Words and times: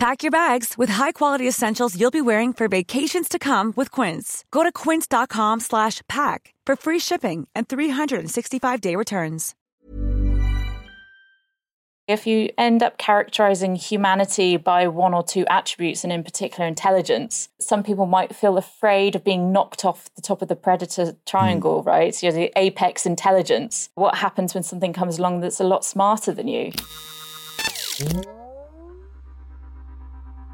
Pack 0.00 0.22
your 0.22 0.30
bags 0.30 0.78
with 0.78 0.88
high-quality 0.88 1.46
essentials 1.46 1.94
you'll 1.94 2.10
be 2.10 2.22
wearing 2.22 2.54
for 2.54 2.68
vacations 2.68 3.28
to 3.28 3.38
come 3.38 3.74
with 3.76 3.90
Quince. 3.90 4.46
Go 4.50 4.62
to 4.62 4.72
quince.com 4.72 5.60
slash 5.60 6.00
pack 6.08 6.54
for 6.64 6.74
free 6.74 6.98
shipping 6.98 7.46
and 7.54 7.68
365-day 7.68 8.96
returns. 8.96 9.54
If 12.08 12.26
you 12.26 12.48
end 12.56 12.82
up 12.82 12.96
characterizing 12.96 13.76
humanity 13.76 14.56
by 14.56 14.88
one 14.88 15.12
or 15.12 15.22
two 15.22 15.44
attributes, 15.50 16.02
and 16.02 16.10
in 16.10 16.24
particular 16.24 16.66
intelligence, 16.66 17.50
some 17.60 17.82
people 17.82 18.06
might 18.06 18.34
feel 18.34 18.56
afraid 18.56 19.14
of 19.14 19.22
being 19.22 19.52
knocked 19.52 19.84
off 19.84 20.08
the 20.14 20.22
top 20.22 20.40
of 20.40 20.48
the 20.48 20.56
predator 20.56 21.14
triangle, 21.26 21.82
hmm. 21.82 21.88
right? 21.88 22.14
So 22.14 22.26
you're 22.28 22.32
the 22.32 22.52
apex 22.56 23.04
intelligence. 23.04 23.90
What 23.96 24.14
happens 24.14 24.54
when 24.54 24.62
something 24.62 24.94
comes 24.94 25.18
along 25.18 25.40
that's 25.40 25.60
a 25.60 25.64
lot 25.64 25.84
smarter 25.84 26.32
than 26.32 26.48
you? 26.48 26.72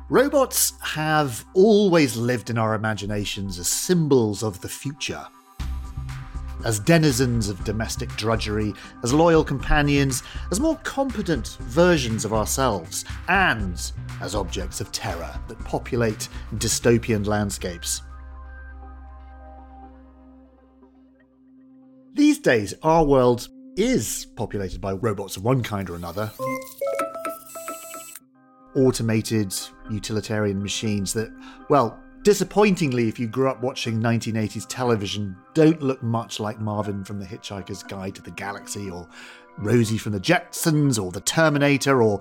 Robots 0.09 0.75
have 0.83 1.45
always 1.55 2.17
lived 2.17 2.49
in 2.49 2.59
our 2.59 2.75
imaginations 2.75 3.59
as 3.59 3.67
symbols 3.67 4.45
of 4.45 4.61
the 4.61 4.69
future. 4.69 5.27
As 6.65 6.79
denizens 6.79 7.49
of 7.49 7.65
domestic 7.65 8.11
drudgery, 8.11 8.73
as 9.03 9.13
loyal 9.13 9.43
companions, 9.43 10.23
as 10.53 10.61
more 10.61 10.77
competent 10.85 11.59
versions 11.63 12.25
of 12.25 12.33
ourselves, 12.33 13.05
and 13.27 13.91
as 14.21 14.37
objects 14.37 14.81
of 14.81 14.93
terror 14.93 15.35
that 15.49 15.59
populate 15.65 16.29
dystopian 16.55 17.27
landscapes. 17.27 18.03
These 22.15 22.39
days, 22.39 22.75
our 22.85 23.05
world 23.05 23.49
is 23.77 24.29
populated 24.37 24.81
by 24.81 24.93
robots 24.93 25.37
of 25.37 25.43
one 25.43 25.65
kind 25.65 25.91
or 25.91 25.97
another 25.97 26.31
automated 28.77 29.55
utilitarian 29.91 30.63
machines 30.63 31.13
that, 31.15 31.33
well, 31.69 31.99
disappointingly, 32.23 33.09
if 33.09 33.19
you 33.19 33.27
grew 33.27 33.49
up 33.49 33.63
watching 33.63 34.01
1980s 34.01 34.67
television, 34.69 35.37
don't 35.55 35.83
look 35.83 36.03
much 36.03 36.39
like 36.39 36.61
Marvin 36.61 37.05
from 37.05 37.19
The 37.19 37.27
Hitchhiker's 37.27 37.83
Guide 37.83 38.15
to 38.17 38.23
the 38.23 38.31
Galaxy 38.31 38.91
or 38.91 39.09
Rosie 39.59 39.99
from 39.99 40.13
the 40.13 40.21
Jetsons 40.21 41.03
or 41.03 41.11
the 41.11 41.21
Terminator 41.21 42.03
or 42.03 42.21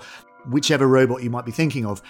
whichever 0.49 0.87
robot 0.87 1.23
you 1.23 1.29
might 1.29 1.45
be 1.45 1.51
thinking 1.51 1.85
of. 1.85 2.01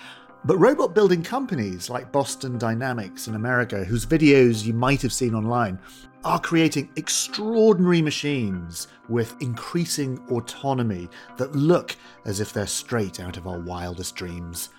But 0.45 0.59
robot 0.59 0.93
building 0.93 1.23
companies 1.23 1.89
like 1.89 2.11
Boston 2.11 2.59
Dynamics 2.59 3.27
in 3.27 3.33
America, 3.33 3.83
whose 3.83 4.05
videos 4.05 4.63
you 4.63 4.75
might 4.75 5.01
have 5.01 5.11
seen 5.11 5.33
online, 5.33 5.79
are 6.23 6.39
creating 6.39 6.87
extraordinary 6.97 7.99
machines 7.99 8.87
with 9.09 9.35
increasing 9.41 10.19
autonomy 10.29 11.09
that 11.37 11.55
look 11.55 11.95
as 12.25 12.41
if 12.41 12.53
they're 12.53 12.67
straight 12.67 13.19
out 13.19 13.37
of 13.37 13.47
our 13.47 13.57
wildest 13.57 14.15
dreams 14.15 14.69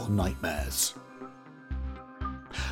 or 0.00 0.08
nightmares. 0.08 0.94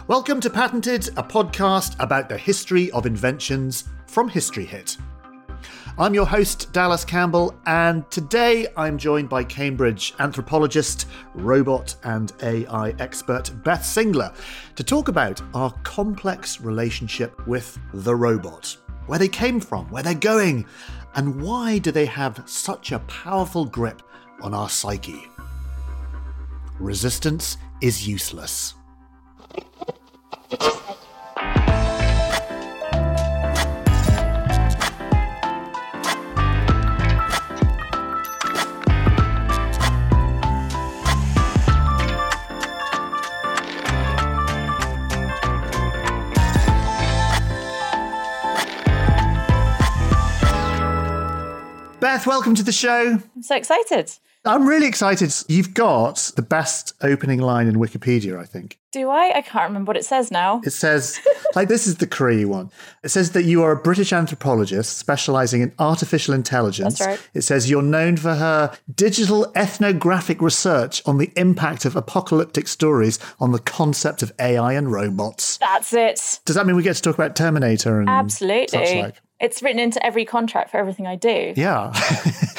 Welcome 0.06 0.40
to 0.40 0.48
Patented, 0.48 1.08
a 1.18 1.22
podcast 1.22 1.94
about 2.02 2.30
the 2.30 2.38
history 2.38 2.90
of 2.92 3.04
inventions 3.04 3.84
from 4.06 4.30
History 4.30 4.64
Hit. 4.64 4.96
I'm 6.00 6.14
your 6.14 6.24
host, 6.24 6.72
Dallas 6.72 7.04
Campbell, 7.04 7.54
and 7.66 8.10
today 8.10 8.66
I'm 8.74 8.96
joined 8.96 9.28
by 9.28 9.44
Cambridge 9.44 10.14
anthropologist, 10.18 11.06
robot, 11.34 11.94
and 12.04 12.32
AI 12.42 12.94
expert 12.98 13.52
Beth 13.64 13.82
Singler 13.82 14.34
to 14.76 14.82
talk 14.82 15.08
about 15.08 15.42
our 15.52 15.70
complex 15.82 16.58
relationship 16.62 17.46
with 17.46 17.78
the 17.92 18.16
robot, 18.16 18.78
where 19.08 19.18
they 19.18 19.28
came 19.28 19.60
from, 19.60 19.90
where 19.90 20.02
they're 20.02 20.14
going, 20.14 20.64
and 21.16 21.42
why 21.42 21.76
do 21.76 21.92
they 21.92 22.06
have 22.06 22.44
such 22.46 22.92
a 22.92 23.00
powerful 23.00 23.66
grip 23.66 24.00
on 24.40 24.54
our 24.54 24.70
psyche. 24.70 25.28
Resistance 26.78 27.58
is 27.82 28.08
useless. 28.08 28.72
Beth, 52.20 52.26
welcome 52.26 52.54
to 52.54 52.62
the 52.62 52.70
show. 52.70 53.18
I'm 53.34 53.42
so 53.42 53.56
excited. 53.56 54.12
I'm 54.44 54.68
really 54.68 54.86
excited. 54.86 55.32
You've 55.48 55.72
got 55.72 56.32
the 56.36 56.42
best 56.42 56.92
opening 57.00 57.40
line 57.40 57.66
in 57.66 57.76
Wikipedia, 57.76 58.38
I 58.38 58.44
think. 58.44 58.78
Do 58.92 59.08
I? 59.08 59.32
I 59.36 59.40
can't 59.40 59.70
remember 59.70 59.88
what 59.88 59.96
it 59.96 60.04
says 60.04 60.30
now. 60.30 60.60
It 60.62 60.72
says, 60.72 61.18
like, 61.54 61.68
this 61.68 61.86
is 61.86 61.96
the 61.96 62.06
Cree 62.06 62.44
one. 62.44 62.70
It 63.02 63.08
says 63.08 63.30
that 63.32 63.44
you 63.44 63.62
are 63.62 63.72
a 63.72 63.76
British 63.76 64.12
anthropologist 64.12 64.98
specializing 64.98 65.62
in 65.62 65.72
artificial 65.78 66.34
intelligence. 66.34 66.98
That's 66.98 67.08
right. 67.08 67.30
It 67.32 67.40
says 67.40 67.70
you're 67.70 67.80
known 67.80 68.18
for 68.18 68.34
her 68.34 68.76
digital 68.94 69.50
ethnographic 69.56 70.42
research 70.42 71.00
on 71.06 71.16
the 71.16 71.32
impact 71.36 71.86
of 71.86 71.96
apocalyptic 71.96 72.68
stories 72.68 73.18
on 73.38 73.52
the 73.52 73.60
concept 73.60 74.22
of 74.22 74.30
AI 74.38 74.74
and 74.74 74.92
robots. 74.92 75.56
That's 75.56 75.94
it. 75.94 76.40
Does 76.44 76.56
that 76.56 76.66
mean 76.66 76.76
we 76.76 76.82
get 76.82 76.96
to 76.96 77.02
talk 77.02 77.14
about 77.14 77.34
Terminator 77.34 77.98
and 77.98 78.10
Absolutely. 78.10 78.68
such 78.68 78.94
like? 78.94 79.22
It's 79.40 79.62
written 79.62 79.78
into 79.78 80.04
every 80.04 80.24
contract 80.24 80.70
for 80.70 80.76
everything 80.76 81.06
I 81.06 81.16
do. 81.16 81.54
Yeah. 81.56 81.92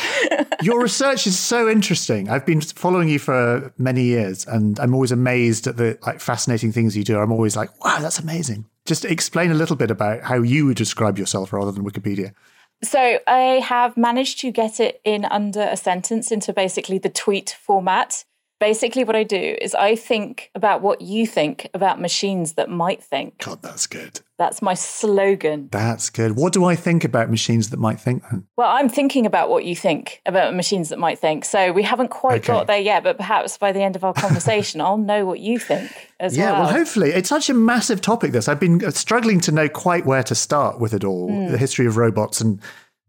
Your 0.63 0.81
research 0.81 1.27
is 1.27 1.37
so 1.37 1.69
interesting. 1.69 2.29
I've 2.29 2.45
been 2.45 2.61
following 2.61 3.07
you 3.07 3.19
for 3.19 3.71
many 3.77 4.03
years 4.03 4.45
and 4.47 4.79
I'm 4.79 4.93
always 4.93 5.11
amazed 5.11 5.67
at 5.67 5.77
the 5.77 5.97
like 6.05 6.19
fascinating 6.19 6.71
things 6.71 6.97
you 6.97 7.03
do. 7.03 7.19
I'm 7.19 7.31
always 7.31 7.55
like, 7.55 7.69
wow, 7.83 7.99
that's 7.99 8.19
amazing. 8.19 8.65
Just 8.85 9.05
explain 9.05 9.51
a 9.51 9.55
little 9.55 9.75
bit 9.75 9.91
about 9.91 10.23
how 10.23 10.41
you 10.41 10.65
would 10.65 10.77
describe 10.77 11.19
yourself 11.19 11.53
rather 11.53 11.71
than 11.71 11.83
Wikipedia. 11.83 12.33
So 12.83 13.19
I 13.27 13.61
have 13.63 13.95
managed 13.95 14.39
to 14.39 14.51
get 14.51 14.79
it 14.79 15.01
in 15.03 15.25
under 15.25 15.61
a 15.61 15.77
sentence 15.77 16.31
into 16.31 16.51
basically 16.51 16.97
the 16.97 17.09
tweet 17.09 17.55
format. 17.61 18.25
Basically, 18.59 19.03
what 19.03 19.15
I 19.15 19.23
do 19.23 19.57
is 19.61 19.73
I 19.73 19.95
think 19.95 20.51
about 20.55 20.81
what 20.81 21.01
you 21.01 21.25
think 21.25 21.69
about 21.73 22.01
machines 22.01 22.53
that 22.53 22.69
might 22.69 23.03
think. 23.03 23.39
God, 23.39 23.61
that's 23.61 23.87
good. 23.87 24.21
That's 24.41 24.59
my 24.59 24.73
slogan. 24.73 25.69
That's 25.71 26.09
good. 26.09 26.35
What 26.35 26.51
do 26.51 26.65
I 26.65 26.75
think 26.75 27.03
about 27.03 27.29
machines 27.29 27.69
that 27.69 27.79
might 27.79 27.99
think 27.99 28.23
then? 28.31 28.47
Well, 28.57 28.69
I'm 28.71 28.89
thinking 28.89 29.27
about 29.27 29.49
what 29.49 29.65
you 29.65 29.75
think 29.75 30.19
about 30.25 30.55
machines 30.55 30.89
that 30.89 30.97
might 30.97 31.19
think. 31.19 31.45
So 31.45 31.71
we 31.71 31.83
haven't 31.83 32.09
quite 32.09 32.37
Okay. 32.39 32.47
got 32.53 32.65
there 32.65 32.79
yet, 32.79 33.03
but 33.03 33.17
perhaps 33.17 33.59
by 33.59 33.71
the 33.71 33.83
end 33.83 33.95
of 33.95 34.03
our 34.03 34.13
conversation, 34.13 34.81
I'll 34.85 34.97
know 34.97 35.27
what 35.27 35.39
you 35.41 35.59
think 35.59 35.91
as 36.19 36.35
Yeah, 36.35 36.45
well. 36.45 36.53
Yeah, 36.53 36.59
well, 36.61 36.71
hopefully. 36.73 37.09
It's 37.11 37.29
such 37.29 37.51
a 37.51 37.53
massive 37.53 38.01
topic, 38.01 38.31
this. 38.31 38.47
I've 38.47 38.59
been 38.59 38.89
struggling 38.91 39.39
to 39.41 39.51
know 39.51 39.69
quite 39.69 40.07
where 40.07 40.23
to 40.23 40.33
start 40.33 40.79
with 40.79 40.95
it 40.95 41.03
all 41.03 41.29
Hmm. 41.29 41.51
the 41.51 41.59
history 41.59 41.85
of 41.85 41.95
robots. 41.97 42.41
And 42.41 42.59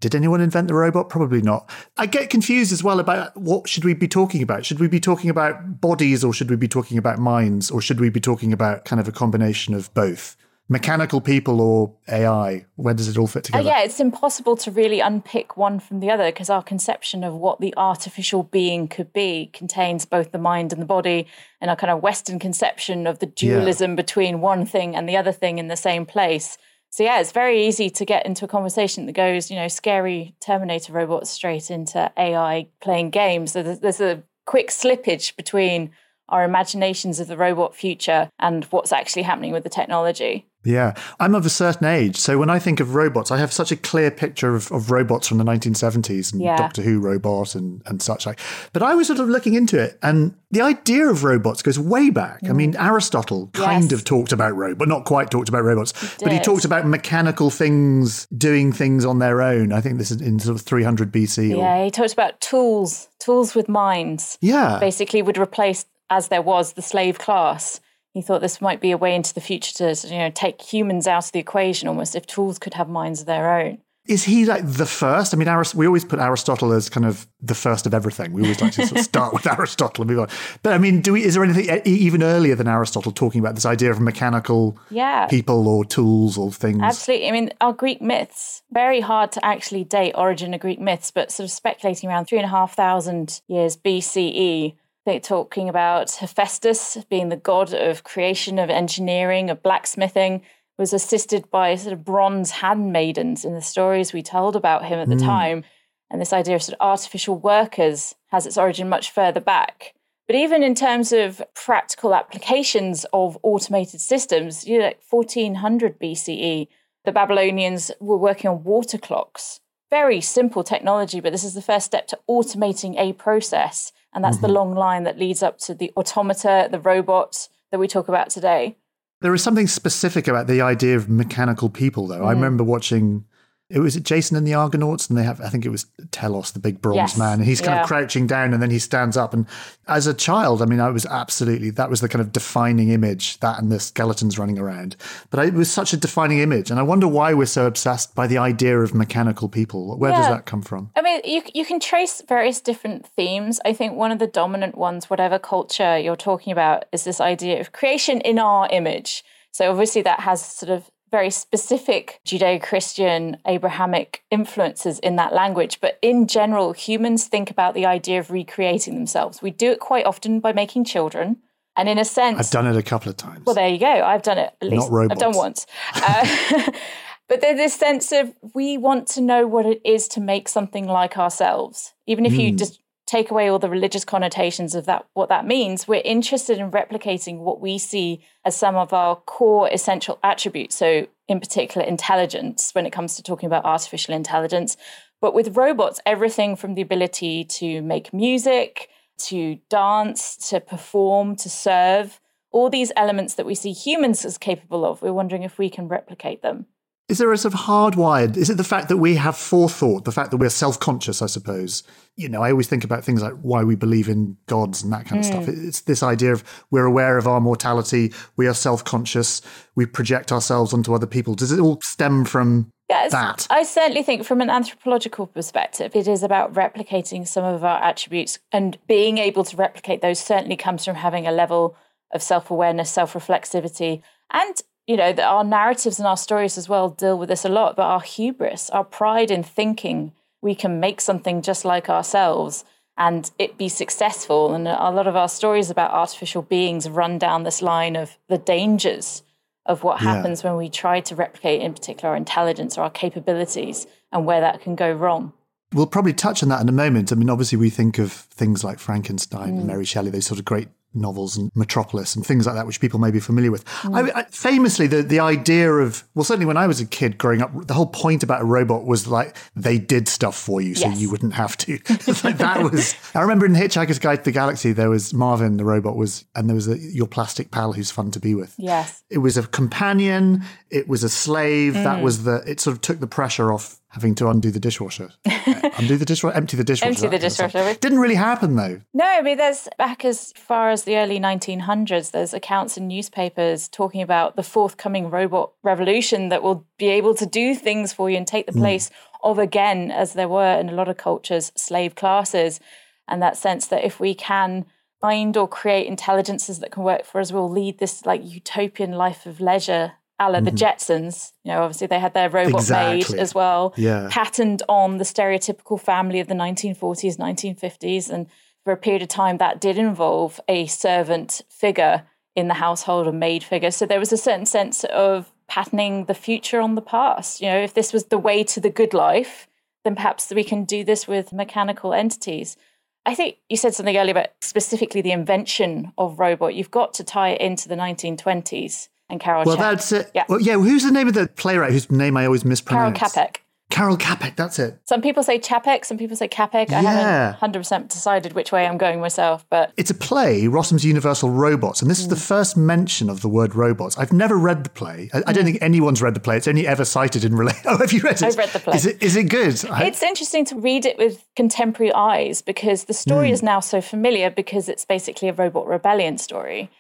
did 0.03 0.14
anyone 0.14 0.43
invent 0.43 0.69
the 0.69 0.75
robot? 0.75 1.09
Probably 1.09 1.41
not. 1.41 1.70
I 1.97 2.04
get 2.04 2.28
confused 2.28 2.72
as 2.75 2.84
well 2.84 3.00
about 3.00 3.34
what 3.37 3.70
should 3.70 3.87
we 3.87 3.94
be 3.94 4.06
talking 4.09 4.43
about? 4.43 4.66
Should 4.66 4.81
we 4.81 4.88
be 4.88 5.00
talking 5.00 5.31
about 5.31 5.81
bodies 5.81 6.25
or 6.25 6.34
should 6.34 6.50
we 6.50 6.56
be 6.56 6.69
talking 6.69 6.99
about 6.99 7.19
minds 7.19 7.70
or 7.70 7.81
should 7.81 8.00
we 8.00 8.10
be 8.10 8.20
talking 8.20 8.53
about 8.53 8.84
kind 8.84 9.00
of 9.00 9.09
a 9.09 9.12
combination 9.12 9.72
of 9.72 9.93
both? 9.94 10.37
Mechanical 10.69 11.21
people 11.21 11.61
or 11.61 11.93
AI? 12.09 12.65
Where 12.77 12.95
does 12.95 13.09
it 13.09 13.19
all 13.19 13.27
fit 13.27 13.41
Uh, 13.41 13.59
together? 13.59 13.69
yeah, 13.69 13.81
it's 13.83 14.00
impossible 14.00 14.56
to 14.56 14.71
really 14.71 15.00
unpick 15.00 15.56
one 15.56 15.78
from 15.81 16.00
the 16.00 16.11
other 16.11 16.26
because 16.26 16.49
our 16.49 16.62
conception 16.62 17.25
of 17.25 17.35
what 17.35 17.61
the 17.61 17.75
artificial 17.76 18.43
being 18.44 18.88
could 18.88 19.12
be 19.12 19.50
contains 19.53 20.06
both 20.06 20.32
the 20.32 20.38
mind 20.38 20.73
and 20.73 20.81
the 20.81 20.87
body, 20.87 21.26
and 21.61 21.69
our 21.69 21.76
kind 21.76 21.91
of 21.91 22.03
Western 22.03 22.38
conception 22.38 23.06
of 23.06 23.19
the 23.19 23.26
dualism 23.26 23.97
between 23.97 24.41
one 24.41 24.64
thing 24.64 24.97
and 24.97 25.09
the 25.09 25.17
other 25.17 25.32
thing 25.32 25.59
in 25.59 25.69
the 25.69 25.76
same 25.76 26.06
place. 26.06 26.56
So, 26.91 27.03
yeah, 27.03 27.20
it's 27.20 27.32
very 27.32 27.67
easy 27.67 27.91
to 27.91 28.05
get 28.05 28.25
into 28.25 28.44
a 28.44 28.49
conversation 28.49 29.06
that 29.06 29.12
goes, 29.12 29.50
you 29.50 29.56
know, 29.56 29.69
scary 29.69 30.35
Terminator 30.41 30.93
robots 30.93 31.29
straight 31.31 31.70
into 31.70 32.11
AI 32.17 32.69
playing 32.81 33.11
games. 33.11 33.53
So, 33.53 33.62
there's, 33.62 33.81
there's 33.81 34.00
a 34.00 34.23
quick 34.47 34.69
slippage 34.70 35.35
between 35.37 35.91
our 36.29 36.44
imaginations 36.44 37.19
of 37.20 37.29
the 37.29 37.37
robot 37.37 37.75
future 37.75 38.31
and 38.38 38.65
what's 38.67 38.93
actually 38.93 39.23
happening 39.23 39.53
with 39.53 39.65
the 39.65 39.69
technology. 39.70 40.47
Yeah, 40.64 40.94
I'm 41.19 41.35
of 41.35 41.44
a 41.44 41.50
certain 41.50 41.87
age. 41.87 42.17
So 42.17 42.38
when 42.38 42.49
I 42.50 42.59
think 42.59 42.79
of 42.81 42.94
robots, 42.94 43.31
I 43.31 43.38
have 43.38 43.53
such 43.53 43.73
a 43.73 43.76
clear 43.76 44.11
picture 44.11 44.55
of, 44.55 44.70
of 44.70 44.91
robots 44.91 45.26
from 45.29 45.38
the 45.38 45.44
1970s 45.44 46.32
and 46.32 46.41
Yeah. 46.43 46.56
Doctor 46.56 46.82
Who 46.82 47.00
robot 47.00 47.55
and, 47.55 47.82
and 47.87 48.00
such 48.00 48.26
like. 48.26 48.38
But 48.73 48.82
I 48.82 48.94
was 48.94 49.06
sort 49.09 49.19
of 49.19 49.29
looking 49.29 49.55
into 49.55 49.79
it, 49.79 49.99
and 50.03 50.35
the 50.50 50.61
idea 50.61 51.06
of 51.09 51.25
robots 51.25 51.62
goes 51.62 51.79
way 51.79 52.11
back. 52.11 52.41
I 52.49 52.53
mean, 52.53 52.76
Aristotle 52.76 53.49
kind 53.53 53.85
Mm. 53.85 53.91
Yes. 53.91 53.93
of 54.00 54.05
talked 54.05 54.32
about 54.32 54.55
robots, 54.56 54.79
but 54.79 54.88
not 54.88 55.05
quite 55.05 55.31
talked 55.31 55.49
about 55.49 55.64
robots, 55.64 55.93
but 56.23 56.31
he 56.32 56.38
talked 56.38 56.65
about 56.65 56.87
mechanical 56.87 57.50
things 57.50 58.26
doing 58.37 58.73
things 58.73 59.05
on 59.05 59.19
their 59.19 59.41
own. 59.43 59.73
I 59.73 59.81
think 59.81 59.99
this 59.99 60.11
is 60.11 60.20
in 60.20 60.38
sort 60.38 60.55
of 60.56 60.62
300 60.62 61.11
BC. 61.11 61.53
Or, 61.55 61.56
Yeah, 61.56 61.85
he 61.85 61.91
talked 61.91 62.12
about 62.12 62.41
tools, 62.41 63.08
tools 63.19 63.55
with 63.55 63.69
minds. 63.69 64.38
yeah. 64.41 64.79
Basically, 64.79 65.23
would 65.23 65.38
replace, 65.38 65.87
as 66.11 66.29
there 66.29 66.43
was, 66.43 66.75
the 66.75 66.82
slave 66.82 67.19
class. 67.19 67.81
He 68.12 68.23
thought 68.23 68.41
this 68.43 68.61
might 68.61 68.81
be 68.81 68.91
a 68.91 68.99
way 68.99 69.14
into 69.14 69.32
the 69.32 69.41
future 69.41 69.73
to, 69.94 70.09
you 70.09 70.19
know, 70.19 70.31
take 70.31 70.61
humans 70.61 71.06
out 71.06 71.25
of 71.26 71.32
the 71.32 71.38
equation 71.41 71.88
almost 71.88 72.14
if 72.14 72.26
tools 72.26 72.59
could 72.59 72.75
have 72.75 72.88
minds 72.88 73.20
of 73.20 73.26
their 73.26 73.59
own. 73.59 73.79
Is 74.09 74.25
he 74.25 74.44
like 74.44 74.64
the 74.67 74.85
first? 74.85 75.32
I 75.32 75.37
mean, 75.37 75.47
Aris- 75.49 75.76
we 75.76 75.87
always 75.87 76.05
put 76.05 76.19
Aristotle 76.19 76.73
as 76.73 76.88
kind 76.88 77.06
of 77.06 77.29
the 77.41 77.55
first 77.55 77.87
of 77.87 77.94
everything. 77.94 78.32
We 78.32 78.43
always 78.43 78.61
like 78.61 78.73
to 78.73 78.85
sort 78.85 78.99
of 78.99 79.05
start 79.05 79.32
with 79.32 79.47
Aristotle 79.47 80.03
and 80.03 80.11
move 80.11 80.19
on. 80.19 80.29
But 80.64 80.73
I 80.73 80.79
mean, 80.79 81.03
do 81.03 81.12
we? 81.12 81.23
Is 81.23 81.35
there 81.35 81.44
anything 81.44 81.81
even 81.87 82.20
earlier 82.25 82.56
than 82.56 82.67
Aristotle 82.67 83.12
talking 83.12 83.38
about 83.38 83.55
this 83.55 83.64
idea 83.64 83.93
of 83.93 84.00
mechanical 84.00 84.76
Yeah. 84.91 85.29
people 85.29 85.69
or 85.69 85.85
tools 85.85 86.37
or 86.37 86.50
things? 86.50 86.81
Absolutely. 86.82 87.29
I 87.29 87.31
mean, 87.31 87.53
our 87.61 87.73
Greek 87.73 88.03
myths, 88.03 88.62
very 88.73 89.00
hard 89.00 89.31
to 89.32 89.44
actually 89.44 89.85
date 89.85 90.15
origin 90.17 90.53
of 90.53 90.61
Greek 90.61 90.81
myths, 90.81 91.12
but 91.12 91.31
sort 91.31 91.44
of 91.44 91.53
speculating 91.53 92.11
around 92.11 92.25
three 92.25 92.38
and 92.38 92.44
a 92.47 92.50
half 92.50 92.75
thousand 92.75 93.41
years 93.47 93.76
BCE. 93.76 94.75
They're 95.04 95.20
talking 95.20 95.69
about 95.69 96.12
Hephaestus 96.12 96.99
being 97.10 97.28
the 97.28 97.37
god 97.37 97.75
of 97.75 98.04
creation, 98.04 98.58
of 98.58 98.70
engineering, 98.70 99.50
of 99.50 99.62
blacksmithing, 99.62 100.43
was 100.78 100.93
assisted 100.93 101.50
by 101.50 101.75
sort 101.75 101.93
of 101.93 102.04
bronze 102.04 102.50
handmaidens 102.50 103.44
in 103.44 103.54
the 103.54 103.60
stories 103.60 104.12
we 104.12 104.22
told 104.22 104.56
about 104.56 104.84
him 104.84 104.99
at 104.99 105.08
the 105.08 105.16
hmm. 105.16 105.25
time. 105.25 105.64
And 106.10 106.20
this 106.20 106.32
idea 106.32 106.54
of 106.54 106.62
sort 106.62 106.78
of 106.78 106.87
artificial 106.87 107.38
workers 107.38 108.14
has 108.28 108.46
its 108.46 108.58
origin 108.58 108.88
much 108.88 109.10
further 109.10 109.40
back. 109.40 109.94
But 110.26 110.37
even 110.37 110.62
in 110.62 110.75
terms 110.75 111.12
of 111.12 111.43
practical 111.55 112.14
applications 112.14 113.05
of 113.12 113.38
automated 113.43 114.00
systems, 114.00 114.66
you 114.66 114.78
know, 114.78 114.87
like 114.87 115.00
1400 115.08 115.98
BCE, 115.98 116.69
the 117.05 117.12
Babylonians 117.12 117.90
were 118.00 118.16
working 118.16 118.48
on 118.48 118.62
water 118.62 118.98
clocks. 118.98 119.60
Very 119.93 120.23
simple 120.23 120.65
technology, 120.65 121.21
but 121.21 121.33
this 121.33 121.44
is 121.44 121.53
the 121.53 121.61
first 121.61 121.85
step 121.85 122.06
to 122.06 122.19
automating 122.27 122.99
a 122.99 123.12
process. 123.12 123.93
And 124.15 124.25
that's 124.25 124.39
the 124.39 124.49
long 124.49 124.75
line 124.75 125.05
that 125.05 125.19
leads 125.19 125.43
up 125.43 125.59
to 125.59 125.75
the 125.75 125.93
automata, 125.99 126.67
the 126.71 126.81
robots 126.81 127.50
that 127.71 127.79
we 127.79 127.87
talk 127.87 128.09
about 128.09 128.31
today. 128.31 128.79
There 129.21 129.35
is 129.35 129.43
something 129.43 129.67
specific 129.67 130.27
about 130.27 130.47
the 130.47 130.62
idea 130.62 130.97
of 130.97 131.11
mechanical 131.11 131.69
people, 131.69 132.06
though. 132.06 132.21
Mm. 132.21 132.27
I 132.27 132.31
remember 132.31 132.65
watching. 132.65 133.27
It 133.72 133.80
was 133.80 133.96
it 133.96 134.04
Jason 134.04 134.36
and 134.36 134.46
the 134.46 134.54
Argonauts, 134.54 135.08
and 135.08 135.16
they 135.19 135.22
have. 135.22 135.40
I 135.40 135.48
think 135.48 135.64
it 135.64 135.70
was 135.70 135.86
Telos, 136.10 136.50
the 136.52 136.58
big 136.60 136.82
bronze 136.82 136.96
Yes. 136.96 137.16
man, 137.19 137.34
and 137.38 137.44
he's 137.44 137.60
kind 137.60 137.74
Yeah. 137.76 137.82
of 137.82 137.86
crouching 137.88 138.26
down, 138.26 138.52
and 138.52 138.62
then 138.62 138.70
he 138.70 138.78
stands 138.78 139.16
up. 139.16 139.32
And 139.32 139.46
as 139.88 140.06
a 140.06 140.12
child, 140.14 140.60
I 140.60 140.66
mean, 140.66 140.78
I 140.80 140.90
was 140.90 141.06
absolutely 141.06 141.70
that 141.70 141.88
was 141.88 142.00
the 142.00 142.08
kind 142.08 142.20
of 142.20 142.32
defining 142.32 142.90
image 142.90 143.40
that 143.40 143.58
and 143.58 143.72
the 143.72 143.80
skeletons 143.80 144.38
running 144.38 144.58
around. 144.58 144.96
But 145.30 145.40
I, 145.40 145.44
it 145.46 145.54
was 145.54 145.70
such 145.70 145.92
a 145.92 145.96
defining 145.96 146.38
image, 146.40 146.70
and 146.70 146.78
I 146.78 146.82
wonder 146.82 147.08
why 147.08 147.32
we're 147.34 147.46
so 147.46 147.66
obsessed 147.66 148.14
by 148.14 148.26
the 148.26 148.38
idea 148.38 148.78
of 148.78 148.94
mechanical 148.94 149.48
people. 149.48 149.96
Where 149.96 150.12
does 150.12 150.26
that 150.28 150.44
come 150.44 150.60
from? 150.62 150.90
I 150.94 151.02
mean, 151.02 151.20
you 151.24 151.42
you 151.54 151.64
can 151.64 151.80
trace 151.80 152.22
various 152.28 152.60
different 152.60 153.06
themes. 153.16 153.58
I 153.64 153.72
think 153.72 153.94
one 153.94 154.12
of 154.12 154.19
the 154.19 154.26
dominant 154.26 154.76
ones, 154.76 155.08
whatever 155.08 155.38
culture 155.38 155.98
you're 155.98 156.16
talking 156.16 156.52
about, 156.52 156.84
is 156.92 157.04
this 157.04 157.20
idea 157.20 157.58
of 157.60 157.72
creation 157.72 158.20
in 158.20 158.38
our 158.38 158.69
image. 158.70 159.24
So 159.54 159.70
obviously 159.70 160.00
that 160.02 160.20
has 160.20 160.42
sort 160.44 160.70
of 160.70 160.90
very 161.12 161.31
specific 161.31 162.20
Judeo-Christian 162.26 163.37
Abrahamic 163.47 164.25
influences 164.31 164.99
in 164.99 165.17
that 165.17 165.32
language, 165.32 165.81
but 165.81 165.99
in 166.03 166.26
general, 166.26 166.73
humans 166.73 167.26
think 167.26 167.50
about 167.50 167.75
the 167.75 167.87
idea 167.87 168.19
of 168.19 168.31
recreating 168.31 168.94
themselves. 168.94 169.41
We 169.43 169.50
do 169.53 169.70
it 169.70 169.79
quite 169.79 170.06
often 170.06 170.41
by 170.41 170.53
making 170.53 170.85
children, 170.87 171.37
and 171.76 171.88
in 171.88 171.99
a 171.99 172.05
sense, 172.05 172.38
I've 172.38 172.50
done 172.50 172.67
it 172.67 172.76
a 172.76 172.82
couple 172.82 173.11
of 173.11 173.17
times. 173.17 173.47
well, 173.47 173.55
there 173.55 173.69
you 173.69 173.79
go. 173.79 173.87
I've 173.87 174.23
done 174.23 174.38
it 174.38 174.53
at 174.61 174.69
least. 174.69 174.91
Not 174.91 175.12
I've 175.12 175.19
done 175.19 175.37
once. 175.37 175.67
Uh, 175.94 176.70
but 177.29 177.41
there's 177.41 177.56
this 177.56 177.75
sense 177.75 178.12
of 178.12 178.35
we 178.55 178.76
want 178.76 179.06
to 179.08 179.20
know 179.20 179.47
what 179.47 179.65
it 179.67 179.81
is 179.85 180.08
to 180.08 180.20
make 180.20 180.49
something 180.49 180.87
like 180.87 181.17
ourselves. 181.17 181.94
Even 182.06 182.26
if 182.26 182.32
Hmm. 182.35 182.41
you 182.41 182.50
just 182.56 182.81
take 183.12 183.31
away 183.31 183.49
all 183.49 183.59
the 183.59 183.69
religious 183.69 184.06
connotations 184.06 184.75
of 184.75 184.87
that, 184.87 185.06
what 185.12 185.29
that 185.29 185.47
means, 185.47 185.87
we're 185.87 186.00
interested 186.03 186.56
in 186.56 186.70
replicating 186.70 187.41
what 187.41 187.61
we 187.61 187.76
see 187.76 188.25
as 188.43 188.56
some 188.56 188.75
of 188.75 188.94
our 188.94 189.17
core 189.17 189.69
essential 189.70 190.19
attributes. 190.25 190.75
So, 190.76 191.06
in 191.29 191.38
particular, 191.38 191.87
intelligence 191.87 192.70
when 192.73 192.87
it 192.87 192.91
comes 192.91 193.17
to 193.17 193.23
talking 193.23 193.47
about 193.47 193.67
artificial 193.67 194.14
intelligence. 194.14 194.79
But 195.20 195.35
with 195.35 195.59
robots, 195.59 196.00
everything 196.06 196.56
from 196.56 196.75
the 196.75 196.81
ability 196.81 197.44
to 197.61 197.82
make 197.82 198.14
music, 198.14 198.88
to 199.29 199.58
dance, 199.69 200.35
to 200.49 200.58
perform, 200.58 201.37
to 201.37 201.50
serve, 201.50 202.19
all 202.50 202.70
these 202.70 202.93
elements 202.97 203.35
that 203.35 203.47
we 203.47 203.55
see 203.55 203.73
humans 203.73 204.25
as 204.25 204.38
capable 204.38 204.87
of, 204.87 205.03
we're 205.03 205.12
wondering 205.12 205.43
if 205.43 205.58
we 205.58 205.69
can 205.69 205.87
replicate 205.87 206.41
them. 206.41 206.65
Is 207.12 207.19
there 207.19 207.31
a 207.31 207.37
sort 207.37 207.53
of 207.53 207.61
hardwired? 207.61 208.38
Is 208.38 208.49
it 208.49 208.56
the 208.56 208.64
fact 208.64 208.88
that 208.88 208.97
we 208.97 209.17
have 209.17 209.37
forethought, 209.37 210.06
the 210.06 210.12
fact 210.12 210.31
that 210.31 210.38
we're 210.38 210.49
self 210.49 210.81
conscious, 210.81 211.20
I 211.20 211.26
suppose? 211.26 211.82
You 212.17 212.26
know, 212.26 212.43
I 212.43 212.50
always 212.50 212.69
think 212.69 212.85
about 212.85 213.05
things 213.05 213.20
like 213.20 213.35
why 213.43 213.64
we 213.64 213.75
believe 213.75 214.09
in 214.09 214.38
gods 214.47 214.82
and 214.82 214.91
that 214.94 215.05
kind 215.05 215.19
of 215.19 215.26
stuff. 215.26 215.44
Hmm. 215.44 215.69
It's 215.69 215.82
this 215.82 216.03
idea 216.03 216.32
of 216.32 216.43
we're 216.70 216.87
aware 216.87 217.19
of 217.19 217.29
our 217.29 217.38
mortality, 217.38 218.14
we 218.37 218.47
are 218.47 218.55
self 218.55 218.82
conscious, 218.82 219.43
we 219.75 219.85
project 219.85 220.32
ourselves 220.32 220.73
onto 220.73 220.94
other 220.94 221.06
people. 221.06 221.35
Does 221.35 221.53
it 221.53 221.61
all 221.61 221.79
stem 221.82 222.25
from 222.25 222.70
Yes, 222.88 223.12
that? 223.12 223.47
I 223.50 223.65
certainly 223.65 224.03
think 224.03 224.25
from 224.25 224.41
an 224.41 224.49
anthropological 224.49 225.26
perspective, 225.26 225.94
it 225.94 226.08
is 226.08 226.23
about 226.23 226.55
replicating 226.55 227.29
some 227.29 227.44
of 227.44 227.62
our 227.62 227.82
attributes 227.82 228.38
and 228.53 228.79
being 228.88 229.19
able 229.19 229.44
to 229.44 229.56
replicate 229.58 230.00
those 230.00 230.19
certainly 230.19 230.56
comes 230.56 230.87
from 230.87 230.94
having 230.94 231.26
a 231.26 231.32
level 231.32 231.76
of 232.11 232.23
self 232.23 232.50
awareness, 232.50 232.91
self 232.91 233.12
reflexivity, 233.12 234.00
and 234.31 234.62
you 234.87 234.96
know, 234.96 235.12
that 235.12 235.26
our 235.26 235.44
narratives 235.44 235.99
and 235.99 236.06
our 236.08 236.17
stories 236.17 236.58
as 236.58 236.69
well 236.69 236.88
deal 236.90 237.17
with 237.19 237.29
this 237.29 237.44
a 237.44 237.49
lot, 237.49 237.76
but 237.76 237.82
our 237.84 238.00
hubris, 238.00 238.69
our 238.70 238.84
pride 238.84 239.31
in 239.31 239.43
thinking 239.43 240.12
we 240.40 240.55
can 240.55 240.81
make 240.81 241.00
something 241.00 241.40
just 241.40 241.64
like 241.64 241.88
ourselves 241.88 242.64
and 242.99 243.31
it 243.38 243.56
be 243.56 243.69
successful. 243.69 244.52
And 244.55 244.67
a 244.67 244.90
lot 244.90 245.06
of 245.06 245.14
our 245.17 245.29
stories 245.29 245.70
about 245.70 245.93
artificial 245.93 246.43
beings 246.43 246.88
run 246.88 247.17
down 247.19 247.44
this 247.44 247.62
line 247.62 247.94
of 247.96 248.19
the 248.29 248.38
dangers 248.38 249.23
of 249.64 249.84
what 249.84 250.02
Yeah. 250.02 250.14
happens 250.17 250.43
when 250.43 250.56
we 250.56 250.69
try 250.69 251.00
to 251.00 251.14
replicate, 251.14 251.62
in 251.62 251.73
particular, 251.73 252.11
our 252.11 252.17
intelligence 252.17 252.76
or 252.76 252.82
our 252.82 252.90
capabilities 252.90 253.87
and 254.11 254.26
where 254.26 254.40
that 254.40 254.61
can 254.61 254.75
go 254.75 254.90
wrong. 254.93 255.32
We'll 255.73 255.87
probably 255.87 256.12
touch 256.12 256.43
on 256.43 256.49
that 256.50 256.61
in 256.61 256.69
a 256.69 256.73
moment. 256.73 257.12
I 257.12 257.14
mean, 257.14 257.31
obviously, 257.31 257.56
we 257.56 257.70
think 257.70 257.99
of 257.99 258.12
things 258.12 258.62
like 258.64 258.79
Frankenstein 258.81 259.55
Mm. 259.55 259.58
and 259.58 259.67
Mary 259.67 259.84
Shelley, 259.84 260.11
those 260.11 260.26
sort 260.26 260.38
of 260.40 260.44
great 260.44 260.69
novels 260.94 261.37
and 261.37 261.50
Metropolis 261.55 262.15
and 262.17 262.25
things 262.27 262.47
like 262.47 262.55
that, 262.55 262.67
which 262.67 262.81
people 262.81 262.99
may 263.00 263.11
be 263.11 263.21
familiar 263.21 263.50
with. 263.50 263.65
Mm. 263.83 264.12
I, 264.15 264.21
I, 264.21 264.23
famously, 264.25 264.87
the, 264.87 265.03
the 265.03 265.21
idea 265.21 265.71
of, 265.73 266.05
well, 266.15 266.25
certainly 266.25 266.47
when 266.47 266.56
I 266.56 266.67
was 266.67 266.81
a 266.81 266.87
kid 266.87 267.19
growing 267.19 267.43
up, 267.43 267.50
the 267.67 267.75
whole 267.75 267.87
point 267.87 268.23
about 268.23 268.43
a 268.43 268.44
robot 268.44 268.85
was 268.85 269.06
like 269.06 269.37
they 269.56 269.79
did 269.79 270.09
stuff 270.09 270.37
for 270.37 270.61
you 270.61 270.75
so 270.75 270.89
Yes. 270.89 271.00
you 271.00 271.11
wouldn't 271.11 271.35
have 271.35 271.56
to. 271.59 271.79
Like 272.22 272.39
that 272.39 272.70
was, 272.70 272.94
I 273.15 273.20
remember 273.22 273.46
in 273.46 273.53
Hitchhiker's 273.53 273.99
Guide 273.99 274.17
to 274.17 274.25
the 274.25 274.32
Galaxy, 274.32 274.72
there 274.72 274.91
was 274.91 275.13
Marvin, 275.13 275.56
the 275.56 275.65
robot 275.65 275.96
was, 275.96 276.25
and 276.37 276.49
there 276.49 276.55
was 276.55 276.69
a, 276.69 276.79
your 276.79 277.06
plastic 277.06 277.51
pal 277.51 277.72
who's 277.72 277.91
fun 277.91 278.11
to 278.13 278.20
be 278.20 278.34
with. 278.34 278.55
Yes. 278.58 279.03
It 279.11 279.19
was 279.19 279.37
a 279.37 279.46
companion. 279.46 280.43
It 280.70 280.89
was 280.89 281.03
a 281.03 281.08
slave. 281.08 281.72
Mm. 281.75 281.84
That 281.84 282.03
was 282.03 282.25
the. 282.25 282.43
It 282.46 282.61
sort 282.61 282.77
of 282.77 282.81
took 282.81 283.01
the 283.01 283.06
pressure 283.06 283.53
off 283.53 283.81
having 283.93 284.15
to 284.17 284.29
undo 284.29 284.51
the 284.51 284.61
dishwasher, 284.61 285.11
undo 285.25 285.96
the 285.96 286.05
dishwasher, 286.05 286.37
empty 286.37 286.56
the 286.56 286.65
dishwasher. 286.65 286.89
Empty 286.89 287.08
the 287.08 287.19
dishwasher. 287.19 287.75
Didn't 287.75 287.99
really 287.99 288.15
happen 288.15 288.56
though. 288.56 288.81
No, 288.94 289.05
I 289.05 289.22
mean, 289.22 289.37
there's 289.37 289.69
back 289.79 290.05
as 290.05 290.32
far 290.32 290.70
as 290.70 290.84
the 290.84 290.96
early 290.96 291.20
1900s, 291.20 292.11
there's 292.11 292.34
accounts 292.34 292.77
in 292.77 292.89
newspapers 292.89 293.69
talking 293.69 294.03
about 294.03 294.37
the 294.37 294.43
forthcoming 294.43 295.11
robot 295.11 295.53
revolution 295.63 296.31
that 296.31 296.43
will 296.43 296.67
be 296.79 296.89
able 296.89 297.15
to 297.15 297.27
do 297.27 297.55
things 297.55 297.93
for 297.93 298.11
you 298.11 298.17
and 298.17 298.27
take 298.27 298.46
the 298.46 298.53
hmm. 298.53 298.61
place 298.61 298.91
of, 299.22 299.39
again, 299.39 299.91
as 299.91 300.15
there 300.15 300.29
were 300.29 300.58
in 300.58 300.69
a 300.69 300.72
lot 300.72 300.89
of 300.89 300.96
cultures, 300.96 301.53
slave 301.55 301.94
classes. 301.94 302.61
And 303.08 303.22
that 303.22 303.37
sense 303.37 303.67
that 303.69 303.84
if 303.84 304.01
we 304.01 304.15
can 304.15 304.67
find 305.01 305.37
or 305.37 305.49
create 305.49 305.87
intelligences 305.87 306.61
that 306.61 306.70
can 306.70 306.82
work 306.82 307.05
for 307.05 307.20
us, 307.20 307.32
we'll 307.32 307.51
lead 307.51 307.79
this 307.79 308.06
like 308.06 308.25
utopian 308.25 308.93
life 308.93 309.27
of 309.27 309.41
leisure. 309.41 309.93
A 310.29 310.31
la 310.31 310.41
the 310.41 310.50
mm-hmm. 310.50 310.56
Jetsons, 310.56 311.32
you 311.44 311.52
know, 311.52 311.62
obviously 311.62 311.86
they 311.86 311.98
had 311.98 312.14
their 312.14 312.31
robot 312.31 312.60
Exactly. 312.60 313.14
maid 313.14 313.20
as 313.20 313.34
well 313.34 313.74
Yeah. 313.76 314.08
patterned 314.10 314.62
on 314.69 314.98
the 314.98 315.05
stereotypical 315.05 315.81
family 315.81 316.20
of 316.20 316.29
the 316.29 316.34
1940s, 316.34 317.17
1950s. 317.19 318.10
And 318.10 318.26
for 318.64 318.72
a 318.72 318.76
period 318.76 319.02
of 319.02 319.08
time, 319.08 319.38
that 319.38 319.60
did 319.60 319.79
involve 319.79 320.41
a 320.48 320.67
servant 320.67 321.43
figure 321.48 322.05
in 322.34 322.48
the 322.48 322.55
household, 322.55 323.06
a 323.06 323.12
maid 323.12 323.44
figure. 323.44 323.70
So 323.70 323.86
there 323.86 323.98
was 323.98 324.12
a 324.12 324.17
certain 324.17 324.46
sense 324.46 324.84
of 324.84 325.32
patterning 325.48 326.06
the 326.06 326.14
future 326.14 326.60
on 326.60 326.74
the 326.76 326.82
past. 326.82 327.41
You 327.41 327.48
know, 327.48 327.58
if 327.58 327.74
this 327.74 327.93
was 327.93 328.05
the 328.06 328.19
way 328.19 328.43
to 328.44 328.60
the 328.60 328.70
good 328.70 328.94
life, 328.94 329.46
then 329.84 329.94
perhaps 329.94 330.31
we 330.31 330.44
can 330.44 330.64
do 330.64 330.84
this 330.84 331.06
with 331.06 331.32
mechanical 331.32 331.93
entities. 331.93 332.56
I 333.05 333.14
think 333.14 333.38
you 333.48 333.56
said 333.56 333.74
something 333.74 333.96
earlier 333.96 334.12
about 334.12 334.29
specifically 334.41 335.02
the 335.02 335.10
invention 335.10 335.93
of 335.98 336.20
robot. 336.20 336.55
You've 336.55 336.70
got 336.70 336.94
to 336.94 337.05
tie 337.05 337.31
it 337.31 337.41
into 337.41 337.69
the 337.69 337.74
1920s. 337.74 338.88
And 339.12 339.20
Karel 339.20 339.44
Well, 339.44 339.56
that's 339.56 339.92
it. 339.92 340.10
Yeah. 340.14 340.24
Well, 340.28 340.40
yeah. 340.40 340.54
Who's 340.56 340.82
the 340.82 340.90
name 340.90 341.06
of 341.06 341.14
the 341.14 341.28
playwright 341.28 341.70
whose 341.72 341.90
name 341.90 342.16
I 342.16 342.24
always 342.26 342.42
Karel 342.42 342.60
Carol 342.62 342.92
Čapek. 342.92 343.36
Carol 343.70 343.96
Capek. 343.96 344.36
That's 344.36 344.58
it. 344.58 344.78
Some 344.84 345.00
people 345.00 345.22
say 345.22 345.38
Chapek, 345.38 345.86
some 345.86 345.96
people 345.96 346.14
say 346.14 346.28
Capek. 346.28 346.70
I 346.72 346.82
Yeah. 346.82 347.36
haven't 347.40 347.62
100% 347.64 347.88
decided 347.88 348.34
which 348.34 348.52
way 348.52 348.66
I'm 348.66 348.76
going 348.76 349.00
myself, 349.00 349.46
but 349.48 349.72
It's 349.78 349.90
a 349.90 349.94
play, 349.94 350.46
Rossum's 350.46 350.84
Universal 350.84 351.31
Robots, 351.31 351.81
and 351.81 351.90
this 351.90 351.98
is 351.98 352.08
the 352.08 352.16
Mm. 352.16 352.20
first 352.26 352.54
mention 352.54 353.08
of 353.08 353.22
the 353.22 353.31
word 353.31 353.54
robots. 353.54 353.96
I've 353.96 354.12
never 354.12 354.36
read 354.36 354.64
the 354.64 354.69
play. 354.69 355.08
I, 355.14 355.22
I 355.28 355.32
don't 355.32 355.44
think 355.44 355.56
anyone's 355.62 356.02
read 356.02 356.12
the 356.12 356.20
play. 356.20 356.36
It's 356.36 356.46
only 356.48 356.66
ever 356.66 356.84
cited 356.84 357.24
in 357.24 357.34
relation. 357.42 357.62
Oh, 357.64 357.78
have 357.78 357.94
you 357.94 358.00
read 358.02 358.16
it? 358.16 358.19
Mm. 358.20 358.26
I've 358.26 358.36
read 358.36 358.50
the 358.50 358.58
play. 358.60 358.76
Is 358.76 358.84
it, 358.84 359.02
is 359.02 359.16
it 359.16 359.24
good? 359.31 359.64
I- 359.70 359.84
it's 359.84 360.02
interesting 360.02 360.44
to 360.46 360.56
read 360.56 360.84
it 360.84 360.98
with 360.98 361.24
contemporary 361.34 361.94
eyes 361.94 362.42
because 362.42 362.84
the 362.84 362.94
story 362.94 363.28
Hmm. 363.28 363.34
is 363.34 363.42
now 363.42 363.60
so 363.60 363.81
familiar 363.81 364.28
because 364.28 364.69
it's 364.69 364.84
basically 364.84 365.28
a 365.31 365.32
robot 365.32 365.66
rebellion 365.66 366.19
story 366.19 366.70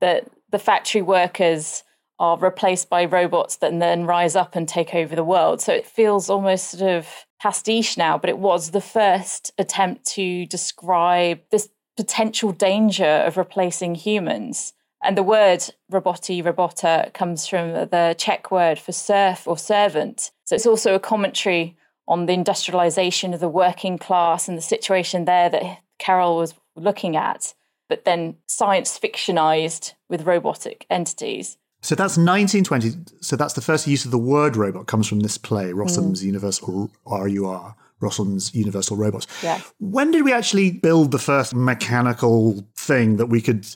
that 0.00 0.28
the 0.50 0.58
factory 0.58 1.02
workers 1.02 1.84
are 2.18 2.36
replaced 2.38 2.90
by 2.90 3.04
robots 3.04 3.56
that 3.56 3.78
then 3.78 4.04
rise 4.04 4.34
up 4.34 4.56
and 4.56 4.68
take 4.68 4.94
over 4.94 5.14
the 5.14 5.24
world. 5.24 5.60
So 5.60 5.72
it 5.72 5.86
feels 5.86 6.28
almost 6.28 6.70
sort 6.70 6.90
of 6.90 7.06
pastiche 7.40 7.96
now, 7.96 8.18
but 8.18 8.30
it 8.30 8.38
was 8.38 8.70
the 8.70 8.80
first 8.80 9.52
attempt 9.56 10.04
to 10.14 10.46
describe 10.46 11.40
this 11.50 11.68
potential 11.96 12.52
danger 12.52 13.04
of 13.04 13.36
replacing 13.36 13.94
humans. 13.94 14.72
And 15.02 15.16
the 15.16 15.22
word 15.22 15.64
roboti, 15.92 16.42
robota 16.42 17.12
comes 17.14 17.46
from 17.46 17.72
the 17.72 18.16
Czech 18.18 18.50
word 18.50 18.80
for 18.80 18.90
serf 18.90 19.46
or 19.46 19.56
servant. 19.56 20.32
So 20.44 20.56
it's 20.56 20.66
also 20.66 20.94
a 20.94 21.00
commentary 21.00 21.76
on 22.08 22.26
the 22.26 22.32
industrialization 22.32 23.32
of 23.32 23.40
the 23.40 23.48
working 23.48 23.98
class 23.98 24.48
and 24.48 24.58
the 24.58 24.62
situation 24.62 25.24
there 25.24 25.50
that 25.50 25.78
Carol 25.98 26.36
was 26.36 26.54
looking 26.74 27.16
at, 27.16 27.54
but 27.88 28.04
then 28.04 28.36
science 28.46 28.98
fictionized 28.98 29.94
with 30.08 30.26
robotic 30.26 30.86
entities. 30.90 31.56
so 31.80 31.94
that's 31.94 32.16
1920. 32.16 32.92
So 33.20 33.36
that's 33.36 33.54
the 33.54 33.60
first 33.60 33.86
use 33.86 34.04
of 34.04 34.10
the 34.10 34.18
word 34.18 34.56
robot 34.56 34.86
comes 34.86 35.06
from 35.08 35.20
this 35.20 35.38
play, 35.38 35.72
Rossum's 35.72 36.22
mm. 36.22 36.26
Universal 36.26 36.90
RUR. 37.06 37.74
Rossum's 38.00 38.54
Universal 38.54 38.96
Robots. 38.96 39.26
Yeah. 39.42 39.60
When 39.80 40.10
did 40.10 40.24
we 40.24 40.32
actually 40.32 40.70
build 40.70 41.10
the 41.10 41.18
first 41.18 41.54
mechanical 41.54 42.64
thing 42.76 43.16
that 43.16 43.26
we 43.26 43.40
could 43.40 43.66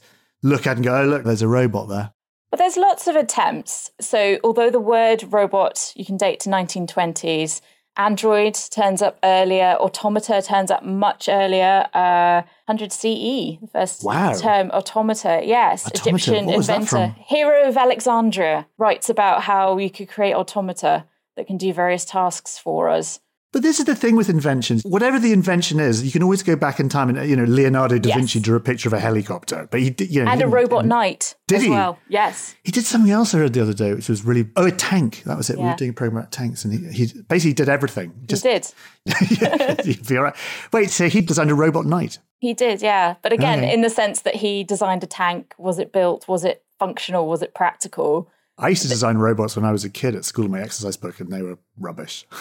look 0.43 0.67
at 0.67 0.77
and 0.77 0.85
go, 0.85 1.03
oh, 1.03 1.07
look, 1.07 1.25
there's 1.25 1.43
a 1.43 1.49
robot 1.49 1.89
there? 1.89 2.13
But 2.51 2.59
there's 2.59 2.77
lots 2.77 3.07
of 3.07 3.17
attempts. 3.17 3.91
So, 4.01 4.39
although 4.45 4.71
the 4.71 4.79
word 4.79 5.25
robot 5.33 5.93
you 5.97 6.05
can 6.05 6.19
date 6.19 6.41
to 6.41 6.51
1920s, 6.51 7.63
Android 7.97 8.55
turns 8.71 9.03
up 9.03 9.19
earlier, 9.23 9.77
automata 9.79 10.41
turns 10.43 10.71
up 10.71 10.83
much 10.83 11.29
earlier. 11.29 11.87
Uh, 11.93 12.43
100 12.67 12.91
CE, 12.93 13.59
first 13.71 14.03
Wow. 14.03 14.33
term, 14.35 14.71
automata. 14.71 15.43
Yes, 15.45 15.87
Automata, 15.87 16.09
Egyptian 16.11 16.49
inventor. 16.49 17.15
Hero 17.27 17.69
of 17.69 17.77
Alexandria, 17.77 18.67
writes 18.79 19.11
about 19.11 19.43
how 19.43 19.77
you 19.77 19.91
could 19.91 20.09
create 20.09 20.35
automata 20.35 21.05
that 21.37 21.47
can 21.47 21.59
do 21.59 21.73
various 21.73 22.05
tasks 22.05 22.59
for 22.59 22.89
us. 22.89 23.21
But 23.53 23.63
this 23.63 23.79
is 23.79 23.85
the 23.85 23.95
thing 23.95 24.17
with 24.17 24.31
inventions. 24.31 24.83
Whatever 24.83 25.19
the 25.19 25.33
invention 25.33 25.79
is, 25.79 26.03
you 26.03 26.11
can 26.11 26.23
always 26.23 26.43
go 26.43 26.57
back 26.57 26.81
in 26.81 26.89
time 26.89 27.11
and, 27.11 27.29
you 27.29 27.37
know, 27.37 27.45
Leonardo 27.45 27.99
da 27.99 28.09
Yes. 28.09 28.17
Vinci 28.17 28.41
drew 28.41 28.57
a 28.57 28.61
picture 28.61 28.89
of 28.89 28.95
a 28.95 28.99
helicopter, 28.99 29.69
but 29.71 29.81
he 29.81 29.91
did, 29.91 30.11
you 30.11 30.25
know, 30.25 30.31
And 30.31 30.41
a 30.41 30.49
robot 30.49 30.87
knight 30.87 31.35
Did 31.49 31.57
as 31.57 31.63
he? 31.65 31.69
well. 31.71 31.99
Yes. 32.09 32.55
He 32.65 32.73
did 32.73 32.87
something 32.87 33.13
else 33.13 33.35
I 33.35 33.41
read 33.41 33.53
the 33.53 33.61
other 33.61 33.75
day, 33.75 33.93
which 33.93 34.09
was 34.09 34.25
really 34.25 34.49
oh 34.57 34.65
a 34.67 34.71
tank. 34.71 35.23
That 35.27 35.37
was 35.37 35.51
it. 35.51 35.59
We 35.59 35.65
were 35.65 35.75
doing 35.75 35.91
a 35.91 35.93
program 35.93 36.17
about 36.19 36.33
tanks, 36.33 36.65
and 36.65 36.73
he, 36.73 37.05
he 37.05 37.21
basically 37.29 37.53
did 37.53 37.69
everything. 37.69 38.15
Just 38.27 38.43
he 38.43 38.49
did. 38.53 38.73
yeah, 39.43 39.77
you'd 39.85 40.07
be 40.09 40.17
all 40.17 40.25
right. 40.25 40.37
Wait, 40.73 40.89
so 40.91 41.09
he 41.11 41.21
designed 41.21 41.51
a 41.51 41.55
robot 41.55 41.85
knight? 41.85 42.19
He 42.39 42.55
did, 42.55 42.81
yeah. 42.81 43.17
But 43.23 43.33
again, 43.35 43.59
Okay. 43.61 43.75
in 43.75 43.83
the 43.83 43.91
sense 43.91 44.23
that 44.23 44.37
he 44.37 44.65
designed 44.65 45.05
a 45.05 45.07
tank, 45.07 45.55
was 45.59 45.79
it 45.79 45.93
built? 45.93 46.27
Was 46.27 46.45
it 46.45 46.65
functional? 46.79 47.29
Was 47.29 47.43
it 47.43 47.55
practical? 47.55 48.31
I 48.59 48.69
used 48.69 48.83
to 48.83 48.89
design 48.89 49.19
robots 49.19 49.57
when 49.57 49.65
I 49.67 49.73
was 49.73 49.85
a 49.85 49.91
kid 49.91 50.15
at 50.15 50.25
school 50.25 50.47
in 50.47 50.51
my 50.53 50.61
exercise 50.63 50.97
book, 50.97 51.21
and 51.21 51.31
they 51.31 51.43
were 51.43 51.59
rubbish. 51.79 52.27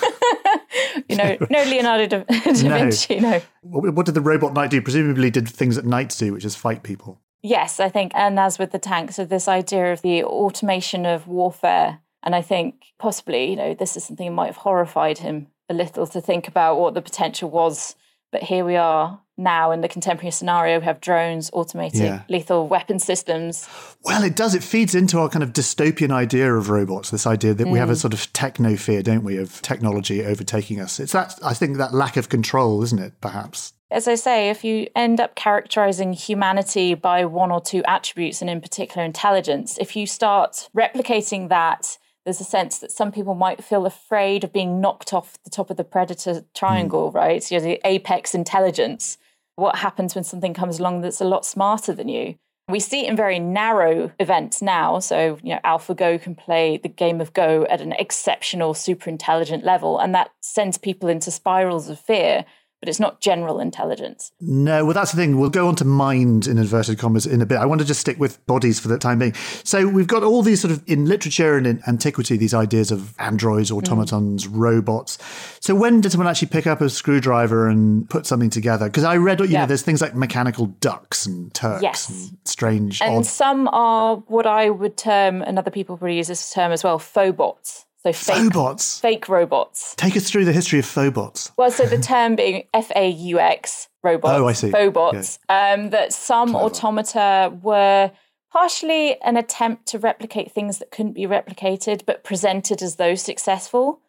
You 1.07 1.15
know, 1.15 1.37
no 1.49 1.63
Leonardo 1.63 2.07
da, 2.07 2.23
da 2.43 2.51
No. 2.63 2.77
Vinci, 2.77 3.19
no. 3.19 3.41
what, 3.61 3.93
what 3.93 4.05
did 4.05 4.15
the 4.15 4.21
robot 4.21 4.53
knight 4.53 4.71
do? 4.71 4.81
Presumably, 4.81 5.29
did 5.29 5.47
things 5.47 5.75
that 5.75 5.85
knights 5.85 6.17
do, 6.17 6.33
which 6.33 6.45
is 6.45 6.55
fight 6.55 6.83
people. 6.83 7.19
Yes, 7.43 7.79
I 7.79 7.89
think, 7.89 8.11
and 8.13 8.39
as 8.39 8.59
with 8.59 8.71
the 8.71 8.79
tanks, 8.79 9.15
so 9.15 9.25
this 9.25 9.47
idea 9.47 9.91
of 9.91 10.01
the 10.03 10.23
automation 10.23 11.05
of 11.05 11.27
warfare, 11.27 11.99
and 12.21 12.35
I 12.35 12.41
think 12.41 12.93
possibly, 12.99 13.49
you 13.49 13.55
know, 13.55 13.73
this 13.73 13.97
is 13.97 14.03
something 14.03 14.27
that 14.27 14.33
might 14.33 14.47
have 14.47 14.57
horrified 14.57 15.17
him 15.17 15.47
a 15.67 15.73
little 15.73 16.05
to 16.05 16.21
think 16.21 16.47
about 16.47 16.79
what 16.79 16.93
the 16.93 17.01
potential 17.01 17.49
was. 17.49 17.95
But 18.31 18.43
here 18.43 18.63
we 18.65 18.75
are 18.77 19.19
now 19.37 19.71
in 19.71 19.81
the 19.81 19.87
contemporary 19.87 20.31
scenario, 20.31 20.79
we 20.79 20.85
have 20.85 21.01
drones, 21.01 21.49
automated 21.51 22.01
Yeah. 22.01 22.21
lethal 22.29 22.67
weapon 22.67 22.99
systems. 22.99 23.67
Well, 24.03 24.23
it 24.23 24.35
does. 24.35 24.53
It 24.53 24.63
feeds 24.63 24.93
into 24.93 25.19
our 25.19 25.29
kind 25.29 25.41
of 25.41 25.51
dystopian 25.51 26.11
idea 26.11 26.53
of 26.53 26.69
robots. 26.69 27.09
This 27.09 27.25
idea 27.25 27.53
that 27.55 27.67
we 27.67 27.79
have 27.79 27.89
a 27.89 27.93
Mm. 27.93 27.97
sort 28.01 28.13
of 28.13 28.31
techno 28.33 28.75
fear, 28.75 29.01
don't 29.01 29.23
we, 29.23 29.37
of 29.37 29.61
technology 29.63 30.23
overtaking 30.23 30.79
us? 30.79 30.99
It's 30.99 31.13
that 31.13 31.39
I 31.43 31.53
think 31.55 31.77
that 31.77 31.93
lack 31.93 32.17
of 32.17 32.29
control, 32.29 32.83
isn't 32.83 32.99
it? 32.99 33.13
Perhaps. 33.21 33.73
as 33.93 34.07
I 34.07 34.15
say, 34.15 34.49
if 34.49 34.63
you 34.63 34.87
end 34.95 35.19
up 35.19 35.35
characterizing 35.35 36.13
humanity 36.13 36.93
by 36.93 37.25
one 37.25 37.51
or 37.51 37.59
two 37.59 37.83
attributes, 37.83 38.39
and 38.39 38.49
in 38.49 38.61
particular 38.61 39.03
intelligence, 39.03 39.77
if 39.81 39.97
you 39.97 40.07
start 40.07 40.69
replicating 40.73 41.49
that, 41.49 41.97
there's 42.25 42.41
a 42.41 42.45
sense 42.45 42.79
that 42.79 42.91
some 42.91 43.11
people 43.11 43.35
might 43.35 43.63
feel 43.63 43.85
afraid 43.85 44.43
of 44.43 44.53
being 44.53 44.79
knocked 44.79 45.13
off 45.13 45.41
the 45.43 45.49
top 45.49 45.69
of 45.69 45.77
the 45.77 45.83
predator 45.83 46.43
triangle, 46.53 47.09
hmm. 47.11 47.17
right? 47.17 47.43
So 47.43 47.55
you're 47.55 47.61
the 47.61 47.81
apex 47.83 48.35
intelligence. 48.35 49.17
What 49.55 49.77
happens 49.77 50.15
when 50.15 50.23
something 50.23 50.53
comes 50.53 50.79
along 50.79 51.01
that's 51.01 51.21
a 51.21 51.25
lot 51.25 51.45
smarter 51.45 51.93
than 51.93 52.07
you? 52.07 52.35
We 52.69 52.79
see 52.79 53.05
it 53.05 53.09
in 53.09 53.17
very 53.17 53.39
narrow 53.39 54.11
events 54.19 54.61
now. 54.61 54.99
So, 54.99 55.37
you 55.43 55.53
know, 55.53 55.59
AlphaGo 55.65 56.21
can 56.21 56.35
play 56.35 56.77
the 56.77 56.87
game 56.87 57.19
of 57.19 57.33
Go 57.33 57.65
at 57.69 57.81
an 57.81 57.91
exceptional, 57.93 58.73
super 58.73 59.09
intelligent 59.09 59.65
level, 59.65 59.99
and 59.99 60.15
that 60.15 60.31
sends 60.41 60.77
people 60.77 61.09
into 61.09 61.31
spirals 61.31 61.89
of 61.89 61.99
fear 61.99 62.45
but 62.81 62.89
it's 62.89 62.99
not 62.99 63.21
general 63.21 63.59
intelligence. 63.59 64.31
No, 64.41 64.83
well, 64.83 64.95
that's 64.95 65.11
the 65.11 65.17
thing. 65.17 65.39
We'll 65.39 65.51
go 65.51 65.67
on 65.67 65.75
to 65.75 65.85
mind 65.85 66.47
in 66.47 66.57
inverted 66.57 66.97
commas 66.97 67.27
in 67.27 67.41
a 67.41 67.45
bit. 67.45 67.59
I 67.59 67.65
want 67.65 67.79
to 67.79 67.85
just 67.85 68.01
stick 68.01 68.19
with 68.19 68.43
bodies 68.47 68.79
for 68.79 68.87
the 68.87 68.97
time 68.97 69.19
being. 69.19 69.33
So 69.63 69.87
we've 69.87 70.07
got 70.07 70.23
all 70.23 70.41
these 70.41 70.59
sort 70.59 70.71
of 70.71 70.83
in 70.87 71.05
literature 71.05 71.57
and 71.57 71.67
in 71.67 71.81
antiquity, 71.87 72.37
these 72.37 72.55
ideas 72.55 72.91
of 72.91 73.13
androids, 73.19 73.69
mm. 73.69 73.77
automatons, 73.77 74.47
robots. 74.47 75.19
So 75.61 75.75
when 75.75 76.01
did 76.01 76.11
someone 76.11 76.27
actually 76.27 76.47
pick 76.47 76.65
up 76.65 76.81
a 76.81 76.89
screwdriver 76.89 77.67
and 77.69 78.09
put 78.09 78.25
something 78.25 78.49
together? 78.49 78.87
Because 78.87 79.03
I 79.03 79.17
read, 79.17 79.39
you 79.41 79.49
know, 79.49 79.67
there's 79.67 79.83
things 79.83 80.01
like 80.01 80.15
mechanical 80.15 80.65
ducks 80.65 81.27
and 81.27 81.53
Turks 81.53 81.83
Yes. 81.83 82.09
and 82.09 82.37
strange, 82.45 82.99
And 83.01 83.17
odd 83.17 83.25
some 83.27 83.67
are 83.67 84.17
what 84.27 84.47
I 84.47 84.71
would 84.71 84.97
term, 84.97 85.43
and 85.43 85.59
other 85.59 85.71
people 85.71 85.97
probably 85.97 86.17
use 86.17 86.27
this 86.27 86.51
term 86.51 86.71
as 86.71 86.83
well, 86.83 86.97
fauxbots. 86.97 87.85
So 88.03 88.11
fake, 88.13 88.37
fauxbots. 88.51 88.99
fake 88.99 89.29
robots. 89.29 89.93
Take 89.95 90.17
us 90.17 90.29
through 90.29 90.45
the 90.45 90.53
history 90.53 90.79
of 90.79 90.85
fauxbots. 90.85 91.51
Well, 91.57 91.69
so 91.69 91.85
the 91.85 91.99
term 91.99 92.35
being 92.35 92.63
F 92.73 92.91
A 92.95 93.09
U 93.09 93.39
X, 93.39 93.89
robots, 94.03 94.39
Oh, 94.39 94.47
I 94.47 94.53
see. 94.53 94.71
fauxbots, 94.71 95.37
um, 95.49 95.91
that 95.91 96.11
some 96.11 96.49
Clever. 96.51 96.65
automata 96.65 97.53
were 97.61 98.11
partially 98.51 99.21
an 99.21 99.37
attempt 99.37 99.85
to 99.87 99.99
replicate 99.99 100.51
things 100.51 100.79
that 100.79 100.89
couldn't 100.91 101.13
be 101.13 101.25
replicated, 101.27 102.05
but 102.05 102.23
presented 102.23 102.81
as 102.81 102.95
though 102.95 103.15
successful. 103.15 104.01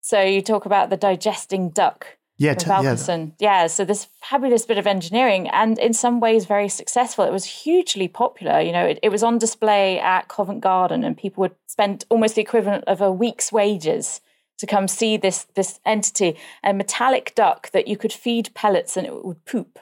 So 0.00 0.22
you 0.22 0.42
talk 0.42 0.64
about 0.64 0.88
the 0.88 0.96
digesting 0.96 1.70
duck 1.70 2.16
Yeah, 2.40 2.54
t- 2.54 2.66
yeah. 2.68 2.94
Yeah, 3.38 3.66
so 3.66 3.84
this 3.84 4.08
fabulous 4.22 4.64
bit 4.64 4.78
of 4.78 4.86
engineering 4.86 5.46
and 5.50 5.78
in 5.78 5.92
some 5.92 6.20
ways 6.20 6.46
very 6.46 6.70
successful. 6.70 7.26
It 7.26 7.32
was 7.32 7.44
hugely 7.44 8.08
popular. 8.08 8.60
You 8.60 8.72
know, 8.72 8.86
it, 8.86 8.98
it 9.02 9.10
was 9.10 9.22
on 9.22 9.36
display 9.36 10.00
at 10.00 10.28
Covent 10.28 10.62
Garden 10.62 11.04
and 11.04 11.18
people 11.18 11.42
would 11.42 11.54
spend 11.66 12.06
almost 12.08 12.36
the 12.36 12.40
equivalent 12.40 12.84
of 12.86 13.02
a 13.02 13.12
week's 13.12 13.52
wages 13.52 14.22
to 14.56 14.66
come 14.66 14.88
see 14.88 15.18
this 15.18 15.46
this 15.54 15.80
entity, 15.84 16.36
a 16.64 16.72
metallic 16.72 17.34
duck 17.34 17.70
that 17.72 17.86
you 17.86 17.98
could 17.98 18.12
feed 18.12 18.54
pellets 18.54 18.96
and 18.96 19.06
it 19.06 19.22
would 19.22 19.44
poop. 19.44 19.78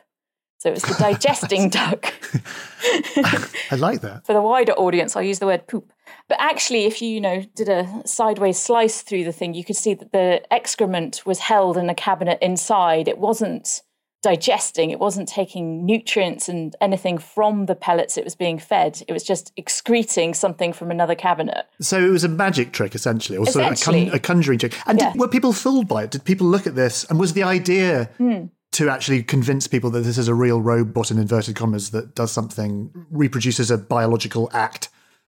So 0.59 0.71
it 0.71 0.75
was 0.75 0.83
the 0.83 0.95
digesting 0.99 1.69
duck. 1.69 2.13
I 3.71 3.77
like 3.77 4.01
that. 4.01 4.23
For 4.27 4.33
the 4.33 4.43
wider 4.43 4.73
audience, 4.73 5.15
I'll 5.15 5.23
use 5.23 5.39
the 5.39 5.47
word 5.47 5.69
poop. 5.69 5.93
But 6.29 6.39
actually, 6.41 6.85
if 6.85 7.01
you, 7.03 7.09
you 7.09 7.21
know, 7.21 7.43
did 7.55 7.69
a 7.69 8.03
sideways 8.05 8.59
slice 8.59 9.03
through 9.03 9.25
the 9.25 9.33
thing, 9.33 9.55
you 9.55 9.65
could 9.65 9.77
see 9.77 9.95
that 9.95 10.13
the 10.13 10.43
excrement 10.53 11.25
was 11.27 11.39
held 11.39 11.77
in 11.77 11.89
a 11.91 11.95
cabinet 11.95 12.39
inside. 12.43 13.09
It 13.09 13.19
wasn't 13.19 13.83
digesting, 14.21 14.91
it 14.91 14.99
wasn't 14.99 15.29
taking 15.29 15.87
nutrients 15.87 16.49
and 16.49 16.75
anything 16.81 17.19
from 17.19 17.67
the 17.67 17.75
pellets 17.77 18.17
it 18.19 18.25
was 18.25 18.35
being 18.35 18.59
fed. 18.59 19.01
It 19.07 19.13
was 19.13 19.23
just 19.23 19.53
excreting 19.57 20.35
something 20.35 20.73
from 20.73 20.91
another 20.91 21.15
cabinet. 21.15 21.67
So 21.81 22.05
it 22.05 22.11
was 22.11 22.25
a 22.25 22.29
magic 22.29 22.73
trick, 22.73 22.97
essentially, 22.97 23.39
or 23.39 23.47
sort 23.47 23.67
of 23.67 23.73
a, 23.73 23.77
con- 23.77 24.11
a 24.13 24.19
conjuring 24.19 24.59
trick. 24.59 24.75
And 24.87 24.99
Yeah. 24.99 25.13
did, 25.13 25.21
were 25.21 25.29
people 25.29 25.53
fooled 25.53 25.87
by 25.87 26.03
it? 26.03 26.11
Did 26.11 26.25
people 26.25 26.49
look 26.49 26.67
at 26.67 26.75
this? 26.75 27.05
And 27.05 27.21
was 27.21 27.35
the 27.35 27.45
idea 27.45 28.11
Hmm. 28.19 28.47
to 28.73 28.91
actually 28.91 29.23
convince 29.23 29.69
people 29.69 29.89
that 29.91 30.01
this 30.01 30.19
is 30.19 30.27
a 30.27 30.35
real 30.35 30.61
robot 30.61 31.13
in 31.13 31.19
inverted 31.19 31.55
commas 31.55 31.91
that 31.93 32.17
does 32.17 32.33
something, 32.33 32.91
reproduces 33.11 33.71
a 33.71 33.79
biological 33.79 34.51
act? 34.53 34.89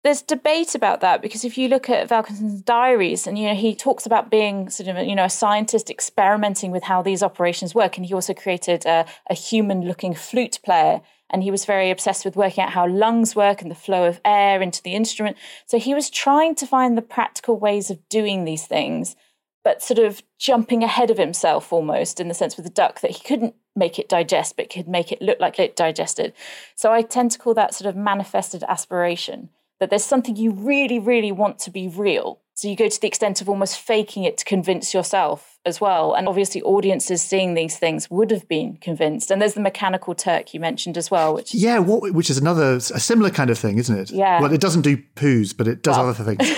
There's 0.05 0.21
debate 0.21 0.75
about 0.75 1.01
that 1.01 1.23
because 1.23 1.43
if 1.43 1.57
you 1.57 1.67
look 1.67 1.89
at 1.89 2.07
Vaucanson's 2.09 2.61
diaries 2.61 3.25
and 3.25 3.39
you 3.39 3.47
know 3.47 3.55
he 3.55 3.73
talks 3.73 4.05
about 4.05 4.29
being 4.29 4.69
sort 4.69 4.87
of 4.87 5.03
you 5.03 5.15
know 5.15 5.25
a 5.25 5.29
scientist 5.31 5.89
experimenting 5.89 6.69
with 6.69 6.83
how 6.83 7.01
these 7.01 7.23
operations 7.23 7.73
work 7.73 7.97
and 7.97 8.05
he 8.05 8.13
also 8.13 8.35
created 8.35 8.85
a, 8.85 9.07
a 9.31 9.33
human 9.33 9.81
looking 9.81 10.13
flute 10.13 10.59
player 10.63 11.01
and 11.31 11.41
he 11.41 11.49
was 11.49 11.65
very 11.65 11.89
obsessed 11.89 12.23
with 12.23 12.35
working 12.35 12.63
out 12.63 12.69
how 12.69 12.87
lungs 12.87 13.35
work 13.35 13.63
and 13.63 13.71
the 13.71 13.73
flow 13.73 14.05
of 14.05 14.21
air 14.23 14.61
into 14.61 14.79
the 14.83 14.93
instrument. 14.93 15.37
So 15.65 15.79
he 15.79 15.95
was 15.95 16.11
trying 16.11 16.53
to 16.57 16.67
find 16.67 16.95
the 16.95 17.01
practical 17.01 17.57
ways 17.57 17.89
of 17.89 18.07
doing 18.07 18.45
these 18.45 18.67
things 18.67 19.15
but 19.63 19.81
sort 19.81 19.97
of 19.97 20.21
jumping 20.37 20.83
ahead 20.83 21.09
of 21.09 21.17
himself 21.17 21.73
almost 21.73 22.19
in 22.19 22.27
the 22.27 22.35
sense 22.35 22.55
with 22.55 22.67
the 22.67 22.71
duck 22.71 23.01
that 23.01 23.09
he 23.09 23.23
couldn't 23.23 23.55
make 23.75 23.97
it 23.97 24.07
digest 24.07 24.55
but 24.55 24.69
could 24.69 24.87
make 24.87 25.11
it 25.11 25.19
look 25.19 25.39
like 25.39 25.57
it 25.57 25.75
digested. 25.75 26.31
So 26.75 26.91
i 26.91 27.01
tend 27.01 27.31
to 27.31 27.39
call 27.39 27.55
that 27.55 27.73
sort 27.73 27.89
of 27.89 27.95
manifested 27.95 28.61
aspiration 28.67 29.49
that 29.79 29.89
there's 29.89 30.03
something 30.03 30.35
you 30.35 30.51
really, 30.51 30.99
really 30.99 31.31
want 31.31 31.59
to 31.59 31.71
be 31.71 31.87
real. 31.87 32.39
So 32.53 32.69
you 32.69 32.77
go 32.77 32.87
to 32.87 33.01
the 33.01 33.07
extent 33.07 33.41
of 33.41 33.49
almost 33.49 33.77
faking 33.77 34.23
it 34.23 34.37
to 34.37 34.45
convince 34.45 34.93
yourself 34.93 35.59
as 35.65 35.81
well. 35.81 36.13
And 36.13 36.25
obviously, 36.25 36.61
audiences 36.61 37.21
seeing 37.21 37.53
these 37.53 37.77
things 37.77 38.09
would 38.09 38.31
have 38.31 38.47
been 38.47 38.77
convinced. 38.77 39.29
And 39.29 39.41
there's 39.41 39.55
the 39.55 39.61
mechanical 39.61 40.15
Turk 40.15 40.53
you 40.53 40.61
mentioned 40.61 40.97
as 40.97 41.11
well, 41.11 41.33
which 41.33 41.53
yeah, 41.53 41.79
what, 41.79 42.13
which 42.13 42.29
is 42.29 42.37
another 42.37 42.75
a 42.75 42.79
similar 42.79 43.29
kind 43.29 43.49
of 43.49 43.59
thing, 43.59 43.77
isn't 43.77 43.97
it? 43.97 44.09
Yeah. 44.09 44.39
Well, 44.39 44.53
it 44.53 44.61
doesn't 44.61 44.83
do 44.83 44.95
poos, 45.15 45.55
but 45.55 45.67
it 45.67 45.83
does 45.83 45.97
well, 45.97 46.07
other 46.07 46.23
things. 46.23 46.49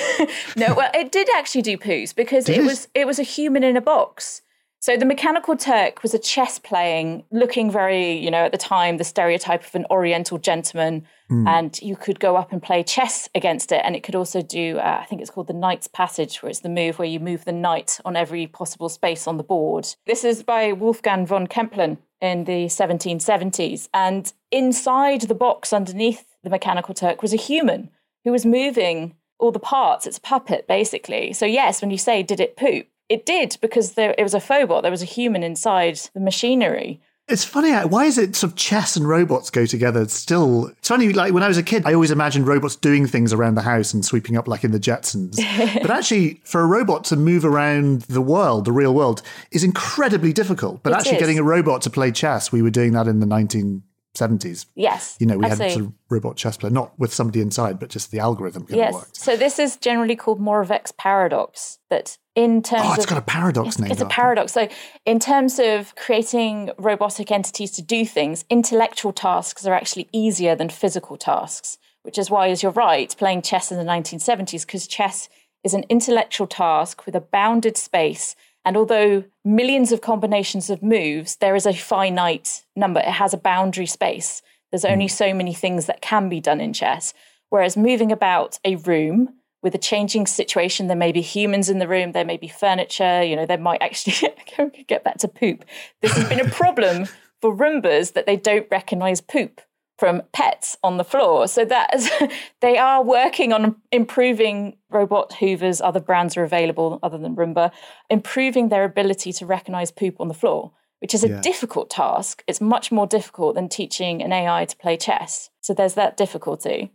no, 0.56 0.76
well, 0.76 0.92
it 0.94 1.12
did 1.12 1.28
actually 1.36 1.64
do 1.64 1.78
poos 1.78 2.14
because 2.14 2.48
it, 2.48 2.60
it 2.60 2.64
was 2.64 2.88
it 2.94 3.08
was 3.08 3.18
a 3.18 3.24
human 3.24 3.64
in 3.64 3.76
a 3.76 3.82
box. 3.82 4.44
So 4.80 4.96
the 4.96 5.06
Mechanical 5.06 5.58
Turk 5.58 6.04
was 6.04 6.14
a 6.14 6.20
chess 6.20 6.60
playing, 6.60 7.24
looking 7.32 7.72
very, 7.72 8.14
you 8.14 8.30
know, 8.30 8.46
at 8.46 8.52
the 8.52 8.58
time, 8.58 8.98
the 8.98 9.04
stereotype 9.04 9.66
of 9.66 9.74
an 9.74 9.86
Oriental 9.90 10.38
gentleman. 10.38 11.06
Mm. 11.32 11.48
And 11.48 11.82
you 11.82 11.96
could 11.96 12.20
go 12.20 12.36
up 12.36 12.52
and 12.54 12.62
play 12.62 12.84
chess 12.84 13.28
against 13.34 13.72
it. 13.72 13.82
And 13.84 13.96
it 13.96 14.04
could 14.04 14.16
also 14.16 14.42
do, 14.42 14.78
uh, 14.78 15.00
I 15.02 15.06
think 15.06 15.22
it's 15.22 15.32
called 15.32 15.48
the 15.48 15.54
Knight's 15.54 15.88
Passage, 15.88 16.42
where 16.42 16.50
it's 16.50 16.60
the 16.60 16.70
move 16.70 17.00
where 17.00 17.08
you 17.08 17.20
move 17.20 17.44
the 17.44 17.52
knight 17.52 18.00
on 18.06 18.16
every 18.16 18.48
possible 18.48 18.88
space 18.88 19.28
on 19.28 19.38
the 19.38 19.44
board. 19.44 19.96
This 20.06 20.24
is 20.24 20.44
by 20.44 20.72
Wolfgang 20.72 21.26
von 21.26 21.48
Kempelen 21.48 21.98
in 22.22 22.46
the 22.46 22.66
1770s. 22.66 23.90
And 23.94 24.32
inside 24.52 25.22
the 25.22 25.36
box 25.36 25.74
underneath 25.74 26.26
the 26.44 26.50
Mechanical 26.50 26.94
Turk 26.94 27.22
was 27.22 27.34
a 27.34 27.38
human 27.38 27.90
who 28.24 28.32
was 28.32 28.46
moving 28.46 29.16
all 29.40 29.52
the 29.52 29.60
parts. 29.60 30.08
It's 30.08 30.18
a 30.18 30.22
puppet, 30.22 30.68
basically. 30.68 31.34
So, 31.34 31.46
yes, 31.46 31.82
when 31.82 31.92
you 31.92 31.98
say, 31.98 32.24
did 32.24 32.40
it 32.40 32.56
poop? 32.56 32.88
It 33.10 33.26
did 33.26 33.58
because 33.62 33.94
there, 33.94 34.14
it 34.18 34.24
was 34.24 34.34
a 34.34 34.40
fauxbot. 34.40 34.82
There 34.82 34.92
was 34.92 35.02
a 35.02 35.06
human 35.06 35.44
inside 35.44 36.00
the 36.14 36.20
machinery. 36.20 37.02
It's 37.30 37.44
funny. 37.44 37.74
Why 37.74 38.06
is 38.06 38.18
it 38.18 38.38
sort 38.38 38.54
of 38.54 38.58
chess 38.58 38.96
and 38.96 39.06
robots 39.06 39.50
go 39.50 39.66
together? 39.66 40.08
still, 40.08 40.68
it's 40.68 40.88
funny. 40.88 41.12
Like 41.12 41.34
when 41.34 41.44
I 41.44 41.50
was 41.50 41.58
a 41.58 41.64
kid, 41.64 41.84
I 41.86 41.94
always 41.94 42.10
imagined 42.10 42.48
robots 42.48 42.78
doing 42.78 43.06
things 43.06 43.34
around 43.34 43.56
the 43.56 43.64
house 43.64 43.94
and 43.94 44.06
sweeping 44.06 44.38
up 44.38 44.48
like 44.48 44.64
in 44.64 44.72
the 44.72 44.80
Jetsons. 44.80 45.36
but 45.82 45.92
actually, 45.92 46.40
for 46.46 46.62
a 46.62 46.66
robot 46.66 47.04
to 47.06 47.18
move 47.18 47.44
around 47.44 48.04
the 48.04 48.22
world, 48.22 48.64
the 48.64 48.72
real 48.72 48.94
world, 48.94 49.22
is 49.52 49.66
incredibly 49.66 50.32
difficult. 50.32 50.82
But 50.84 50.94
it 50.94 51.00
actually, 51.00 51.16
is. 51.16 51.20
getting 51.20 51.38
a 51.38 51.44
robot 51.44 51.82
to 51.82 51.90
play 51.90 52.12
chess, 52.12 52.54
we 52.54 52.62
were 52.62 52.70
doing 52.70 52.94
that 52.94 53.08
in 53.08 53.20
the 53.20 53.26
19 53.26 53.84
70s. 54.18 54.66
Yes. 54.76 55.18
You 55.20 55.28
know, 55.28 55.38
we 55.38 55.48
had 55.48 55.58
sort 55.58 55.76
of 55.78 55.94
robot 56.10 56.36
chess 56.36 56.58
player, 56.58 56.72
not 56.72 56.98
with 56.98 57.14
somebody 57.14 57.42
inside, 57.42 57.80
but 57.80 57.90
just 57.90 58.12
the 58.12 58.20
algorithm 58.20 58.66
yes. 58.70 58.94
worked. 58.94 59.16
So 59.16 59.36
this 59.36 59.60
is 59.60 59.78
generally 59.78 60.16
called 60.16 60.40
Moravec's 60.40 60.92
paradox, 60.94 61.80
that 61.90 62.18
in 62.36 62.62
terms 62.62 62.84
Oh, 62.86 62.94
it's 62.94 63.04
of, 63.04 63.10
got 63.10 63.18
a 63.18 63.22
paradox 63.22 63.68
it's, 63.70 63.80
name. 63.80 63.92
It's 63.92 64.02
a 64.02 64.06
paradox. 64.06 64.54
So 64.54 64.68
in 65.06 65.20
terms 65.20 65.60
of 65.60 65.96
creating 65.96 66.72
robotic 66.78 67.32
entities 67.32 67.72
to 67.72 67.82
do 67.82 68.06
things, 68.06 68.46
intellectual 68.50 69.14
tasks 69.14 69.66
are 69.66 69.74
actually 69.74 70.08
easier 70.12 70.56
than 70.56 70.70
physical 70.70 71.18
tasks, 71.18 71.78
which 72.04 72.18
is 72.18 72.30
why, 72.30 72.50
as 72.50 72.64
you're 72.64 72.72
right, 72.72 73.16
playing 73.18 73.42
chess 73.42 73.72
in 73.72 73.78
the 73.78 73.84
1970s, 73.84 74.66
because 74.66 74.88
chess 74.88 75.30
is 75.64 75.74
an 75.74 75.84
intellectual 75.90 76.48
task 76.48 77.06
with 77.06 77.16
a 77.16 77.22
bounded 77.22 77.76
space 77.78 78.36
and 78.68 78.76
although 78.76 79.24
millions 79.46 79.94
of 79.94 80.02
combinations 80.02 80.70
of 80.70 80.84
moves, 80.84 81.38
there 81.38 81.56
is 81.56 81.66
a 81.66 81.72
finite 81.72 82.66
number. 82.76 83.00
It 83.00 83.06
has 83.06 83.34
a 83.34 83.38
boundary 83.38 83.86
space. 83.86 84.42
There's 84.72 84.84
only 84.84 85.06
hmm. 85.06 85.12
so 85.12 85.34
many 85.34 85.54
things 85.54 85.86
that 85.86 86.02
can 86.02 86.28
be 86.28 86.42
done 86.42 86.60
in 86.60 86.74
chess. 86.74 87.14
Whereas 87.50 87.78
moving 87.78 88.12
about 88.12 88.60
a 88.66 88.76
room 88.76 89.36
with 89.64 89.74
a 89.74 89.78
changing 89.78 90.28
situation, 90.28 90.88
there 90.88 90.98
may 90.98 91.14
be 91.14 91.22
humans 91.22 91.70
in 91.70 91.80
the 91.80 91.88
room, 91.88 92.12
there 92.12 92.26
may 92.26 92.36
be 92.36 92.50
furniture, 92.50 93.24
you 93.24 93.38
know, 93.38 93.46
there 93.46 93.58
might 93.58 93.82
actually 93.82 94.34
get 94.88 95.02
back 95.02 95.18
to 95.20 95.30
poop. 95.30 95.64
This 96.02 96.12
has 96.18 96.28
been 96.28 96.46
a 96.46 96.50
problem 96.52 97.06
for 97.40 97.56
Roombas 97.56 98.14
that 98.14 98.26
they 98.26 98.36
don't 98.36 98.68
recognize 98.70 99.22
poop 99.22 99.62
from 99.98 100.22
pets 100.32 100.78
on 100.84 100.98
the 100.98 101.04
floor. 101.04 101.48
So 101.48 101.66
that 101.66 101.94
is, 101.96 102.10
they 102.62 102.78
are 102.78 103.04
working 103.04 103.52
on 103.52 103.76
improving 103.92 104.78
robot 104.90 105.34
hoovers. 105.34 105.82
Other 105.82 106.00
brands 106.00 106.38
are 106.38 106.44
available 106.44 107.00
other 107.04 107.18
than 107.18 107.36
Roomba, 107.36 107.72
improving 108.10 108.70
their 108.70 108.84
ability 108.84 109.34
to 109.34 109.46
recognize 109.46 109.92
poop 109.92 110.16
on 110.20 110.28
the 110.28 110.34
floor, 110.34 110.72
which 111.00 111.14
is 111.14 111.24
a 111.24 111.30
yeah. 111.30 111.42
difficult 111.42 111.90
task. 111.90 112.44
It's 112.48 112.62
much 112.62 112.92
more 112.92 113.08
difficult 113.08 113.56
than 113.56 113.70
teaching 113.70 114.22
an 114.22 114.32
AI 114.32 114.66
to 114.66 114.78
play 114.78 114.98
chess. 114.98 115.50
So 115.62 115.74
there's 115.74 115.96
that 115.96 116.16
difficulty. 116.16 116.92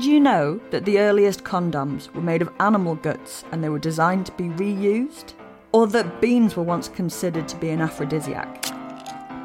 Did 0.00 0.08
you 0.08 0.20
know 0.20 0.58
that 0.70 0.86
the 0.86 0.98
earliest 0.98 1.44
condoms 1.44 2.10
were 2.14 2.22
made 2.22 2.40
of 2.40 2.50
animal 2.58 2.94
guts 2.94 3.44
and 3.52 3.62
they 3.62 3.68
were 3.68 3.78
designed 3.78 4.24
to 4.24 4.32
be 4.32 4.44
reused? 4.44 5.34
Or 5.72 5.86
that 5.88 6.22
beans 6.22 6.56
were 6.56 6.62
once 6.62 6.88
considered 6.88 7.46
to 7.48 7.56
be 7.58 7.68
an 7.68 7.82
aphrodisiac? 7.82 8.64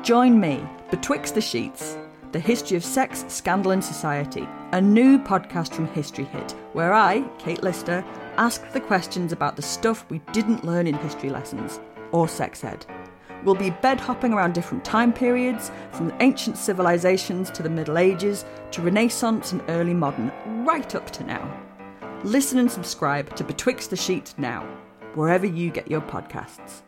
Join 0.01 0.39
me, 0.39 0.65
Betwixt 0.89 1.35
the 1.35 1.41
Sheets, 1.41 1.97
the 2.31 2.39
history 2.39 2.77
of 2.77 2.85
sex, 2.85 3.25
scandal, 3.27 3.73
and 3.73 3.83
society, 3.83 4.47
a 4.71 4.79
new 4.79 5.19
podcast 5.19 5.73
from 5.73 5.87
History 5.87 6.23
Hit, 6.23 6.51
where 6.71 6.93
I, 6.93 7.29
Kate 7.37 7.61
Lister, 7.61 8.01
ask 8.37 8.71
the 8.71 8.79
questions 8.79 9.33
about 9.33 9.57
the 9.57 9.61
stuff 9.61 10.05
we 10.09 10.19
didn't 10.31 10.63
learn 10.63 10.87
in 10.87 10.95
history 10.95 11.31
lessons 11.31 11.81
or 12.13 12.29
sex 12.29 12.63
ed. 12.63 12.85
We'll 13.45 13.53
be 13.55 13.69
bed 13.69 13.99
hopping 13.99 14.33
around 14.33 14.53
different 14.53 14.83
time 14.83 15.13
periods, 15.13 15.71
from 15.91 16.11
ancient 16.19 16.57
civilizations 16.57 17.51
to 17.51 17.61
the 17.61 17.69
Middle 17.69 17.99
Ages, 17.99 18.43
to 18.71 18.81
Renaissance 18.81 19.51
and 19.51 19.61
early 19.69 19.93
modern, 19.93 20.31
right 20.65 20.95
up 20.95 21.11
to 21.11 21.23
now. 21.23 21.61
Listen 22.23 22.57
and 22.57 22.71
subscribe 22.71 23.35
to 23.35 23.43
Betwixt 23.43 23.91
the 23.91 23.95
Sheet 23.95 24.33
now, 24.39 24.63
wherever 25.13 25.45
you 25.45 25.69
get 25.69 25.91
your 25.91 26.01
podcasts. 26.01 26.84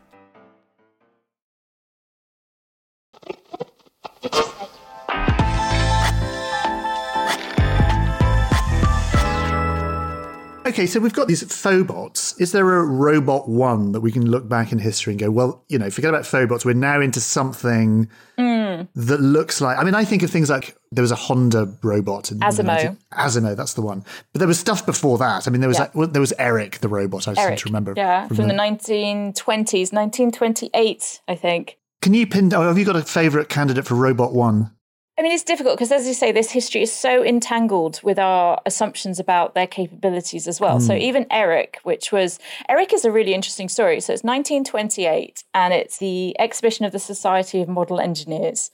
Okay, 10.68 10.84
so 10.84 11.00
we've 11.00 11.14
got 11.14 11.28
these 11.28 11.42
fauxbots. 11.44 12.38
Is 12.38 12.52
there 12.52 12.76
a 12.76 12.84
robot 12.84 13.48
one 13.48 13.92
that 13.92 14.02
we 14.02 14.12
can 14.12 14.30
look 14.30 14.50
back 14.50 14.70
in 14.70 14.78
history 14.78 15.14
and 15.14 15.20
go, 15.20 15.30
well, 15.30 15.64
you 15.68 15.78
know, 15.78 15.88
forget 15.88 16.10
about 16.10 16.24
fauxbots. 16.24 16.62
We're 16.62 16.74
now 16.74 17.00
into 17.00 17.20
something 17.20 18.06
mm. 18.38 18.86
that 18.94 19.20
looks 19.20 19.62
like. 19.62 19.78
I 19.78 19.84
mean, 19.84 19.94
I 19.94 20.04
think 20.04 20.22
of 20.22 20.30
things 20.30 20.50
like 20.50 20.76
there 20.92 21.00
was 21.00 21.10
a 21.10 21.16
Honda 21.16 21.74
robot. 21.82 22.30
In 22.30 22.40
Asimo. 22.40 22.98
Asimo, 23.14 23.56
that's 23.56 23.72
the 23.72 23.80
one. 23.80 24.04
But 24.34 24.40
there 24.40 24.48
was 24.48 24.60
stuff 24.60 24.84
before 24.84 25.16
that. 25.16 25.48
I 25.48 25.50
mean, 25.50 25.62
there 25.62 25.68
was 25.68 25.78
yeah. 25.78 25.88
well, 25.94 26.06
there 26.06 26.20
was 26.20 26.34
Eric 26.38 26.80
the 26.80 26.88
robot. 26.88 27.26
I 27.26 27.32
seem 27.32 27.56
to 27.56 27.64
remember. 27.64 27.94
Yeah, 27.96 28.26
from, 28.26 28.36
from 28.36 28.48
the, 28.48 28.52
the 28.52 28.60
1920s, 28.60 29.92
1928, 29.94 31.20
I 31.26 31.34
think. 31.34 31.78
Can 32.02 32.12
you 32.12 32.26
pin? 32.26 32.52
Oh, 32.52 32.68
have 32.68 32.76
you 32.76 32.84
got 32.84 32.96
a 32.96 33.02
favourite 33.02 33.48
candidate 33.48 33.86
for 33.86 33.94
robot 33.94 34.34
one? 34.34 34.70
I 35.18 35.22
mean, 35.22 35.32
it's 35.32 35.42
difficult 35.42 35.76
because, 35.76 35.90
as 35.90 36.06
you 36.06 36.14
say, 36.14 36.30
this 36.30 36.52
history 36.52 36.80
is 36.80 36.92
so 36.92 37.24
entangled 37.24 38.00
with 38.04 38.20
our 38.20 38.60
assumptions 38.64 39.18
about 39.18 39.54
their 39.54 39.66
capabilities 39.66 40.46
as 40.46 40.60
well. 40.60 40.78
Mm. 40.78 40.82
So, 40.82 40.94
even 40.94 41.26
Eric, 41.28 41.80
which 41.82 42.12
was 42.12 42.38
Eric, 42.68 42.92
is 42.92 43.04
a 43.04 43.10
really 43.10 43.34
interesting 43.34 43.68
story. 43.68 44.00
So, 44.00 44.12
it's 44.12 44.22
1928, 44.22 45.42
and 45.52 45.74
it's 45.74 45.98
the 45.98 46.38
exhibition 46.38 46.84
of 46.84 46.92
the 46.92 47.00
Society 47.00 47.60
of 47.60 47.68
Model 47.68 47.98
Engineers. 47.98 48.70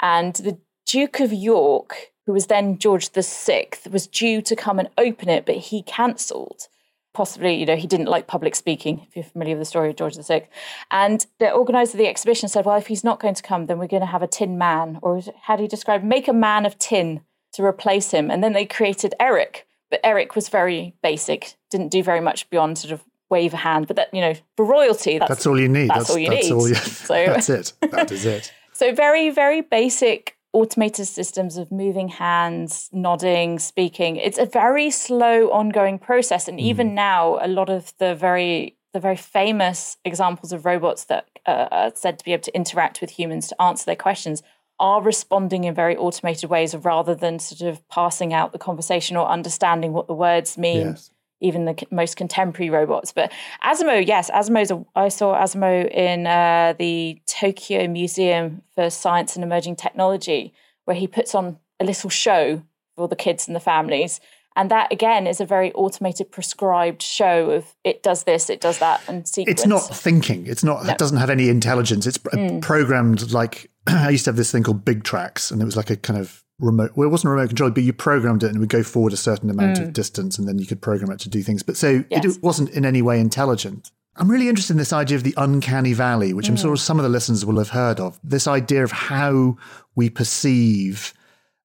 And 0.00 0.34
the 0.34 0.58
Duke 0.86 1.18
of 1.18 1.32
York, 1.32 2.12
who 2.26 2.32
was 2.34 2.48
then 2.48 2.76
George 2.76 3.10
VI, 3.10 3.68
was 3.90 4.06
due 4.06 4.42
to 4.42 4.54
come 4.54 4.78
and 4.78 4.90
open 4.98 5.30
it, 5.30 5.46
but 5.46 5.56
he 5.56 5.82
cancelled 5.82 6.68
possibly, 7.16 7.54
you 7.54 7.64
know, 7.64 7.76
he 7.76 7.86
didn't 7.86 8.08
like 8.08 8.26
public 8.26 8.54
speaking, 8.54 9.06
if 9.08 9.16
you're 9.16 9.24
familiar 9.24 9.54
with 9.54 9.62
the 9.62 9.64
story 9.64 9.88
of 9.88 9.96
George 9.96 10.16
VI. 10.16 10.46
And 10.90 11.24
the 11.38 11.50
organizer 11.50 11.96
of 11.96 11.98
the 11.98 12.08
exhibition 12.08 12.46
said, 12.46 12.66
well, 12.66 12.76
if 12.76 12.88
he's 12.88 13.02
not 13.02 13.20
going 13.20 13.34
to 13.34 13.42
come, 13.42 13.64
then 13.64 13.78
we're 13.78 13.86
going 13.86 14.02
to 14.02 14.06
have 14.06 14.22
a 14.22 14.26
tin 14.26 14.58
man, 14.58 14.98
or 15.00 15.22
how 15.44 15.56
do 15.56 15.62
you 15.62 15.68
describe, 15.68 16.04
make 16.04 16.28
a 16.28 16.34
man 16.34 16.66
of 16.66 16.78
tin 16.78 17.22
to 17.54 17.64
replace 17.64 18.10
him. 18.10 18.30
And 18.30 18.44
then 18.44 18.52
they 18.52 18.66
created 18.66 19.14
Eric, 19.18 19.66
but 19.88 20.00
Eric 20.04 20.36
was 20.36 20.50
very 20.50 20.94
basic, 21.02 21.54
didn't 21.70 21.88
do 21.88 22.02
very 22.02 22.20
much 22.20 22.50
beyond 22.50 22.76
sort 22.76 22.92
of 22.92 23.02
wave 23.30 23.54
a 23.54 23.56
hand. 23.56 23.86
But 23.86 23.96
that, 23.96 24.12
you 24.12 24.20
know, 24.20 24.34
for 24.54 24.66
royalty, 24.66 25.18
that's, 25.18 25.30
that's 25.30 25.46
all 25.46 25.58
you 25.58 25.70
need. 25.70 25.88
That's, 25.88 26.00
that's 26.00 26.10
all 26.10 26.18
you 26.18 26.28
that's 26.28 26.50
need. 26.50 26.52
All 26.52 26.68
you, 26.68 26.74
so, 26.74 27.14
that's 27.26 27.48
it. 27.48 27.72
That 27.80 28.12
is 28.12 28.26
it. 28.26 28.52
so 28.74 28.94
very, 28.94 29.30
very 29.30 29.62
basic 29.62 30.35
automated 30.56 31.06
systems 31.06 31.58
of 31.58 31.70
moving 31.70 32.08
hands, 32.08 32.88
nodding, 32.90 33.58
speaking. 33.58 34.16
It's 34.16 34.38
a 34.38 34.46
very 34.46 34.90
slow 34.90 35.50
ongoing 35.50 35.98
process. 35.98 36.48
And 36.48 36.58
mm. 36.58 36.62
even 36.62 36.94
now, 36.94 37.38
a 37.42 37.48
lot 37.48 37.68
of 37.68 37.92
the 37.98 38.14
very 38.14 38.76
the 38.94 39.00
very 39.00 39.16
famous 39.16 39.98
examples 40.06 40.52
of 40.52 40.64
robots 40.64 41.04
that 41.04 41.28
uh, 41.44 41.68
are 41.70 41.92
said 41.94 42.18
to 42.18 42.24
be 42.24 42.32
able 42.32 42.42
to 42.42 42.56
interact 42.56 43.02
with 43.02 43.10
humans 43.10 43.48
to 43.48 43.60
answer 43.60 43.84
their 43.84 43.94
questions 43.94 44.42
are 44.80 45.02
responding 45.02 45.64
in 45.64 45.74
very 45.74 45.94
automated 45.96 46.48
ways 46.48 46.74
rather 46.74 47.14
than 47.14 47.38
sort 47.38 47.70
of 47.70 47.86
passing 47.88 48.32
out 48.32 48.52
the 48.52 48.58
conversation 48.58 49.14
or 49.14 49.28
understanding 49.28 49.92
what 49.92 50.06
the 50.06 50.14
words 50.14 50.56
mean. 50.56 50.88
Yes. 50.88 51.10
Even 51.40 51.66
the 51.66 51.86
most 51.90 52.16
contemporary 52.16 52.70
robots, 52.70 53.12
but 53.12 53.30
Asimo, 53.62 54.06
yes, 54.06 54.30
Asimo's. 54.30 54.70
A, 54.70 54.82
I 54.96 55.08
saw 55.08 55.38
Asimo 55.38 55.86
in 55.90 56.26
uh, 56.26 56.74
the 56.78 57.20
Tokyo 57.26 57.86
Museum 57.88 58.62
for 58.74 58.88
Science 58.88 59.36
and 59.36 59.44
Emerging 59.44 59.76
Technology, 59.76 60.54
where 60.86 60.96
he 60.96 61.06
puts 61.06 61.34
on 61.34 61.58
a 61.78 61.84
little 61.84 62.08
show 62.08 62.62
for 62.94 63.06
the 63.06 63.16
kids 63.16 63.46
and 63.46 63.54
the 63.54 63.60
families, 63.60 64.18
and 64.56 64.70
that 64.70 64.90
again 64.90 65.26
is 65.26 65.40
a 65.40 65.44
very 65.44 65.72
automated, 65.74 66.32
prescribed 66.32 67.02
show 67.02 67.50
of 67.50 67.74
it 67.84 68.02
does 68.02 68.24
this, 68.24 68.48
it 68.48 68.62
does 68.62 68.78
that, 68.78 69.02
and 69.06 69.28
sequence. 69.28 69.60
It's 69.60 69.66
not 69.66 69.80
thinking. 69.80 70.46
It's 70.46 70.64
not. 70.64 70.86
No. 70.86 70.92
It 70.92 70.98
doesn't 70.98 71.18
have 71.18 71.28
any 71.28 71.50
intelligence. 71.50 72.06
It's 72.06 72.18
mm. 72.18 72.62
programmed 72.62 73.30
like 73.32 73.70
I 73.86 74.08
used 74.08 74.24
to 74.24 74.30
have 74.30 74.36
this 74.36 74.50
thing 74.50 74.62
called 74.62 74.84
Big 74.86 75.04
Tracks, 75.04 75.50
and 75.50 75.60
it 75.60 75.66
was 75.66 75.76
like 75.76 75.90
a 75.90 75.96
kind 75.96 76.18
of 76.18 76.42
remote. 76.58 76.92
Well, 76.94 77.06
it 77.06 77.10
wasn't 77.10 77.32
remote 77.32 77.48
control, 77.48 77.70
but 77.70 77.82
you 77.82 77.92
programmed 77.92 78.42
it 78.42 78.48
and 78.48 78.56
it 78.56 78.60
would 78.60 78.68
go 78.68 78.82
forward 78.82 79.12
a 79.12 79.16
certain 79.16 79.50
amount 79.50 79.78
mm. 79.78 79.82
of 79.82 79.92
distance, 79.92 80.38
and 80.38 80.48
then 80.48 80.58
you 80.58 80.66
could 80.66 80.80
program 80.80 81.10
it 81.10 81.20
to 81.20 81.28
do 81.28 81.42
things. 81.42 81.62
But 81.62 81.76
so 81.76 82.04
yes. 82.10 82.24
it 82.24 82.42
wasn't 82.42 82.70
in 82.70 82.84
any 82.84 83.02
way 83.02 83.20
intelligent. 83.20 83.90
I'm 84.18 84.30
really 84.30 84.48
interested 84.48 84.72
in 84.72 84.78
this 84.78 84.94
idea 84.94 85.16
of 85.16 85.24
the 85.24 85.34
uncanny 85.36 85.92
valley, 85.92 86.32
which 86.32 86.46
mm. 86.46 86.50
I'm 86.50 86.56
sure 86.56 86.76
some 86.76 86.98
of 86.98 87.02
the 87.02 87.08
listeners 87.08 87.44
will 87.44 87.58
have 87.58 87.70
heard 87.70 88.00
of. 88.00 88.18
This 88.24 88.46
idea 88.46 88.82
of 88.82 88.90
how 88.90 89.58
we 89.94 90.08
perceive 90.08 91.12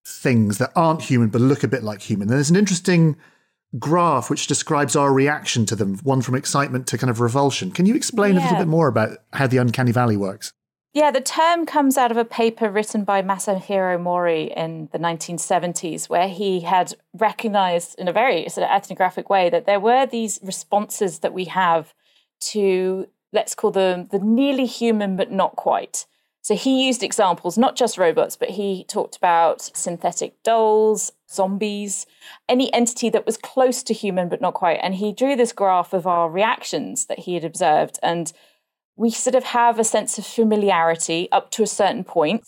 things 0.06 0.58
that 0.58 0.72
aren't 0.76 1.02
human 1.04 1.30
but 1.30 1.42
look 1.42 1.64
a 1.64 1.68
bit 1.68 1.84
like 1.84 2.02
human. 2.02 2.28
And 2.28 2.38
there's 2.38 2.50
an 2.50 2.56
interesting 2.56 3.16
graph 3.80 4.30
which 4.30 4.48
describes 4.48 4.96
our 4.96 5.14
reaction 5.14 5.66
to 5.68 5.76
them, 5.76 5.98
one 6.00 6.22
from 6.22 6.36
excitement 6.36 6.88
to 6.88 6.98
kind 6.98 7.10
of 7.10 7.22
revulsion. 7.22 7.72
Can 7.72 7.86
you 7.86 7.96
explain 7.96 8.36
yeah. 8.36 8.42
a 8.42 8.44
little 8.44 8.58
bit 8.58 8.68
more 8.68 8.88
about 8.88 9.20
how 9.32 9.48
the 9.48 9.58
uncanny 9.58 9.92
valley 9.92 10.18
works? 10.18 10.52
Yeah, 10.94 11.12
the 11.12 11.22
term 11.22 11.66
comes 11.66 11.98
out 11.98 12.12
of 12.12 12.18
a 12.18 12.26
paper 12.26 12.70
written 12.70 13.06
by 13.06 13.22
Masahiro 13.22 14.00
Mori 14.00 14.52
in 14.52 14.90
the 14.92 15.00
1970s, 15.00 16.10
where 16.10 16.28
he 16.28 16.62
had 16.62 16.94
recognized 17.14 17.98
in 17.98 18.10
a 18.10 18.14
very 18.14 18.50
sort 18.50 18.66
of 18.66 18.76
ethnographic 18.76 19.30
way 19.30 19.50
that 19.50 19.66
there 19.66 19.80
were 19.80 20.06
these 20.06 20.40
responses 20.44 21.20
that 21.20 21.34
we 21.34 21.46
have 21.46 21.94
to, 22.42 23.08
let's 23.32 23.56
call 23.56 23.72
them 23.72 24.10
the 24.12 24.20
nearly 24.20 24.66
human 24.66 25.16
but 25.16 25.32
not 25.32 25.56
quite. 25.56 26.06
So 26.42 26.56
he 26.56 26.88
used 26.88 27.04
examples, 27.04 27.58
not 27.58 27.78
just 27.78 27.98
robots, 27.98 28.36
but 28.36 28.50
he 28.50 28.84
talked 28.84 29.16
about 29.16 29.62
synthetic 29.62 30.42
dolls, 30.44 31.14
zombies, 31.30 32.06
any 32.50 32.74
entity 32.74 33.10
that 33.12 33.26
was 33.26 33.38
close 33.38 33.84
to 33.84 33.94
human 33.94 34.28
but 34.28 34.42
not 34.42 34.56
quite. 34.56 34.80
And 34.82 34.96
he 34.96 35.14
drew 35.14 35.38
this 35.38 35.54
graph 35.54 35.94
of 35.94 36.06
our 36.06 36.30
reactions 36.30 37.06
that 37.06 37.20
he 37.20 37.36
had 37.36 37.46
observed. 37.46 38.00
And 38.04 38.34
we 38.96 39.10
sort 39.10 39.36
of 39.36 39.44
have 39.46 39.80
a 39.80 39.84
sense 39.84 40.18
of 40.18 40.26
familiarity 40.26 41.28
up 41.32 41.52
to 41.52 41.64
a 41.64 41.68
certain 41.68 42.04
point, 42.04 42.46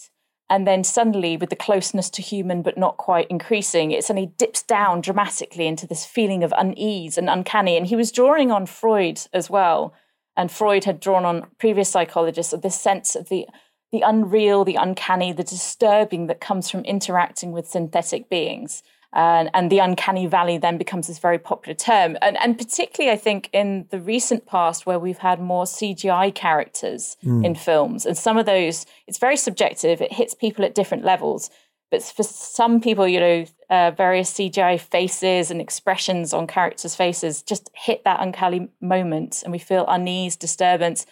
And 0.50 0.68
then 0.68 0.84
suddenly, 0.84 1.36
with 1.36 1.50
the 1.50 1.56
closeness 1.56 2.12
to 2.12 2.22
human 2.22 2.62
but 2.62 2.78
not 2.78 2.98
quite 2.98 3.28
increasing, 3.30 3.92
it 3.92 4.04
suddenly 4.04 4.34
dips 4.38 4.62
down 4.62 5.02
dramatically 5.02 5.66
into 5.66 5.88
this 5.88 6.06
feeling 6.06 6.44
of 6.44 6.54
unease 6.56 7.18
and 7.18 7.28
uncanny. 7.28 7.76
And 7.76 7.88
he 7.88 7.96
was 7.96 8.12
drawing 8.12 8.52
on 8.52 8.66
Freud 8.66 9.22
as 9.34 9.50
well. 9.50 9.96
And 10.36 10.52
Freud 10.52 10.84
had 10.84 11.00
drawn 11.00 11.26
on 11.26 11.48
previous 11.60 11.90
psychologists 11.90 12.54
of 12.54 12.62
this 12.62 12.80
sense 12.80 13.16
of 13.16 13.30
the 13.30 13.48
the 13.92 14.02
unreal, 14.02 14.64
the 14.64 14.76
uncanny, 14.76 15.32
the 15.32 15.44
disturbing 15.44 16.26
that 16.26 16.42
comes 16.42 16.70
from 16.70 16.84
interacting 16.84 17.52
with 17.52 17.68
synthetic 17.68 18.28
beings. 18.28 18.82
And, 19.16 19.52
and, 19.54 19.72
the 19.72 19.78
uncanny 19.78 20.26
valley 20.26 20.58
then 20.58 20.80
becomes 20.80 21.08
this 21.08 21.20
very 21.20 21.38
popular 21.38 21.76
term. 21.76 22.18
And, 22.22 22.36
and, 22.38 22.58
particularly, 22.58 23.12
I 23.14 23.18
think, 23.18 23.50
in 23.54 23.86
the 23.92 24.00
recent 24.00 24.48
past, 24.48 24.88
where 24.88 24.98
we've 24.98 25.20
had 25.20 25.40
more 25.40 25.66
CGI 25.66 26.34
characters 26.34 27.16
mm. 27.24 27.46
in 27.46 27.54
films. 27.54 28.08
And 28.08 28.18
some 28.18 28.38
of 28.38 28.48
those, 28.48 28.88
it's 29.06 29.20
very 29.20 29.38
subjective, 29.38 30.02
it 30.02 30.12
hits 30.12 30.34
people 30.34 30.66
at 30.66 30.74
different 30.74 31.06
levels. 31.06 31.52
But 31.94 32.02
for 32.02 32.24
some 32.24 32.82
people, 32.82 33.08
you 33.08 33.20
know, 33.20 33.46
uh, 33.70 33.92
various 33.92 34.34
CGI 34.34 34.80
faces 34.80 35.52
and 35.52 35.62
expressions 35.62 36.34
on 36.34 36.48
characters' 36.48 36.96
faces 36.96 37.44
just 37.44 37.70
hit 37.76 38.04
that 38.06 38.20
uncanny 38.20 38.70
moment, 38.82 39.44
and 39.44 39.52
we 39.52 39.60
feel 39.60 39.86
unease, 39.88 40.36
disturbance. 40.36 41.06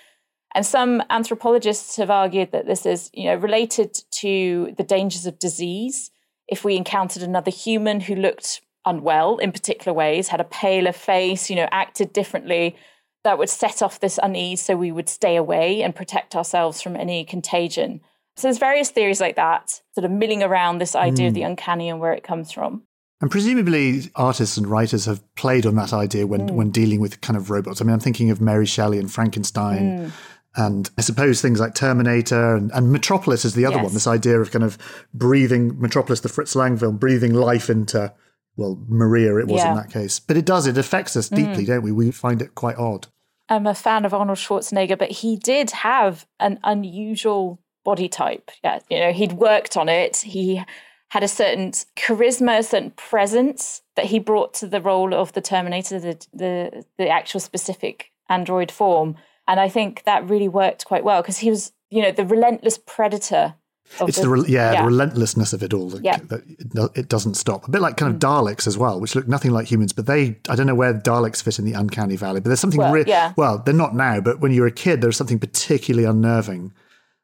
And 0.55 0.65
some 0.65 1.03
anthropologists 1.11 1.97
have 1.97 2.09
argued 2.09 2.51
that 2.51 2.65
this 2.65 2.87
is, 2.87 3.11
you 3.13 3.25
know, 3.25 3.35
related 3.35 3.93
to 4.11 4.73
the 4.75 4.83
dangers 4.83 5.27
of 5.27 5.37
disease. 5.37 6.09
If 6.51 6.63
we 6.63 6.75
encountered 6.75 7.23
another 7.23 7.49
human 7.49 8.01
who 8.01 8.13
looked 8.13 8.61
unwell 8.85 9.37
in 9.37 9.51
particular 9.51 9.93
ways, 9.95 10.27
had 10.27 10.41
a 10.41 10.43
paler 10.43 10.91
face, 10.91 11.49
you 11.49 11.55
know, 11.55 11.67
acted 11.71 12.13
differently, 12.13 12.75
that 13.23 13.37
would 13.37 13.49
set 13.49 13.81
off 13.81 13.99
this 13.99 14.19
unease 14.21 14.61
so 14.61 14.75
we 14.75 14.91
would 14.91 15.09
stay 15.09 15.35
away 15.35 15.81
and 15.81 15.95
protect 15.95 16.35
ourselves 16.35 16.81
from 16.81 16.95
any 16.95 17.23
contagion. 17.23 18.01
So 18.35 18.47
there's 18.47 18.57
various 18.57 18.89
theories 18.89 19.21
like 19.21 19.35
that, 19.35 19.81
sort 19.93 20.05
of 20.05 20.11
milling 20.11 20.43
around 20.43 20.79
this 20.79 20.95
idea 20.95 21.25
mm. 21.25 21.29
of 21.29 21.33
the 21.33 21.41
hmm. 21.41 21.47
uncanny 21.47 21.89
and 21.89 21.99
where 21.99 22.13
it 22.13 22.23
comes 22.23 22.51
from. 22.51 22.83
And 23.19 23.29
presumably, 23.29 24.09
artists 24.15 24.57
and 24.57 24.65
writers 24.65 25.05
have 25.05 25.21
played 25.35 25.67
on 25.67 25.75
that 25.75 25.93
idea 25.93 26.25
when, 26.25 26.49
mm. 26.49 26.51
when 26.51 26.71
dealing 26.71 26.99
with 26.99 27.21
kind 27.21 27.37
of 27.37 27.51
robots. 27.51 27.79
I 27.79 27.83
mean, 27.83 27.93
I'm 27.93 27.99
thinking 27.99 28.31
of 28.31 28.41
Mary 28.41 28.65
Shelley 28.65 28.97
and 28.97 29.11
Frankenstein, 29.11 29.81
mm. 29.81 30.11
And 30.55 30.89
I 30.97 31.01
suppose 31.01 31.41
things 31.41 31.59
like 31.59 31.75
Terminator 31.75 32.55
and, 32.55 32.71
and 32.73 32.91
Metropolis 32.91 33.45
is 33.45 33.53
the 33.53 33.65
other 33.65 33.77
yes. 33.77 33.83
one. 33.85 33.93
This 33.93 34.07
idea 34.07 34.39
of 34.39 34.51
kind 34.51 34.65
of 34.65 34.77
breathing 35.13 35.79
Metropolis, 35.79 36.19
the 36.19 36.29
Fritz 36.29 36.55
Lang 36.55 36.77
film, 36.77 36.97
breathing 36.97 37.33
life 37.33 37.69
into 37.69 38.13
well 38.57 38.77
Maria. 38.89 39.37
It 39.37 39.47
was 39.47 39.61
yeah. 39.61 39.71
in 39.71 39.77
that 39.77 39.91
case, 39.91 40.19
but 40.19 40.35
it 40.35 40.45
does. 40.45 40.67
It 40.67 40.77
affects 40.77 41.15
us 41.15 41.29
deeply, 41.29 41.63
mm. 41.63 41.67
don't 41.67 41.83
we? 41.83 41.91
We 41.91 42.11
find 42.11 42.41
it 42.41 42.53
quite 42.53 42.77
odd. 42.77 43.07
I'm 43.47 43.67
a 43.67 43.73
fan 43.73 44.05
of 44.05 44.13
Arnold 44.13 44.37
Schwarzenegger, 44.37 44.97
but 44.97 45.11
he 45.11 45.37
did 45.37 45.71
have 45.71 46.25
an 46.39 46.59
unusual 46.63 47.59
body 47.83 48.09
type. 48.09 48.51
Yeah, 48.63 48.79
you 48.89 48.99
know, 48.99 49.13
he'd 49.13 49.33
worked 49.33 49.77
on 49.77 49.87
it. 49.87 50.17
He 50.17 50.61
had 51.09 51.23
a 51.23 51.27
certain 51.29 51.71
charisma, 51.97 52.59
a 52.59 52.63
certain 52.63 52.91
presence 52.91 53.81
that 53.95 54.05
he 54.05 54.19
brought 54.19 54.53
to 54.55 54.67
the 54.67 54.81
role 54.81 55.13
of 55.13 55.31
the 55.31 55.41
Terminator, 55.41 55.97
the 55.99 56.25
the, 56.33 56.85
the 56.97 57.07
actual 57.07 57.39
specific 57.39 58.11
android 58.29 58.71
form 58.71 59.15
and 59.51 59.59
I 59.59 59.67
think 59.67 60.03
that 60.05 60.29
really 60.29 60.47
worked 60.47 60.85
quite 60.85 61.03
well 61.03 61.21
because 61.21 61.39
he 61.39 61.49
was, 61.49 61.73
you 61.89 62.01
know, 62.01 62.11
the 62.11 62.25
relentless 62.25 62.77
predator. 62.77 63.55
It's 63.99 64.15
the, 64.15 64.23
the 64.23 64.29
re- 64.29 64.45
yeah, 64.47 64.71
yeah, 64.71 64.81
the 64.81 64.87
relentlessness 64.87 65.51
of 65.51 65.61
it 65.61 65.73
all. 65.73 65.99
Yeah. 65.99 66.19
That 66.29 66.91
it 66.95 67.09
doesn't 67.09 67.33
stop. 67.33 67.67
A 67.67 67.69
bit 67.69 67.81
like 67.81 67.97
kind 67.97 68.13
of 68.13 68.17
mm. 68.17 68.23
Daleks 68.23 68.65
as 68.65 68.77
well, 68.77 69.01
which 69.01 69.13
look 69.13 69.27
nothing 69.27 69.51
like 69.51 69.69
humans, 69.69 69.91
but 69.91 70.05
they 70.05 70.39
I 70.47 70.55
don't 70.55 70.67
know 70.67 70.75
where 70.75 70.93
Daleks 70.93 71.43
fit 71.43 71.59
in 71.59 71.65
the 71.65 71.73
uncanny 71.73 72.15
valley, 72.15 72.39
but 72.39 72.47
there's 72.47 72.61
something 72.61 72.79
well, 72.79 72.93
re- 72.93 73.03
yeah. 73.05 73.33
well, 73.35 73.57
they're 73.57 73.73
not 73.73 73.93
now, 73.93 74.21
but 74.21 74.39
when 74.39 74.53
you're 74.53 74.67
a 74.67 74.71
kid, 74.71 75.01
there's 75.01 75.17
something 75.17 75.37
particularly 75.37 76.07
unnerving 76.07 76.71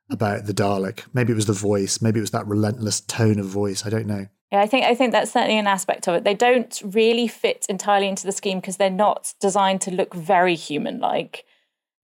about 0.10 0.48
the 0.48 0.54
Dalek. 0.54 1.06
Maybe 1.14 1.32
it 1.32 1.38
was 1.38 1.46
the 1.46 1.54
voice, 1.54 2.02
maybe 2.02 2.20
it 2.20 2.24
was 2.24 2.32
that 2.32 2.46
relentless 2.46 3.00
tone 3.00 3.40
of 3.40 3.46
voice. 3.46 3.86
I 3.86 3.90
don't 3.90 4.06
know. 4.06 4.28
Yeah, 4.52 4.62
I 4.62 4.68
think 4.68 4.86
I 4.86 4.96
think 4.96 5.14
that's 5.14 5.32
certainly 5.32 5.58
an 5.58 5.68
aspect 5.68 6.10
of 6.10 6.16
it. 6.16 6.26
They 6.26 6.34
don't 6.34 6.82
really 6.84 7.30
fit 7.30 7.66
entirely 7.70 8.10
into 8.10 8.26
the 8.26 8.34
scheme 8.34 8.60
because 8.60 8.76
they're 8.76 8.90
not 8.90 9.34
designed 9.40 9.80
to 9.82 9.92
look 9.92 10.14
very 10.14 10.56
human-like. 10.56 11.46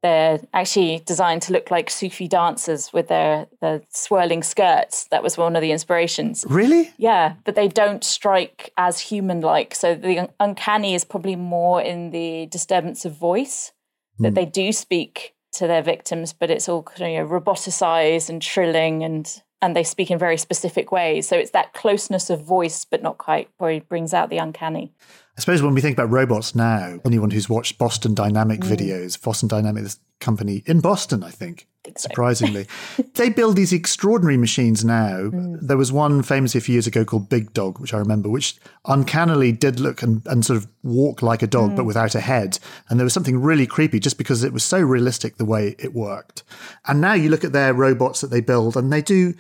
They're 0.04 0.42
actually 0.54 1.02
designed 1.06 1.42
to 1.44 1.54
look 1.54 1.72
like 1.72 1.90
Sufi 1.90 2.28
dancers 2.28 2.92
with 2.94 3.08
their, 3.08 3.48
their 3.62 3.82
swirling 3.90 4.44
skirts. 4.44 5.06
That 5.06 5.24
was 5.24 5.38
one 5.38 5.56
of 5.56 5.62
the 5.62 5.72
inspirations. 5.72 6.46
Really? 6.48 6.92
Yeah, 6.98 7.36
but 7.46 7.56
they 7.56 7.70
don't 7.70 8.04
strike 8.04 8.74
as 8.78 9.00
human 9.00 9.42
like. 9.42 9.74
So 9.74 9.96
the 9.96 10.30
uncanny 10.40 10.94
is 10.94 11.06
probably 11.06 11.38
more 11.38 11.82
in 11.82 12.12
the 12.12 12.48
disturbance 12.48 13.06
of 13.06 13.18
voice, 13.18 13.72
that 14.20 14.34
mm. 14.34 14.36
they 14.36 14.46
do 14.46 14.72
speak 14.72 15.34
to 15.54 15.68
their 15.68 15.82
victims, 15.82 16.34
but 16.34 16.50
it's 16.50 16.68
all 16.68 16.86
you 16.98 17.06
know, 17.06 17.28
roboticized 17.28 18.30
and 18.30 18.42
trilling 18.42 19.04
and 19.04 19.43
and 19.64 19.78
they 19.78 19.84
speak 19.84 20.12
in 20.12 20.20
very 20.20 20.36
specific 20.36 20.92
ways. 20.92 21.26
So 21.26 21.38
it's 21.38 21.52
that 21.52 21.72
closeness 21.72 22.30
of 22.30 22.44
voice, 22.44 22.84
but 22.84 23.02
not 23.02 23.18
quite, 23.18 23.48
probably 23.58 23.80
brings 23.80 24.14
out 24.14 24.30
the 24.30 24.38
uncanny. 24.38 24.92
I 25.38 25.42
suppose 25.42 25.64
when 25.64 25.74
we 25.74 25.80
think 25.80 25.98
about 25.98 26.12
robots 26.12 26.54
now, 26.54 27.00
anyone 27.06 27.32
who's 27.32 27.50
watched 27.50 27.78
Boston 27.78 28.14
Dynamic 28.14 28.60
mm. 28.60 28.70
videos, 28.70 29.20
Boston 29.20 29.48
Dynamic, 29.48 29.84
this 29.84 30.00
company 30.20 30.64
in 30.66 30.82
Boston, 30.82 31.24
I 31.24 31.32
think, 31.32 31.68
think 31.84 31.98
so. 31.98 32.10
surprisingly, 32.10 32.68
they 33.16 33.30
build 33.30 33.56
these 33.56 33.72
extraordinary 33.72 34.38
machines 34.38 34.84
now. 34.84 35.30
Mm. 35.30 35.60
There 35.62 35.78
was 35.78 35.94
one 35.94 36.24
famously 36.24 36.60
a 36.60 36.62
few 36.62 36.74
years 36.74 36.86
ago 36.86 37.06
called 37.06 37.30
Big 37.30 37.54
Dog, 37.54 37.80
which 37.80 37.94
I 37.94 38.00
remember, 38.00 38.30
which 38.30 38.58
uncannily 38.86 39.54
did 39.54 39.80
look 39.80 40.04
and, 40.04 40.22
and 40.28 40.46
sort 40.46 40.58
of 40.58 40.68
walk 40.84 41.22
like 41.22 41.42
a 41.42 41.48
dog, 41.48 41.72
mm. 41.72 41.76
but 41.78 41.86
without 41.86 42.16
a 42.16 42.22
head. 42.22 42.60
And 42.90 43.00
there 43.00 43.06
was 43.06 43.14
something 43.14 43.42
really 43.42 43.66
creepy 43.66 44.00
just 44.00 44.18
because 44.18 44.44
it 44.44 44.52
was 44.52 44.66
so 44.66 44.82
realistic 44.82 45.38
the 45.38 45.46
way 45.46 45.76
it 45.80 45.94
worked. 45.94 46.44
And 46.86 47.00
now 47.00 47.14
you 47.14 47.30
look 47.30 47.46
at 47.46 47.54
their 47.54 47.74
robots 47.74 48.20
that 48.22 48.30
they 48.30 48.42
build 48.42 48.76
and 48.76 48.92
they 48.92 49.02
do 49.02 49.34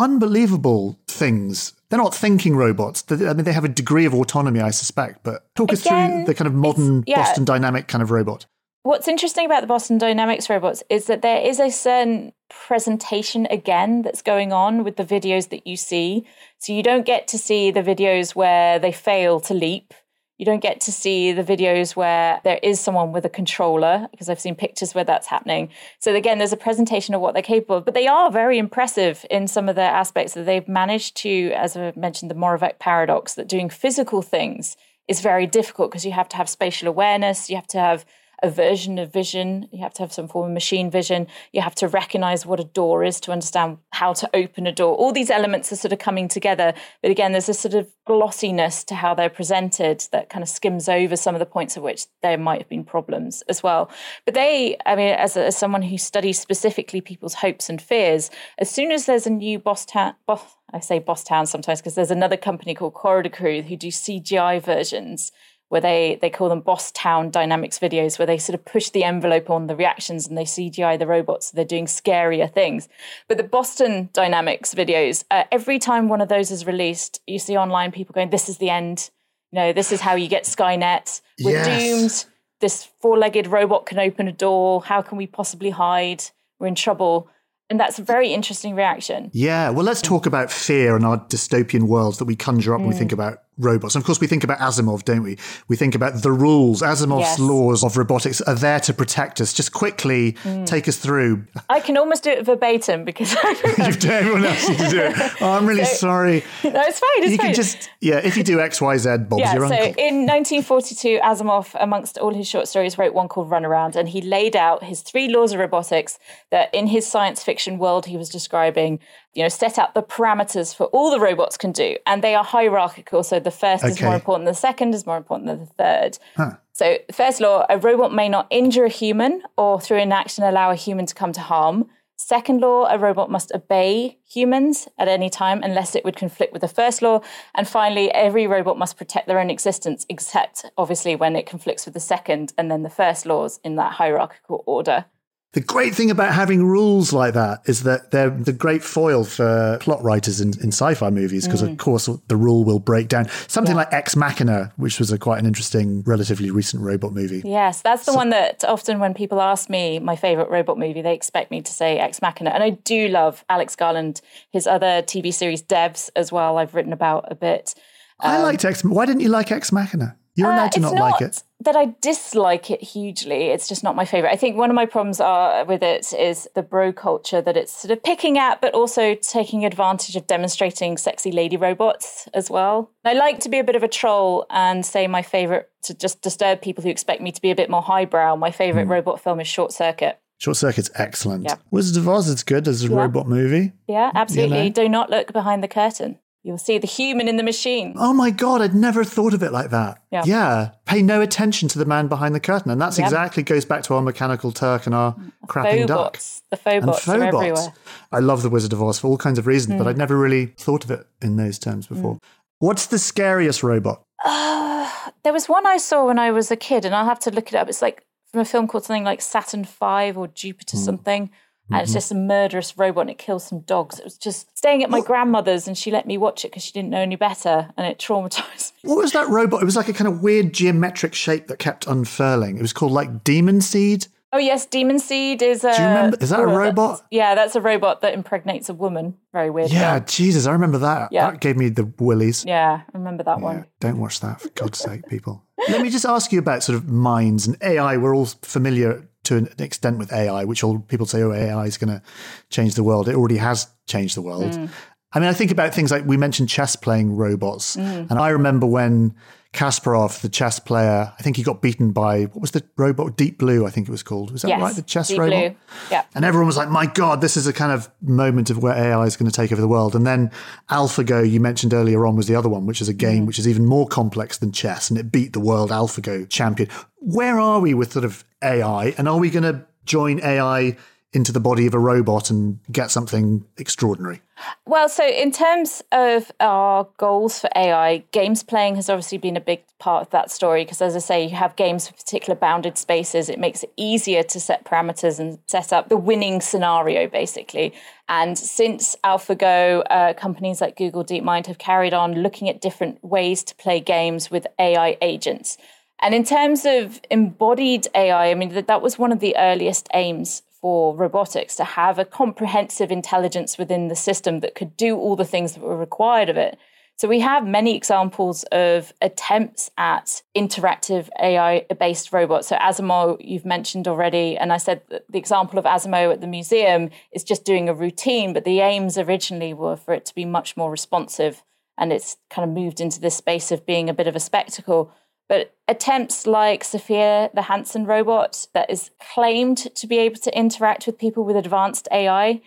unbelievable 0.00 0.98
things. 1.06 1.74
They're 1.88 1.98
not 1.98 2.14
thinking 2.14 2.56
robots. 2.56 3.04
I 3.10 3.34
mean, 3.34 3.44
they 3.44 3.52
have 3.52 3.64
a 3.64 3.68
degree 3.68 4.06
of 4.06 4.14
autonomy, 4.14 4.60
I 4.60 4.70
suspect. 4.70 5.22
But 5.22 5.54
talk 5.54 5.72
us 5.72 5.82
through 5.82 6.24
the 6.24 6.34
kind 6.34 6.48
of 6.48 6.54
modern 6.54 7.04
yeah. 7.06 7.16
Boston 7.16 7.44
Dynamic 7.44 7.86
kind 7.86 8.02
of 8.02 8.10
robot. 8.10 8.46
What's 8.82 9.08
interesting 9.08 9.44
about 9.44 9.60
the 9.60 9.66
Boston 9.66 9.98
Dynamics 9.98 10.48
robots 10.48 10.82
is 10.88 11.06
that 11.06 11.20
there 11.20 11.42
is 11.42 11.60
a 11.60 11.70
certain 11.70 12.32
presentation 12.48 13.46
again 13.50 14.00
that's 14.00 14.22
going 14.22 14.54
on 14.54 14.84
with 14.84 14.96
the 14.96 15.04
videos 15.04 15.50
that 15.50 15.66
you 15.66 15.76
see. 15.76 16.24
So 16.58 16.72
you 16.72 16.82
don't 16.82 17.04
get 17.04 17.28
to 17.28 17.38
see 17.38 17.70
the 17.70 17.82
videos 17.82 18.34
where 18.34 18.78
they 18.78 18.90
fail 18.90 19.38
to 19.40 19.52
leap. 19.54 19.92
You 20.40 20.46
don't 20.46 20.62
get 20.62 20.80
to 20.80 20.90
see 20.90 21.32
the 21.32 21.44
videos 21.44 21.94
where 21.94 22.40
there 22.44 22.58
is 22.62 22.80
someone 22.80 23.12
with 23.12 23.26
a 23.26 23.28
controller, 23.28 24.08
because 24.10 24.30
I've 24.30 24.40
seen 24.40 24.54
pictures 24.54 24.94
where 24.94 25.04
that's 25.04 25.26
happening. 25.26 25.68
So, 25.98 26.14
again, 26.14 26.38
there's 26.38 26.54
a 26.54 26.56
presentation 26.56 27.14
of 27.14 27.20
what 27.20 27.34
they're 27.34 27.42
capable 27.42 27.76
of, 27.76 27.84
but 27.84 27.92
they 27.92 28.06
are 28.06 28.30
very 28.30 28.56
impressive 28.56 29.26
in 29.30 29.46
some 29.46 29.68
of 29.68 29.76
the 29.76 29.82
aspects 29.82 30.32
that 30.32 30.46
they've 30.46 30.66
managed 30.66 31.14
to, 31.18 31.50
as 31.50 31.76
I 31.76 31.92
mentioned, 31.94 32.30
the 32.30 32.34
Moravec 32.34 32.78
paradox, 32.78 33.34
that 33.34 33.48
doing 33.48 33.68
physical 33.68 34.22
things 34.22 34.78
is 35.08 35.20
very 35.20 35.46
difficult 35.46 35.90
because 35.90 36.06
you 36.06 36.12
have 36.12 36.30
to 36.30 36.38
have 36.38 36.48
spatial 36.48 36.88
awareness, 36.88 37.50
you 37.50 37.56
have 37.56 37.66
to 37.66 37.78
have 37.78 38.06
a 38.42 38.50
version 38.50 38.98
of 38.98 39.12
vision. 39.12 39.68
You 39.72 39.82
have 39.82 39.94
to 39.94 40.02
have 40.02 40.12
some 40.12 40.28
form 40.28 40.48
of 40.48 40.54
machine 40.54 40.90
vision. 40.90 41.26
You 41.52 41.62
have 41.62 41.74
to 41.76 41.88
recognize 41.88 42.46
what 42.46 42.60
a 42.60 42.64
door 42.64 43.04
is 43.04 43.20
to 43.20 43.32
understand 43.32 43.78
how 43.90 44.12
to 44.14 44.30
open 44.34 44.66
a 44.66 44.72
door. 44.72 44.94
All 44.94 45.12
these 45.12 45.30
elements 45.30 45.72
are 45.72 45.76
sort 45.76 45.92
of 45.92 45.98
coming 45.98 46.28
together. 46.28 46.72
But 47.02 47.10
again, 47.10 47.32
there's 47.32 47.48
a 47.48 47.54
sort 47.54 47.74
of 47.74 47.90
glossiness 48.06 48.84
to 48.84 48.94
how 48.94 49.14
they're 49.14 49.30
presented 49.30 50.06
that 50.12 50.28
kind 50.28 50.42
of 50.42 50.48
skims 50.48 50.88
over 50.88 51.16
some 51.16 51.34
of 51.34 51.38
the 51.38 51.46
points 51.46 51.76
at 51.76 51.82
which 51.82 52.06
there 52.22 52.38
might 52.38 52.60
have 52.60 52.68
been 52.68 52.84
problems 52.84 53.42
as 53.48 53.62
well. 53.62 53.90
But 54.24 54.34
they, 54.34 54.76
I 54.86 54.96
mean, 54.96 55.14
as, 55.14 55.36
a, 55.36 55.46
as 55.46 55.56
someone 55.56 55.82
who 55.82 55.98
studies 55.98 56.38
specifically 56.38 57.00
people's 57.00 57.34
hopes 57.34 57.68
and 57.68 57.80
fears, 57.80 58.30
as 58.58 58.70
soon 58.70 58.90
as 58.90 59.06
there's 59.06 59.26
a 59.26 59.30
new 59.30 59.58
boss 59.58 59.84
town, 59.84 60.14
boss, 60.26 60.42
I 60.72 60.80
say 60.80 60.98
boss 60.98 61.24
town 61.24 61.46
sometimes 61.46 61.80
because 61.80 61.94
there's 61.94 62.10
another 62.10 62.36
company 62.36 62.74
called 62.74 62.94
Corridor 62.94 63.28
Crew 63.28 63.62
who 63.62 63.76
do 63.76 63.88
CGI 63.88 64.62
versions 64.62 65.32
where 65.70 65.80
they 65.80 66.18
they 66.20 66.28
call 66.28 66.48
them 66.48 66.60
boss 66.60 66.90
town 66.92 67.30
dynamics 67.30 67.78
videos 67.78 68.18
where 68.18 68.26
they 68.26 68.36
sort 68.36 68.54
of 68.54 68.64
push 68.64 68.90
the 68.90 69.02
envelope 69.02 69.48
on 69.48 69.66
the 69.66 69.74
reactions 69.74 70.28
and 70.28 70.36
they 70.36 70.44
cgi 70.44 70.98
the 70.98 71.06
robots 71.06 71.46
so 71.46 71.56
they're 71.56 71.64
doing 71.64 71.86
scarier 71.86 72.52
things 72.52 72.88
but 73.28 73.38
the 73.38 73.42
boston 73.42 74.10
dynamics 74.12 74.74
videos 74.74 75.24
uh, 75.30 75.44
every 75.50 75.78
time 75.78 76.08
one 76.08 76.20
of 76.20 76.28
those 76.28 76.50
is 76.50 76.66
released 76.66 77.20
you 77.26 77.38
see 77.38 77.56
online 77.56 77.90
people 77.90 78.12
going 78.12 78.30
this 78.30 78.48
is 78.48 78.58
the 78.58 78.68
end 78.68 79.10
you 79.50 79.58
know 79.58 79.72
this 79.72 79.90
is 79.90 80.00
how 80.00 80.14
you 80.14 80.28
get 80.28 80.44
skynet 80.44 81.22
we're 81.42 81.52
yes. 81.52 81.66
doomed 81.66 82.24
this 82.60 82.88
four-legged 83.00 83.46
robot 83.46 83.86
can 83.86 83.98
open 83.98 84.28
a 84.28 84.32
door 84.32 84.82
how 84.82 85.00
can 85.00 85.16
we 85.16 85.26
possibly 85.26 85.70
hide 85.70 86.22
we're 86.58 86.66
in 86.66 86.74
trouble 86.74 87.28
and 87.70 87.78
that's 87.78 88.00
a 88.00 88.02
very 88.02 88.34
interesting 88.34 88.74
reaction. 88.74 89.30
Yeah. 89.32 89.70
Well, 89.70 89.84
let's 89.84 90.02
talk 90.02 90.26
about 90.26 90.50
fear 90.50 90.96
and 90.96 91.06
our 91.06 91.18
dystopian 91.18 91.84
worlds 91.84 92.18
that 92.18 92.24
we 92.24 92.34
conjure 92.34 92.74
up 92.74 92.80
mm. 92.80 92.86
when 92.86 92.92
we 92.92 92.98
think 92.98 93.12
about 93.12 93.44
robots. 93.58 93.94
And 93.94 94.02
of 94.02 94.06
course, 94.06 94.20
we 94.20 94.26
think 94.26 94.44
about 94.44 94.58
Asimov, 94.58 95.04
don't 95.04 95.22
we? 95.22 95.36
We 95.68 95.76
think 95.76 95.94
about 95.94 96.22
the 96.22 96.32
rules. 96.32 96.82
Asimov's 96.82 97.20
yes. 97.20 97.38
laws 97.38 97.84
of 97.84 97.96
robotics 97.96 98.40
are 98.42 98.54
there 98.54 98.80
to 98.80 98.94
protect 98.94 99.40
us. 99.40 99.52
Just 99.52 99.72
quickly 99.72 100.32
mm. 100.44 100.66
take 100.66 100.88
us 100.88 100.96
through. 100.96 101.44
I 101.68 101.80
can 101.80 101.96
almost 101.96 102.24
do 102.24 102.30
it 102.30 102.44
verbatim 102.44 103.04
because 103.04 103.32
you've 103.78 104.00
done 104.00 104.10
everyone 104.10 104.44
else 104.44 104.66
to 104.66 104.88
do 104.88 105.00
it. 105.00 105.32
Oh, 105.40 105.52
I'm 105.52 105.66
really 105.66 105.84
so, 105.84 105.94
sorry. 105.96 106.44
No, 106.70 106.80
it's 106.82 107.00
fine. 107.00 107.22
It's 107.22 107.32
you 107.32 107.36
fine. 107.36 107.46
can 107.46 107.54
just 107.54 107.90
yeah. 108.00 108.20
If 108.22 108.36
you 108.36 108.44
do 108.44 108.60
X, 108.60 108.80
Y, 108.80 108.96
Z, 108.96 109.16
Bob's 109.28 109.40
yeah, 109.40 109.54
your 109.54 109.68
so 109.68 109.74
uncle. 109.74 109.94
So 109.94 109.98
in 109.98 110.26
1942, 110.26 111.18
Asimov, 111.22 111.74
amongst 111.80 112.16
all 112.18 112.32
his 112.32 112.46
short 112.46 112.68
stories, 112.68 112.96
wrote 112.96 113.12
one 113.12 113.28
called 113.28 113.50
Runaround, 113.50 113.96
and 113.96 114.08
he 114.08 114.20
laid 114.20 114.54
out 114.54 114.84
his 114.84 115.02
three 115.02 115.28
laws 115.28 115.52
of 115.52 115.58
robotics 115.58 116.18
that 116.50 116.72
in 116.72 116.86
his 116.86 117.06
science 117.06 117.42
fiction 117.42 117.78
world 117.78 118.06
he 118.06 118.16
was 118.16 118.28
describing 118.28 119.00
you 119.34 119.42
know, 119.42 119.48
set 119.48 119.78
out 119.78 119.94
the 119.94 120.02
parameters 120.02 120.74
for 120.74 120.86
all 120.86 121.10
the 121.10 121.20
robots 121.20 121.56
can 121.56 121.72
do. 121.72 121.96
And 122.06 122.22
they 122.22 122.34
are 122.34 122.44
hierarchical. 122.44 123.22
So 123.22 123.38
the 123.38 123.50
first 123.50 123.84
okay. 123.84 123.92
is 123.92 124.02
more 124.02 124.14
important 124.14 124.46
than 124.46 124.52
the 124.52 124.58
second, 124.58 124.94
is 124.94 125.06
more 125.06 125.16
important 125.16 125.48
than 125.48 125.60
the 125.60 125.66
third. 125.66 126.18
Huh. 126.36 126.56
So, 126.72 126.96
first 127.12 127.40
law 127.40 127.66
a 127.68 127.76
robot 127.76 128.14
may 128.14 128.28
not 128.28 128.46
injure 128.50 128.84
a 128.84 128.88
human 128.88 129.42
or 129.58 129.80
through 129.80 129.98
inaction 129.98 130.44
allow 130.44 130.70
a 130.70 130.74
human 130.74 131.06
to 131.06 131.14
come 131.14 131.32
to 131.32 131.40
harm. 131.40 131.88
Second 132.16 132.60
law, 132.60 132.84
a 132.84 132.98
robot 132.98 133.30
must 133.30 133.50
obey 133.54 134.18
humans 134.28 134.88
at 134.98 135.08
any 135.08 135.30
time 135.30 135.62
unless 135.62 135.94
it 135.94 136.04
would 136.04 136.16
conflict 136.16 136.52
with 136.52 136.60
the 136.60 136.68
first 136.68 137.00
law. 137.00 137.22
And 137.54 137.66
finally, 137.66 138.10
every 138.12 138.46
robot 138.46 138.78
must 138.78 138.98
protect 138.98 139.26
their 139.26 139.40
own 139.40 139.48
existence, 139.48 140.04
except 140.08 140.66
obviously 140.76 141.16
when 141.16 141.34
it 141.34 141.46
conflicts 141.46 141.86
with 141.86 141.94
the 141.94 142.00
second 142.00 142.52
and 142.58 142.70
then 142.70 142.82
the 142.82 142.90
first 142.90 143.24
laws 143.24 143.58
in 143.64 143.76
that 143.76 143.92
hierarchical 143.94 144.62
order. 144.66 145.06
The 145.52 145.60
great 145.60 145.96
thing 145.96 146.12
about 146.12 146.32
having 146.32 146.64
rules 146.64 147.12
like 147.12 147.34
that 147.34 147.62
is 147.64 147.82
that 147.82 148.12
they're 148.12 148.30
the 148.30 148.52
great 148.52 148.84
foil 148.84 149.24
for 149.24 149.78
plot 149.80 150.00
writers 150.00 150.40
in, 150.40 150.50
in 150.62 150.68
sci-fi 150.68 151.10
movies 151.10 151.44
because, 151.44 151.64
mm. 151.64 151.72
of 151.72 151.78
course, 151.78 152.08
the 152.28 152.36
rule 152.36 152.62
will 152.62 152.78
break 152.78 153.08
down. 153.08 153.28
Something 153.48 153.72
yeah. 153.72 153.82
like 153.82 153.92
Ex 153.92 154.14
Machina, 154.14 154.72
which 154.76 155.00
was 155.00 155.10
a 155.10 155.18
quite 155.18 155.40
an 155.40 155.46
interesting, 155.46 156.02
relatively 156.02 156.52
recent 156.52 156.84
robot 156.84 157.12
movie. 157.12 157.42
Yes, 157.44 157.82
that's 157.82 158.06
the 158.06 158.12
so, 158.12 158.16
one 158.16 158.30
that 158.30 158.62
often 158.62 159.00
when 159.00 159.12
people 159.12 159.40
ask 159.40 159.68
me 159.68 159.98
my 159.98 160.14
favorite 160.14 160.50
robot 160.50 160.78
movie, 160.78 161.02
they 161.02 161.14
expect 161.14 161.50
me 161.50 161.62
to 161.62 161.72
say 161.72 161.98
Ex 161.98 162.22
Machina, 162.22 162.50
and 162.50 162.62
I 162.62 162.70
do 162.70 163.08
love 163.08 163.44
Alex 163.48 163.74
Garland, 163.74 164.20
his 164.52 164.68
other 164.68 165.02
TV 165.02 165.34
series 165.34 165.64
Devs 165.64 166.10
as 166.14 166.30
well. 166.30 166.58
I've 166.58 166.76
written 166.76 166.92
about 166.92 167.24
a 167.28 167.34
bit. 167.34 167.74
Um, 168.20 168.30
I 168.30 168.38
liked 168.38 168.64
Ex. 168.64 168.84
Why 168.84 169.04
didn't 169.04 169.22
you 169.22 169.30
like 169.30 169.50
Ex 169.50 169.72
Machina? 169.72 170.16
You're 170.36 170.52
allowed 170.52 170.66
uh, 170.66 170.70
to 170.70 170.80
not, 170.80 170.94
not, 170.94 171.10
like 171.10 171.22
it. 171.22 171.42
That 171.62 171.76
I 171.76 171.94
dislike 172.00 172.70
it 172.70 172.82
hugely. 172.82 173.48
It's 173.48 173.68
just 173.68 173.84
not 173.84 173.94
my 173.94 174.06
favorite. 174.06 174.32
I 174.32 174.36
think 174.36 174.56
one 174.56 174.70
of 174.70 174.74
my 174.74 174.86
problems 174.86 175.20
are 175.20 175.64
with 175.64 175.82
it 175.82 176.12
is 176.14 176.48
the 176.54 176.62
bro 176.62 176.92
culture 176.92 177.42
that 177.42 177.56
it's 177.56 177.72
sort 177.72 177.90
of 177.90 178.02
picking 178.02 178.38
at, 178.38 178.62
but 178.62 178.72
also 178.72 179.14
taking 179.14 179.66
advantage 179.66 180.16
of 180.16 180.26
demonstrating 180.26 180.96
sexy 180.96 181.30
lady 181.30 181.58
robots 181.58 182.28
as 182.32 182.48
well. 182.50 182.90
I 183.04 183.12
like 183.12 183.40
to 183.40 183.48
be 183.50 183.58
a 183.58 183.64
bit 183.64 183.76
of 183.76 183.82
a 183.82 183.88
troll 183.88 184.46
and 184.48 184.86
say 184.86 185.06
my 185.06 185.22
favorite 185.22 185.70
to 185.82 185.94
just 185.94 186.22
disturb 186.22 186.62
people 186.62 186.82
who 186.82 186.90
expect 186.90 187.20
me 187.20 187.32
to 187.32 187.40
be 187.42 187.50
a 187.50 187.54
bit 187.54 187.68
more 187.68 187.82
highbrow. 187.82 188.36
My 188.36 188.50
favorite 188.50 188.86
mm. 188.86 188.90
robot 188.90 189.20
film 189.20 189.40
is 189.40 189.46
Short 189.46 189.72
Circuit. 189.72 190.18
Short 190.38 190.56
Circuit's 190.56 190.90
excellent. 190.94 191.44
Yeah. 191.44 191.56
Wizard 191.70 191.98
of 191.98 192.08
Oz, 192.08 192.30
it's 192.30 192.42
good 192.42 192.66
as 192.66 192.82
a 192.82 192.88
yeah. 192.88 192.96
robot 192.96 193.28
movie. 193.28 193.72
Yeah, 193.86 194.10
absolutely. 194.14 194.56
You 194.56 194.64
know? 194.64 194.70
Do 194.70 194.88
not 194.88 195.10
look 195.10 195.32
behind 195.34 195.62
the 195.62 195.68
curtain. 195.68 196.18
You'll 196.42 196.56
see 196.56 196.78
the 196.78 196.86
human 196.86 197.28
in 197.28 197.36
the 197.36 197.42
machine. 197.42 197.94
Oh 197.98 198.14
my 198.14 198.30
God, 198.30 198.62
I'd 198.62 198.74
never 198.74 199.04
thought 199.04 199.34
of 199.34 199.42
it 199.42 199.52
like 199.52 199.70
that. 199.70 200.02
Yeah. 200.10 200.22
yeah. 200.24 200.70
Pay 200.86 201.02
no 201.02 201.20
attention 201.20 201.68
to 201.68 201.78
the 201.78 201.84
man 201.84 202.08
behind 202.08 202.34
the 202.34 202.40
curtain. 202.40 202.70
And 202.70 202.80
that's 202.80 202.98
yep. 202.98 203.08
exactly 203.08 203.42
goes 203.42 203.66
back 203.66 203.82
to 203.84 203.94
our 203.94 204.00
mechanical 204.00 204.50
Turk 204.50 204.86
and 204.86 204.94
our 204.94 205.14
crapping 205.46 205.86
duck. 205.86 206.18
The 206.50 206.56
Fauxbots 206.56 207.06
are 207.08 207.22
everywhere. 207.22 207.74
I 208.10 208.20
love 208.20 208.42
The 208.42 208.48
Wizard 208.48 208.72
of 208.72 208.82
Oz 208.82 208.98
for 208.98 209.08
all 209.08 209.18
kinds 209.18 209.38
of 209.38 209.46
reasons, 209.46 209.74
mm. 209.74 209.78
but 209.78 209.84
hmm. 209.84 209.90
I'd 209.90 209.98
never 209.98 210.16
really 210.16 210.46
thought 210.46 210.82
of 210.84 210.90
it 210.90 211.06
in 211.20 211.36
those 211.36 211.58
terms 211.58 211.86
before. 211.86 212.14
Mm. 212.14 212.20
What's 212.58 212.86
the 212.86 212.98
scariest 212.98 213.62
robot? 213.62 214.02
Uh, 214.24 214.90
there 215.24 215.32
was 215.34 215.46
one 215.46 215.66
I 215.66 215.76
saw 215.76 216.06
when 216.06 216.18
I 216.18 216.30
was 216.30 216.50
a 216.50 216.56
kid, 216.56 216.84
and 216.86 216.94
I'll 216.94 217.06
have 217.06 217.20
to 217.20 217.30
look 217.30 217.48
it 217.48 217.54
up. 217.54 217.68
It's 217.68 217.82
like 217.82 218.02
from 218.30 218.40
a 218.40 218.44
film 218.44 218.66
called 218.66 218.84
something 218.84 219.04
like 219.04 219.20
Saturn 219.20 219.64
V 219.64 220.12
or 220.12 220.28
Jupiter 220.28 220.76
mm. 220.76 220.80
something 220.80 221.30
and 221.70 221.76
mm-hmm. 221.76 221.82
it's 221.84 221.92
just 221.92 222.10
a 222.10 222.16
murderous 222.16 222.76
robot 222.76 223.02
and 223.02 223.10
it 223.10 223.18
kills 223.18 223.44
some 223.44 223.60
dogs. 223.60 223.98
It 223.98 224.04
was 224.04 224.18
just 224.18 224.56
staying 224.58 224.82
at 224.82 224.90
my 224.90 224.98
what? 224.98 225.06
grandmother's 225.06 225.68
and 225.68 225.78
she 225.78 225.92
let 225.92 226.04
me 226.04 226.18
watch 226.18 226.44
it 226.44 226.50
because 226.50 226.64
she 226.64 226.72
didn't 226.72 226.90
know 226.90 227.00
any 227.00 227.14
better 227.14 227.70
and 227.76 227.86
it 227.86 227.98
traumatized 227.98 228.72
me. 228.82 228.90
What 228.90 228.98
was 228.98 229.12
that 229.12 229.28
robot? 229.28 229.62
It 229.62 229.66
was 229.66 229.76
like 229.76 229.88
a 229.88 229.92
kind 229.92 230.08
of 230.08 230.20
weird 230.20 230.52
geometric 230.52 231.14
shape 231.14 231.46
that 231.46 231.60
kept 231.60 231.86
unfurling. 231.86 232.56
It 232.56 232.62
was 232.62 232.72
called 232.72 232.90
like 232.90 233.22
Demon 233.22 233.60
Seed. 233.60 234.08
Oh 234.32 234.38
yes, 234.38 234.64
Demon 234.66 234.98
Seed 235.00 235.42
is 235.42 235.64
a. 235.64 235.72
Do 235.72 235.82
you 235.82 235.88
remember? 235.88 236.16
Is 236.20 236.30
that 236.30 236.38
a 236.38 236.46
robot? 236.46 237.04
yeah, 237.10 237.34
that's 237.34 237.56
a 237.56 237.60
robot 237.60 238.00
that 238.02 238.14
impregnates 238.14 238.68
a 238.68 238.74
woman. 238.74 239.16
Very 239.32 239.50
weird. 239.50 239.72
Yeah, 239.72 239.98
Jesus, 240.00 240.46
I 240.46 240.52
remember 240.52 240.78
that. 240.78 241.12
Yeah. 241.12 241.30
That 241.30 241.40
gave 241.40 241.56
me 241.56 241.68
the 241.68 241.92
willies. 241.98 242.44
Yeah, 242.44 242.82
I 242.86 242.98
remember 242.98 243.24
that 243.24 243.38
yeah, 243.38 243.44
one. 243.44 243.66
Don't 243.80 243.98
watch 243.98 244.20
that, 244.20 244.40
for 244.40 244.48
God's 244.50 244.78
sake, 244.78 245.08
people. 245.08 245.44
Let 245.68 245.82
me 245.82 245.90
just 245.90 246.04
ask 246.04 246.32
you 246.32 246.38
about 246.38 246.62
sort 246.62 246.76
of 246.76 246.88
minds 246.88 247.46
and 247.48 247.56
AI. 247.60 247.96
We're 247.96 248.14
all 248.14 248.26
familiar 248.26 249.08
to 249.30 249.36
an 249.36 249.48
extent 249.60 249.96
with 249.98 250.12
AI, 250.12 250.44
which 250.44 250.64
all 250.64 250.80
people 250.80 251.06
say, 251.06 251.22
oh, 251.22 251.32
AI 251.32 251.64
is 251.64 251.78
going 251.78 251.88
to 251.88 252.02
change 252.50 252.74
the 252.74 252.82
world. 252.82 253.08
It 253.08 253.14
already 253.14 253.36
has 253.36 253.68
changed 253.86 254.16
the 254.16 254.22
world. 254.22 254.50
Mm. 254.50 254.68
I 255.12 255.20
mean, 255.20 255.28
I 255.28 255.32
think 255.32 255.52
about 255.52 255.72
things 255.72 255.92
like 255.92 256.04
we 256.04 256.16
mentioned 256.16 256.48
chess 256.48 256.74
playing 256.74 257.14
robots. 257.14 257.76
Mm. 257.76 258.10
And 258.10 258.18
I 258.18 258.30
remember 258.30 258.66
when 258.66 259.14
Kasparov, 259.52 260.20
the 260.20 260.28
chess 260.28 260.60
player, 260.60 261.12
I 261.18 261.22
think 261.22 261.36
he 261.36 261.42
got 261.42 261.60
beaten 261.60 261.90
by 261.90 262.24
what 262.24 262.40
was 262.40 262.52
the 262.52 262.62
robot? 262.76 263.16
Deep 263.16 263.38
Blue, 263.38 263.66
I 263.66 263.70
think 263.70 263.88
it 263.88 263.90
was 263.90 264.04
called. 264.04 264.30
Was 264.30 264.42
that 264.42 264.48
yes, 264.48 264.60
right? 264.60 264.76
The 264.76 264.82
chess 264.82 265.08
Deep 265.08 265.18
robot? 265.18 265.52
Blue. 265.52 265.56
Yeah. 265.90 266.04
And 266.14 266.24
everyone 266.24 266.46
was 266.46 266.56
like, 266.56 266.68
my 266.68 266.86
God, 266.86 267.20
this 267.20 267.36
is 267.36 267.48
a 267.48 267.52
kind 267.52 267.72
of 267.72 267.90
moment 268.00 268.50
of 268.50 268.62
where 268.62 268.74
AI 268.74 269.04
is 269.06 269.16
going 269.16 269.28
to 269.28 269.34
take 269.34 269.50
over 269.50 269.60
the 269.60 269.68
world. 269.68 269.96
And 269.96 270.06
then 270.06 270.30
AlphaGo, 270.70 271.28
you 271.28 271.40
mentioned 271.40 271.74
earlier 271.74 272.06
on, 272.06 272.14
was 272.14 272.28
the 272.28 272.36
other 272.36 272.48
one, 272.48 272.64
which 272.64 272.80
is 272.80 272.88
a 272.88 272.94
game 272.94 273.24
mm. 273.24 273.26
which 273.26 273.40
is 273.40 273.48
even 273.48 273.66
more 273.66 273.88
complex 273.88 274.38
than 274.38 274.52
chess 274.52 274.88
and 274.88 274.98
it 274.98 275.10
beat 275.10 275.32
the 275.32 275.40
world 275.40 275.70
AlphaGo 275.70 276.28
champion. 276.28 276.68
Where 277.00 277.40
are 277.40 277.58
we 277.58 277.74
with 277.74 277.92
sort 277.92 278.04
of 278.04 278.24
AI? 278.42 278.94
And 278.98 279.08
are 279.08 279.18
we 279.18 279.30
going 279.30 279.42
to 279.42 279.66
join 279.84 280.20
AI 280.22 280.76
into 281.12 281.32
the 281.32 281.40
body 281.40 281.66
of 281.66 281.74
a 281.74 281.78
robot 281.78 282.30
and 282.30 282.60
get 282.70 282.90
something 282.90 283.44
extraordinary? 283.56 284.22
Well, 284.64 284.88
so 284.88 285.04
in 285.04 285.32
terms 285.32 285.82
of 285.90 286.30
our 286.38 286.88
goals 286.98 287.40
for 287.40 287.50
AI, 287.56 288.04
games 288.12 288.44
playing 288.44 288.76
has 288.76 288.88
obviously 288.88 289.18
been 289.18 289.36
a 289.36 289.40
big 289.40 289.64
part 289.78 290.02
of 290.02 290.10
that 290.10 290.30
story 290.30 290.64
because, 290.64 290.80
as 290.80 290.94
I 290.94 291.00
say, 291.00 291.24
you 291.24 291.34
have 291.34 291.56
games 291.56 291.90
with 291.90 291.98
particular 291.98 292.38
bounded 292.38 292.78
spaces. 292.78 293.28
It 293.28 293.40
makes 293.40 293.64
it 293.64 293.72
easier 293.76 294.22
to 294.22 294.40
set 294.40 294.64
parameters 294.64 295.18
and 295.18 295.38
set 295.46 295.72
up 295.72 295.88
the 295.88 295.96
winning 295.96 296.40
scenario, 296.40 297.08
basically. 297.08 297.74
And 298.08 298.38
since 298.38 298.96
AlphaGo, 299.04 299.82
uh, 299.90 300.14
companies 300.14 300.60
like 300.60 300.76
Google 300.76 301.04
DeepMind 301.04 301.46
have 301.46 301.58
carried 301.58 301.92
on 301.92 302.22
looking 302.22 302.48
at 302.48 302.60
different 302.60 303.02
ways 303.04 303.42
to 303.44 303.54
play 303.56 303.80
games 303.80 304.30
with 304.30 304.46
AI 304.60 304.96
agents. 305.02 305.58
And 306.02 306.14
in 306.14 306.24
terms 306.24 306.64
of 306.64 307.00
embodied 307.10 307.88
AI, 307.94 308.30
I 308.30 308.34
mean, 308.34 308.50
that, 308.50 308.68
that 308.68 308.80
was 308.80 308.98
one 308.98 309.12
of 309.12 309.20
the 309.20 309.36
earliest 309.36 309.88
aims 309.92 310.42
for 310.60 310.94
robotics 310.94 311.56
to 311.56 311.64
have 311.64 311.98
a 311.98 312.04
comprehensive 312.04 312.90
intelligence 312.90 313.56
within 313.58 313.88
the 313.88 313.96
system 313.96 314.40
that 314.40 314.54
could 314.54 314.76
do 314.76 314.96
all 314.96 315.16
the 315.16 315.24
things 315.24 315.54
that 315.54 315.62
were 315.62 315.76
required 315.76 316.28
of 316.28 316.36
it. 316.36 316.58
So 317.00 317.08
we 317.08 317.20
have 317.20 317.46
many 317.46 317.74
examples 317.74 318.44
of 318.52 318.92
attempts 319.00 319.70
at 319.78 320.20
interactive 320.36 321.08
AI 321.18 321.64
based 321.78 322.12
robots. 322.12 322.48
So 322.48 322.56
Asimo, 322.56 323.16
you've 323.20 323.46
mentioned 323.46 323.88
already, 323.88 324.36
and 324.36 324.52
I 324.52 324.58
said 324.58 324.82
the 325.08 325.18
example 325.18 325.58
of 325.58 325.64
Asimo 325.64 326.12
at 326.12 326.20
the 326.20 326.26
museum 326.26 326.90
is 327.12 327.24
just 327.24 327.46
doing 327.46 327.70
a 327.70 327.74
routine, 327.74 328.34
but 328.34 328.44
the 328.44 328.60
aims 328.60 328.98
originally 328.98 329.54
were 329.54 329.76
for 329.76 329.94
it 329.94 330.04
to 330.06 330.14
be 330.14 330.26
much 330.26 330.58
more 330.58 330.70
responsive. 330.70 331.42
And 331.78 331.90
it's 331.90 332.18
kind 332.28 332.46
of 332.46 332.54
moved 332.54 332.82
into 332.82 333.00
this 333.00 333.16
space 333.16 333.50
of 333.50 333.64
being 333.64 333.88
a 333.88 333.94
bit 333.94 334.06
of 334.06 334.14
a 334.14 334.20
spectacle. 334.20 334.92
But 335.30 335.54
attempts 335.68 336.26
like 336.26 336.64
Sophia, 336.64 337.30
the 337.34 337.42
Hanson 337.42 337.86
robot, 337.86 338.48
that 338.52 338.68
is 338.68 338.90
claimed 339.14 339.72
to 339.76 339.86
be 339.86 339.96
able 339.98 340.18
to 340.22 340.36
interact 340.36 340.86
with 340.86 340.98
people 340.98 341.24
with 341.24 341.36
advanced 341.36 341.86
AI, 341.92 342.40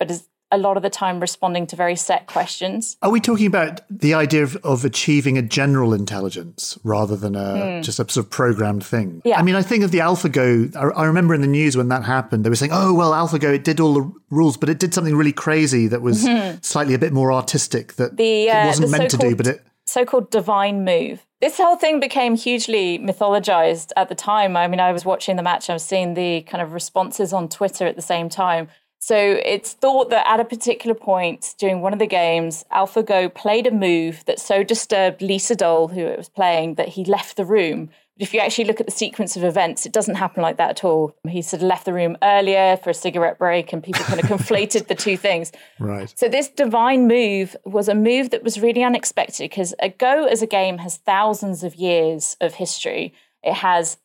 but 0.00 0.10
is 0.10 0.26
a 0.50 0.58
lot 0.58 0.76
of 0.76 0.82
the 0.82 0.90
time 0.90 1.20
responding 1.20 1.64
to 1.68 1.76
very 1.76 1.94
set 1.94 2.26
questions. 2.26 2.96
Are 3.02 3.10
we 3.10 3.20
talking 3.20 3.46
about 3.46 3.82
the 3.88 4.14
idea 4.14 4.42
of, 4.42 4.56
of 4.64 4.84
achieving 4.84 5.38
a 5.38 5.42
general 5.42 5.94
intelligence 5.94 6.76
rather 6.82 7.14
than 7.14 7.36
a, 7.36 7.38
mm. 7.38 7.82
just 7.84 8.00
a 8.00 8.10
sort 8.10 8.16
of 8.16 8.30
programmed 8.30 8.84
thing? 8.84 9.22
Yeah. 9.24 9.38
I 9.38 9.42
mean, 9.42 9.54
I 9.54 9.62
think 9.62 9.84
of 9.84 9.92
the 9.92 9.98
AlphaGo. 9.98 10.74
I, 10.74 11.02
I 11.02 11.04
remember 11.04 11.34
in 11.34 11.40
the 11.40 11.46
news 11.46 11.76
when 11.76 11.88
that 11.90 12.02
happened, 12.02 12.44
they 12.44 12.50
were 12.50 12.56
saying, 12.56 12.72
oh, 12.74 12.94
well, 12.94 13.12
AlphaGo, 13.12 13.54
it 13.54 13.62
did 13.62 13.78
all 13.78 13.94
the 13.94 14.12
rules, 14.30 14.56
but 14.56 14.68
it 14.68 14.80
did 14.80 14.92
something 14.92 15.14
really 15.14 15.32
crazy 15.32 15.86
that 15.86 16.02
was 16.02 16.24
mm-hmm. 16.24 16.58
slightly 16.62 16.94
a 16.94 16.98
bit 16.98 17.12
more 17.12 17.32
artistic 17.32 17.92
that 17.94 18.16
the, 18.16 18.50
uh, 18.50 18.64
it 18.64 18.66
wasn't 18.66 18.90
meant 18.90 19.10
to 19.12 19.18
do, 19.18 19.36
but 19.36 19.46
it. 19.46 19.64
So 19.86 20.04
called 20.04 20.30
divine 20.30 20.84
move. 20.84 21.24
This 21.44 21.58
whole 21.58 21.76
thing 21.76 22.00
became 22.00 22.36
hugely 22.36 22.98
mythologized 22.98 23.92
at 23.98 24.08
the 24.08 24.14
time. 24.14 24.56
I 24.56 24.66
mean, 24.66 24.80
I 24.80 24.92
was 24.92 25.04
watching 25.04 25.36
the 25.36 25.42
match, 25.42 25.68
I 25.68 25.74
was 25.74 25.84
seeing 25.84 26.14
the 26.14 26.40
kind 26.40 26.62
of 26.62 26.72
responses 26.72 27.34
on 27.34 27.50
Twitter 27.50 27.86
at 27.86 27.96
the 27.96 28.00
same 28.00 28.30
time 28.30 28.68
so 29.04 29.38
it's 29.44 29.74
thought 29.74 30.08
that 30.08 30.26
at 30.26 30.40
a 30.40 30.46
particular 30.46 30.94
point 30.94 31.54
during 31.58 31.82
one 31.82 31.92
of 31.92 31.98
the 31.98 32.06
games, 32.06 32.64
AlphaGo 32.72 33.34
played 33.34 33.66
a 33.66 33.70
move 33.70 34.24
that 34.24 34.40
so 34.40 34.64
disturbed 34.64 35.20
Lee 35.20 35.38
Sedol, 35.38 35.92
who 35.92 36.00
it 36.00 36.16
was 36.16 36.30
playing, 36.30 36.76
that 36.76 36.88
he 36.88 37.04
left 37.04 37.36
the 37.36 37.44
room. 37.44 37.90
But 38.16 38.22
if 38.22 38.32
you 38.32 38.40
actually 38.40 38.66
look 38.66 38.80
at 38.80 38.86
the 38.86 38.92
sequence 38.92 39.36
of 39.36 39.42
events, 39.42 39.86
it 39.86 39.92
doesn't 39.92 40.14
happen 40.14 40.40
like 40.40 40.56
that 40.58 40.70
at 40.70 40.84
all. 40.84 41.16
He 41.28 41.42
sort 41.42 41.62
of 41.62 41.68
left 41.68 41.84
the 41.84 41.92
room 41.92 42.16
earlier 42.22 42.76
for 42.76 42.90
a 42.90 42.94
cigarette 42.94 43.38
break, 43.38 43.72
and 43.72 43.82
people 43.82 44.04
kind 44.04 44.20
of 44.20 44.26
conflated 44.26 44.86
the 44.86 44.94
two 44.94 45.16
things. 45.16 45.50
Right. 45.80 46.12
So 46.16 46.28
this 46.28 46.48
divine 46.48 47.08
move 47.08 47.56
was 47.64 47.88
a 47.88 47.94
move 47.94 48.30
that 48.30 48.44
was 48.44 48.60
really 48.60 48.84
unexpected 48.84 49.50
because 49.50 49.74
a 49.80 49.88
Go 49.88 50.26
as 50.26 50.42
a 50.42 50.46
game 50.46 50.78
has 50.78 50.98
thousands 50.98 51.64
of 51.64 51.74
years 51.74 52.36
of 52.40 52.54
history. 52.54 53.14
It 53.42 53.54
has 53.54 53.96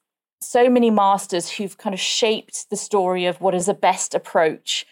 so 0.41 0.69
many 0.69 0.89
masters 0.89 1.49
who've 1.49 1.77
kind 1.77 1.93
of 1.93 1.99
shaped 1.99 2.69
the 2.69 2.77
story 2.77 3.25
of 3.25 3.41
what 3.41 3.53
is 3.53 3.67
the 3.67 3.73
best 3.73 4.15
approach. 4.15 4.85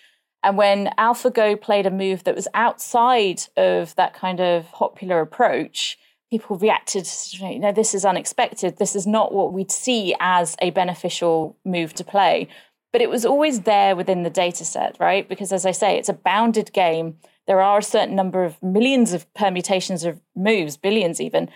And 0.43 0.57
when 0.57 0.91
AlphaGo 0.97 1.59
played 1.59 1.85
a 1.85 1.91
move 1.91 2.23
that 2.25 2.35
was 2.35 2.47
outside 2.53 3.43
of 3.57 3.95
that 3.95 4.13
kind 4.13 4.39
of 4.39 4.71
popular 4.71 5.21
approach, 5.21 5.97
people 6.29 6.57
reacted, 6.57 7.07
you 7.33 7.59
know, 7.59 7.71
this 7.71 7.93
is 7.93 8.05
unexpected. 8.05 8.77
This 8.77 8.95
is 8.95 9.07
not 9.07 9.33
what 9.33 9.53
we'd 9.53 9.71
see 9.71 10.15
as 10.19 10.55
a 10.59 10.71
beneficial 10.71 11.57
move 11.65 11.93
to 11.95 12.03
play. 12.03 12.47
But 12.91 13.01
it 13.01 13.09
was 13.09 13.25
always 13.25 13.61
there 13.61 13.95
within 13.95 14.23
the 14.23 14.29
data 14.29 14.65
set, 14.65 14.97
right? 14.99 15.27
Because 15.27 15.51
as 15.51 15.65
I 15.65 15.71
say, 15.71 15.97
it's 15.97 16.09
a 16.09 16.13
bounded 16.13 16.73
game. 16.73 17.17
There 17.45 17.61
are 17.61 17.79
a 17.79 17.83
certain 17.83 18.15
number 18.15 18.43
of 18.43 18.61
millions 18.61 19.13
of 19.13 19.31
permutations 19.33 20.03
of 20.03 20.19
moves, 20.35 20.77
billions 20.77 21.21
even, 21.21 21.49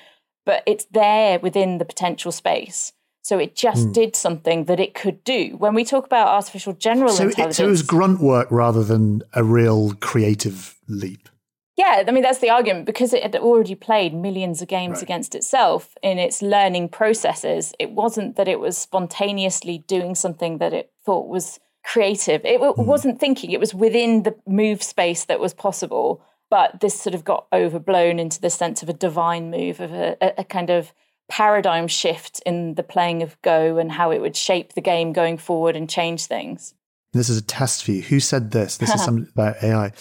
but 0.46 0.64
it's 0.66 0.86
there 0.86 1.40
within 1.40 1.78
the 1.78 1.86
potential 1.86 2.32
space. 2.32 2.94
So 3.24 3.38
it 3.38 3.56
just 3.56 3.88
mm. 3.88 3.94
did 3.94 4.16
something 4.16 4.66
that 4.66 4.80
it 4.80 4.94
could 4.94 5.24
do. 5.24 5.56
When 5.58 5.74
we 5.74 5.86
talk 5.86 6.06
about 6.06 6.28
artificial 6.28 6.74
general 6.74 7.12
so 7.12 7.26
intelligence. 7.26 7.56
It, 7.56 7.62
so 7.62 7.68
it 7.68 7.70
was 7.70 7.84
grunt 7.84 8.20
work 8.20 8.48
rather 8.50 8.84
than 8.84 9.22
a 9.34 9.44
real 9.44 9.94
creative 9.96 10.78
leap. 10.88 11.30
Yeah, 11.78 12.04
I 12.06 12.12
mean, 12.12 12.24
that's 12.24 12.40
the 12.40 12.50
argument 12.50 12.86
because 12.86 13.14
it 13.14 13.24
had 13.24 13.36
already 13.38 13.76
played 13.76 14.14
millions 14.14 14.62
of 14.62 14.68
games 14.68 14.96
right. 14.96 15.04
against 15.04 15.36
itself 15.36 15.96
in 16.04 16.20
its 16.20 16.42
learning 16.42 16.90
processes. 16.90 17.74
It 17.80 17.92
wasn't 17.92 18.36
that 18.36 18.48
it 18.48 18.60
was 18.60 18.78
spontaneously 18.78 19.84
doing 19.88 20.14
something 20.16 20.58
that 20.58 20.74
it 20.74 20.92
thought 21.06 21.30
was 21.30 21.60
creative. 21.84 22.42
It 22.44 22.60
mm. 22.60 22.86
wasn't 22.86 23.20
thinking, 23.20 23.52
it 23.52 23.60
was 23.60 23.74
within 23.74 24.24
the 24.24 24.36
move 24.46 24.84
space 24.84 25.26
that 25.26 25.40
was 25.40 25.54
possible. 25.54 26.22
But 26.50 26.82
this 26.82 27.00
sort 27.00 27.16
of 27.16 27.24
got 27.24 27.48
overblown 27.54 28.20
into 28.20 28.42
the 28.42 28.50
sense 28.50 28.84
of 28.84 28.90
a 28.90 28.94
divine 28.94 29.50
move, 29.50 29.80
of 29.80 29.94
a, 29.94 30.18
a 30.38 30.44
kind 30.44 30.70
of 30.70 30.94
paradigm 31.30 31.88
shift 31.88 32.42
in 32.46 32.76
the 32.76 32.84
playing 32.84 33.24
of 33.24 33.42
Go 33.42 33.78
and 33.78 33.94
how 33.94 34.12
it 34.12 34.20
would 34.20 34.36
shape 34.36 34.74
the 34.74 34.82
game 34.82 35.14
going 35.14 35.38
forward 35.38 35.78
and 35.78 35.90
change 35.90 36.26
things. 36.26 36.74
This 37.14 37.30
is 37.30 37.38
a 37.38 37.42
test 37.42 37.84
for 37.84 37.92
you. 37.92 38.02
Who 38.04 38.20
said 38.20 38.52
this? 38.52 38.78
This 38.78 38.94
is 38.94 39.04
something 39.06 39.28
about 39.34 39.62
AI. 39.62 39.92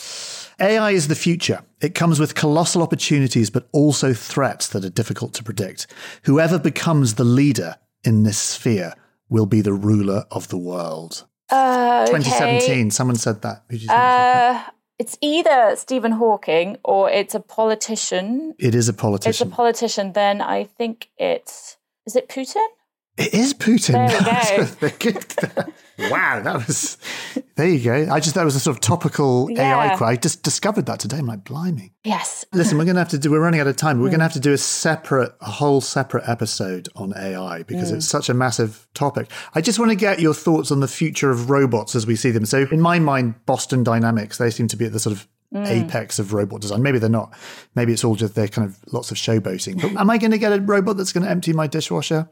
AI 0.61 0.91
is 0.91 1.09
the 1.09 1.15
future. 1.15 1.63
It 1.81 1.95
comes 1.95 2.21
with 2.21 2.35
colossal 2.35 2.83
opportunities, 2.83 3.51
but 3.51 3.69
also 3.73 4.13
threats 4.13 4.69
that 4.69 4.85
are 4.85 4.91
difficult 4.91 5.35
to 5.35 5.43
predict. 5.43 5.87
Whoever 6.25 6.59
becomes 6.59 7.15
the 7.15 7.25
leader 7.25 7.77
in 8.05 8.23
this 8.23 8.39
sphere 8.39 8.95
will 9.29 9.47
be 9.47 9.61
the 9.61 9.73
ruler 9.73 10.25
of 10.31 10.49
the 10.49 10.59
world. 10.59 11.27
Uh, 11.51 12.07
okay. 12.09 12.19
2017. 12.19 12.91
Someone 12.91 13.17
said 13.17 13.43
that. 13.43 13.65
Who 13.69 13.77
do 13.77 13.83
you 13.83 13.89
think 13.89 13.99
uh, 13.99 14.63
it's 15.01 15.17
either 15.23 15.75
Stephen 15.77 16.13
Hawking 16.13 16.77
or 16.85 17.09
it's 17.09 17.35
a 17.35 17.41
politician. 17.41 18.55
It 18.59 18.75
is 18.75 18.87
a 18.89 18.93
politician. 18.93 19.31
It's 19.31 19.41
a 19.41 19.57
politician. 19.57 20.13
Then 20.13 20.43
I 20.43 20.65
think 20.65 21.09
it's 21.17 21.79
is 22.07 22.17
it 22.17 22.29
Putin? 22.29 22.67
It 23.21 23.35
is 23.35 23.53
Putin. 23.53 24.09
There 24.81 24.91
we 24.91 25.13
go. 25.13 26.09
wow, 26.11 26.41
that 26.41 26.67
was. 26.67 26.97
There 27.57 27.69
you 27.69 27.85
go. 27.85 28.11
I 28.11 28.19
just 28.19 28.35
that 28.35 28.47
was 28.47 28.57
a 28.57 28.61
sort 28.61 28.77
of 28.79 28.81
topical 28.81 29.51
yeah. 29.51 29.91
AI 29.91 29.97
quote. 29.97 30.09
I 30.09 30.17
just 30.17 30.43
discovered 30.43 30.87
that 30.87 31.01
today. 31.01 31.19
I'm 31.19 31.27
like, 31.27 31.45
blimey. 31.45 31.93
Yes. 32.03 32.47
Listen, 32.55 32.79
we're 32.79 32.85
going 32.85 32.95
to 32.95 33.01
have 33.01 33.11
to 33.11 33.19
do. 33.19 33.31
We're 33.31 33.41
running 33.41 33.61
out 33.61 33.67
of 33.67 33.77
time. 33.77 34.01
We're 34.01 34.07
mm. 34.07 34.13
going 34.13 34.21
to 34.21 34.25
have 34.25 34.33
to 34.33 34.41
do 34.41 34.55
a 34.55 34.59
separate, 34.59 35.35
a 35.43 35.51
whole 35.51 35.83
separate 35.83 36.27
episode 36.27 36.89
on 36.97 37.13
AI 37.15 37.63
because 37.65 37.93
mm. 37.93 37.97
it's 37.97 38.07
such 38.07 38.31
a 38.31 38.35
massive 38.35 38.89
topic. 38.95 39.31
I 39.55 39.61
just 39.61 39.79
want 39.79 39.91
to 39.91 39.97
get 39.97 40.21
your 40.21 40.33
thoughts 40.33 40.73
on 40.73 40.81
the 40.81 40.89
future 40.89 41.31
of 41.31 41.51
robots 41.51 41.95
as 41.95 42.07
we 42.07 42.17
see 42.17 42.31
them. 42.31 42.47
So, 42.47 42.67
in 42.73 42.81
my 42.81 42.99
mind, 43.01 43.45
Boston 43.45 43.85
Dynamics 43.85 44.39
they 44.39 44.49
seem 44.49 44.69
to 44.69 44.79
be 44.79 44.87
at 44.87 44.93
the 44.93 45.01
sort 45.01 45.15
of 45.15 45.29
Mm. 45.53 45.67
apex 45.67 46.21
of 46.21 46.33
robot 46.33 46.61
design. 46.61 46.81
Maybe 46.81 47.01
they're 47.01 47.11
not. 47.11 47.35
Maybe 47.75 47.93
it's 47.93 48.05
all 48.05 48.15
just 48.15 48.37
they're 48.37 48.47
kind 48.47 48.69
of 48.69 48.79
lots 48.93 49.11
of 49.11 49.17
showboating. 49.17 49.83
But 49.83 50.01
am 50.01 50.09
I 50.09 50.17
going 50.17 50.31
to 50.31 50.39
get 50.39 50.53
a 50.53 50.61
robot 50.61 50.97
that's 50.97 51.13
going 51.13 51.25
to 51.25 51.29
empty 51.29 51.53
my 51.53 51.67
dishwasher? 51.67 52.29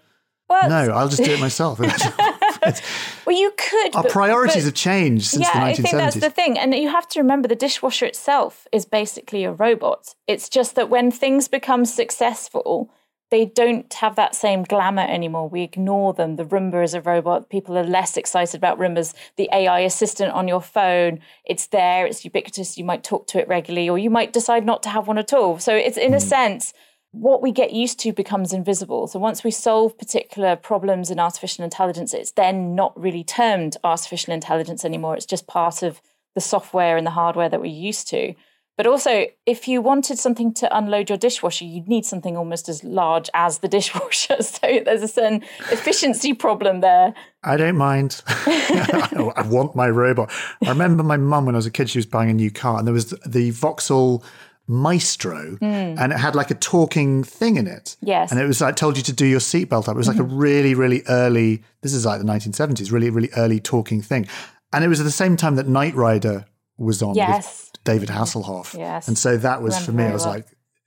Well, 0.48 0.68
no, 0.68 0.92
I'll 0.92 1.08
just 1.08 1.22
do 1.22 1.30
it 1.30 1.40
myself. 1.40 1.78
well, 3.26 3.38
you 3.38 3.52
could. 3.56 3.94
Our 3.94 4.04
but, 4.04 4.12
priorities 4.12 4.64
but, 4.64 4.64
have 4.64 4.74
changed 4.74 5.26
since 5.26 5.46
yeah, 5.46 5.52
the 5.52 5.58
1970s. 5.58 5.70
I 5.70 5.82
think 5.82 5.96
that's 5.96 6.16
the 6.16 6.30
thing. 6.30 6.58
And 6.58 6.74
you 6.74 6.88
have 6.88 7.06
to 7.08 7.20
remember 7.20 7.48
the 7.48 7.54
dishwasher 7.54 8.06
itself 8.06 8.66
is 8.72 8.86
basically 8.86 9.44
a 9.44 9.52
robot. 9.52 10.14
It's 10.26 10.48
just 10.48 10.74
that 10.76 10.88
when 10.88 11.10
things 11.10 11.48
become 11.48 11.84
successful, 11.84 12.90
they 13.30 13.44
don't 13.44 13.92
have 13.94 14.16
that 14.16 14.34
same 14.34 14.62
glamour 14.62 15.02
anymore. 15.02 15.48
We 15.48 15.62
ignore 15.62 16.14
them. 16.14 16.36
The 16.36 16.44
Roomba 16.44 16.82
is 16.82 16.94
a 16.94 17.02
robot. 17.02 17.50
People 17.50 17.76
are 17.76 17.84
less 17.84 18.16
excited 18.16 18.56
about 18.56 18.78
Roombas. 18.78 19.14
The 19.36 19.50
AI 19.52 19.80
assistant 19.80 20.32
on 20.32 20.48
your 20.48 20.62
phone, 20.62 21.20
it's 21.44 21.66
there, 21.66 22.06
it's 22.06 22.24
ubiquitous. 22.24 22.78
You 22.78 22.84
might 22.84 23.04
talk 23.04 23.26
to 23.28 23.38
it 23.38 23.46
regularly, 23.46 23.90
or 23.90 23.98
you 23.98 24.08
might 24.08 24.32
decide 24.32 24.64
not 24.64 24.82
to 24.84 24.88
have 24.88 25.08
one 25.08 25.18
at 25.18 25.34
all. 25.34 25.58
So 25.58 25.74
it's 25.74 25.98
in 25.98 26.12
mm. 26.12 26.16
a 26.16 26.20
sense, 26.20 26.72
what 27.12 27.42
we 27.42 27.52
get 27.52 27.72
used 27.72 27.98
to 28.00 28.12
becomes 28.12 28.52
invisible. 28.52 29.06
So 29.06 29.18
once 29.18 29.42
we 29.42 29.50
solve 29.50 29.98
particular 29.98 30.56
problems 30.56 31.10
in 31.10 31.18
artificial 31.18 31.64
intelligence, 31.64 32.12
it's 32.12 32.32
then 32.32 32.74
not 32.74 32.98
really 33.00 33.24
termed 33.24 33.76
artificial 33.82 34.34
intelligence 34.34 34.84
anymore. 34.84 35.16
It's 35.16 35.26
just 35.26 35.46
part 35.46 35.82
of 35.82 36.00
the 36.34 36.40
software 36.40 36.96
and 36.96 37.06
the 37.06 37.12
hardware 37.12 37.48
that 37.48 37.60
we're 37.60 37.66
used 37.66 38.08
to. 38.08 38.34
But 38.76 38.86
also, 38.86 39.26
if 39.44 39.66
you 39.66 39.80
wanted 39.80 40.20
something 40.20 40.54
to 40.54 40.76
unload 40.76 41.08
your 41.08 41.18
dishwasher, 41.18 41.64
you'd 41.64 41.88
need 41.88 42.04
something 42.04 42.36
almost 42.36 42.68
as 42.68 42.84
large 42.84 43.28
as 43.34 43.58
the 43.58 43.66
dishwasher. 43.76 44.40
So 44.40 44.80
there's 44.84 45.02
a 45.02 45.08
certain 45.08 45.42
efficiency 45.72 46.32
problem 46.32 46.80
there. 46.80 47.12
I 47.42 47.56
don't 47.56 47.76
mind. 47.76 48.22
I 48.28 49.44
want 49.48 49.74
my 49.74 49.88
robot. 49.88 50.30
I 50.64 50.68
remember 50.68 51.02
my 51.02 51.16
mum 51.16 51.46
when 51.46 51.56
I 51.56 51.58
was 51.58 51.66
a 51.66 51.72
kid, 51.72 51.90
she 51.90 51.98
was 51.98 52.06
buying 52.06 52.30
a 52.30 52.34
new 52.34 52.52
car, 52.52 52.78
and 52.78 52.86
there 52.86 52.94
was 52.94 53.10
the 53.26 53.50
Vauxhall 53.50 54.22
Maestro, 54.68 55.56
mm. 55.56 55.98
and 55.98 56.12
it 56.12 56.18
had 56.18 56.34
like 56.36 56.50
a 56.50 56.54
talking 56.54 57.24
thing 57.24 57.56
in 57.56 57.66
it. 57.66 57.96
Yes. 58.00 58.30
And 58.30 58.38
it 58.38 58.46
was 58.46 58.60
like 58.60 58.76
told 58.76 58.98
you 58.98 59.02
to 59.04 59.12
do 59.12 59.26
your 59.26 59.40
seatbelt 59.40 59.88
up. 59.88 59.94
It 59.94 59.96
was 59.96 60.08
like 60.08 60.18
mm-hmm. 60.18 60.32
a 60.32 60.36
really, 60.36 60.74
really 60.74 61.02
early. 61.08 61.62
This 61.80 61.94
is 61.94 62.04
like 62.04 62.20
the 62.20 62.26
1970s, 62.26 62.92
really, 62.92 63.08
really 63.08 63.30
early 63.36 63.60
talking 63.60 64.02
thing. 64.02 64.28
And 64.72 64.84
it 64.84 64.88
was 64.88 65.00
at 65.00 65.04
the 65.04 65.10
same 65.10 65.36
time 65.36 65.54
that 65.56 65.66
Knight 65.66 65.94
Rider 65.94 66.44
was 66.76 67.02
on 67.02 67.14
yes. 67.14 67.70
with 67.72 67.84
David 67.84 68.10
Hasselhoff. 68.10 68.76
Yes. 68.76 69.08
And 69.08 69.16
so 69.16 69.38
that 69.38 69.62
was 69.62 69.78
for 69.78 69.92
me. 69.92 70.04
I 70.04 70.12
was 70.12 70.24
well. 70.24 70.34
like, 70.34 70.46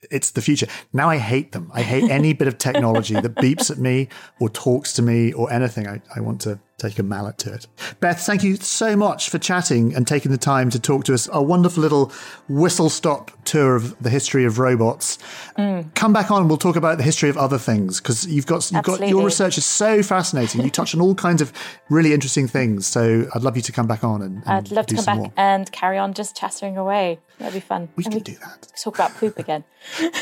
it's 0.10 0.32
the 0.32 0.41
future. 0.41 0.67
Now 0.94 1.10
I 1.10 1.17
hate 1.17 1.52
them. 1.52 1.72
I 1.74 1.82
hate 1.82 2.10
any 2.10 2.34
bit 2.34 2.48
of 2.48 2.58
technology 2.58 3.13
that 3.15 3.36
beeps 3.36 3.70
at 3.70 3.78
me 3.78 4.10
or 4.39 4.50
talks 4.50 4.94
to 4.94 5.02
me 5.02 5.34
or 5.34 5.52
anything. 5.52 5.88
I, 5.88 6.02
I 6.15 6.22
want 6.22 6.41
to 6.41 6.60
take 6.82 7.00
a 7.00 7.04
mallet 7.04 7.38
to 7.39 7.54
it. 7.54 7.67
Beth, 8.00 8.20
thank 8.22 8.44
you 8.44 8.56
so 8.56 8.96
much 8.96 9.30
for 9.30 9.38
chatting 9.38 9.94
and 9.96 10.08
taking 10.08 10.32
the 10.32 10.38
time 10.38 10.70
to 10.72 10.80
talk 10.80 11.04
to 11.06 11.13
us. 11.13 11.30
A 11.32 11.41
wonderful 11.41 11.82
little 11.82 12.12
whistle 12.50 12.89
stop 12.89 13.32
tour 13.46 13.76
of 13.76 14.02
the 14.02 14.10
history 14.10 14.46
of 14.46 14.60
robots. 14.60 15.20
Mm. 15.58 15.94
Come 15.94 16.13
back 16.13 16.32
on, 16.32 16.48
we'll 16.48 16.58
talk 16.58 16.76
about 16.76 16.98
the 16.98 17.04
history 17.04 17.30
of 17.30 17.38
other 17.38 17.58
things 17.58 18.02
because 18.02 18.26
you've 18.26 18.48
got 18.48 18.70
you've 18.72 18.80
Absolutely. 18.80 19.08
got 19.08 19.10
your 19.12 19.26
research 19.26 19.58
is 19.58 19.65
so 19.65 20.02
fascinating. 20.02 20.62
You 20.63 20.70
touch 20.70 20.96
on 20.96 21.02
all 21.02 21.15
kinds 21.15 21.41
of 21.41 21.54
really 21.89 22.13
interesting 22.13 22.48
things. 22.48 22.88
So 22.88 23.28
I'd 23.34 23.44
love 23.44 23.56
you 23.56 23.63
to 23.63 23.72
come 23.72 23.88
back 23.88 24.04
on 24.04 24.22
and, 24.22 24.38
and 24.38 24.48
I'd 24.48 24.72
love 24.72 24.88
to 24.88 24.96
come 24.96 25.06
back 25.06 25.17
more. 25.17 25.34
and 25.38 25.72
carry 25.72 25.97
on 25.97 26.14
just 26.14 26.36
chattering 26.36 26.78
away. 26.78 27.20
That'd 27.38 27.53
be 27.53 27.60
fun. 27.60 27.89
We 27.95 28.03
and 28.05 28.14
can 28.14 28.20
we 28.20 28.24
do 28.24 28.39
that. 28.39 28.72
Talk 28.82 28.95
about 28.95 29.16
poop 29.16 29.38
again. 29.38 29.64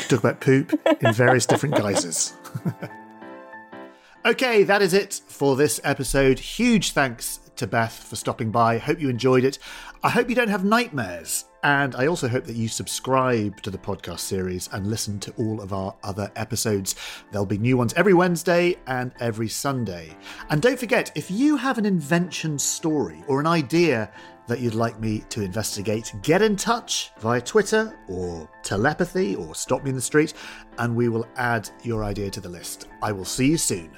talk 0.08 0.20
about 0.20 0.40
poop 0.40 0.78
in 1.00 1.12
various 1.12 1.46
different 1.46 1.76
guises. 1.76 2.34
Okay, 4.26 4.64
that 4.64 4.82
is 4.82 4.92
it 4.92 5.22
for 5.28 5.56
this 5.56 5.80
episode. 5.82 6.38
Huge 6.38 6.92
thanks 6.92 7.40
to 7.56 7.66
Beth 7.66 8.04
for 8.04 8.16
stopping 8.16 8.50
by. 8.50 8.76
Hope 8.76 9.00
you 9.00 9.08
enjoyed 9.08 9.44
it. 9.44 9.58
I 10.02 10.10
hope 10.10 10.28
you 10.28 10.34
don't 10.34 10.50
have 10.50 10.62
nightmares. 10.62 11.46
And 11.62 11.94
I 11.94 12.06
also 12.06 12.28
hope 12.28 12.44
that 12.44 12.56
you 12.56 12.68
subscribe 12.68 13.62
to 13.62 13.70
the 13.70 13.78
podcast 13.78 14.18
series 14.18 14.68
and 14.72 14.88
listen 14.88 15.20
to 15.20 15.32
all 15.38 15.62
of 15.62 15.72
our 15.72 15.96
other 16.02 16.30
episodes. 16.36 16.96
There'll 17.30 17.46
be 17.46 17.56
new 17.56 17.78
ones 17.78 17.94
every 17.94 18.12
Wednesday 18.12 18.76
and 18.86 19.10
every 19.20 19.48
Sunday. 19.48 20.14
And 20.50 20.60
don't 20.60 20.78
forget, 20.78 21.10
if 21.14 21.30
you 21.30 21.56
have 21.56 21.78
an 21.78 21.86
invention 21.86 22.58
story 22.58 23.24
or 23.26 23.40
an 23.40 23.46
idea 23.46 24.12
that 24.48 24.60
you'd 24.60 24.74
like 24.74 25.00
me 25.00 25.24
to 25.30 25.42
investigate, 25.42 26.12
get 26.20 26.42
in 26.42 26.56
touch 26.56 27.10
via 27.20 27.40
Twitter 27.40 27.98
or 28.06 28.50
telepathy 28.62 29.34
or 29.34 29.54
stop 29.54 29.82
me 29.82 29.88
in 29.88 29.96
the 29.96 30.02
street, 30.02 30.34
and 30.76 30.94
we 30.94 31.08
will 31.08 31.26
add 31.36 31.70
your 31.82 32.04
idea 32.04 32.28
to 32.28 32.40
the 32.40 32.50
list. 32.50 32.88
I 33.02 33.12
will 33.12 33.24
see 33.24 33.46
you 33.46 33.56
soon. 33.56 33.96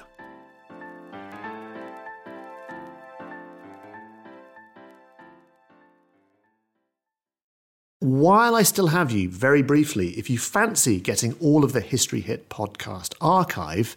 While 8.03 8.53
I 8.53 8.63
still 8.63 8.87
have 8.87 9.11
you, 9.11 9.29
very 9.29 9.61
briefly, 9.61 10.09
if 10.19 10.29
you 10.29 10.37
fancy 10.37 10.99
getting 10.99 11.35
all 11.39 11.63
of 11.63 11.71
the 11.71 11.79
History 11.79 12.19
Hit 12.19 12.49
podcast 12.49 13.13
archive, 13.21 13.95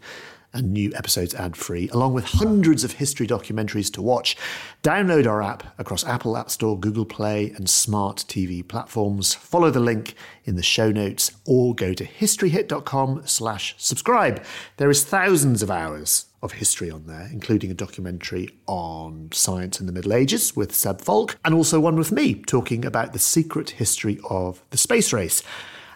and 0.52 0.72
new 0.72 0.92
episodes 0.94 1.34
ad 1.34 1.56
free, 1.56 1.88
along 1.88 2.14
with 2.14 2.24
hundreds 2.24 2.84
of 2.84 2.92
history 2.92 3.26
documentaries 3.26 3.92
to 3.92 4.00
watch. 4.00 4.36
Download 4.84 5.26
our 5.26 5.42
app 5.42 5.78
across 5.78 6.04
Apple 6.04 6.36
App 6.36 6.50
Store, 6.50 6.78
Google 6.78 7.04
Play, 7.04 7.50
and 7.50 7.68
smart 7.68 8.24
TV 8.28 8.66
platforms. 8.66 9.34
Follow 9.34 9.70
the 9.70 9.80
link 9.80 10.14
in 10.44 10.54
the 10.54 10.62
show 10.62 10.92
notes 10.92 11.32
or 11.44 11.74
go 11.74 11.92
to 11.92 12.06
historyhit.com 12.06 13.22
slash 13.26 13.74
subscribe. 13.76 14.42
There 14.76 14.88
is 14.88 15.04
thousands 15.04 15.64
of 15.64 15.70
hours 15.70 16.26
of 16.46 16.52
history 16.52 16.90
on 16.90 17.06
there, 17.06 17.28
including 17.30 17.70
a 17.70 17.74
documentary 17.74 18.48
on 18.66 19.28
science 19.32 19.78
in 19.80 19.86
the 19.86 19.92
Middle 19.92 20.14
Ages 20.14 20.56
with 20.56 20.74
Seb 20.74 21.02
Falk, 21.02 21.36
and 21.44 21.52
also 21.52 21.78
one 21.78 21.96
with 21.96 22.10
me 22.10 22.34
talking 22.34 22.86
about 22.86 23.12
the 23.12 23.18
secret 23.18 23.70
history 23.70 24.18
of 24.30 24.62
the 24.70 24.78
space 24.78 25.12
race. 25.12 25.42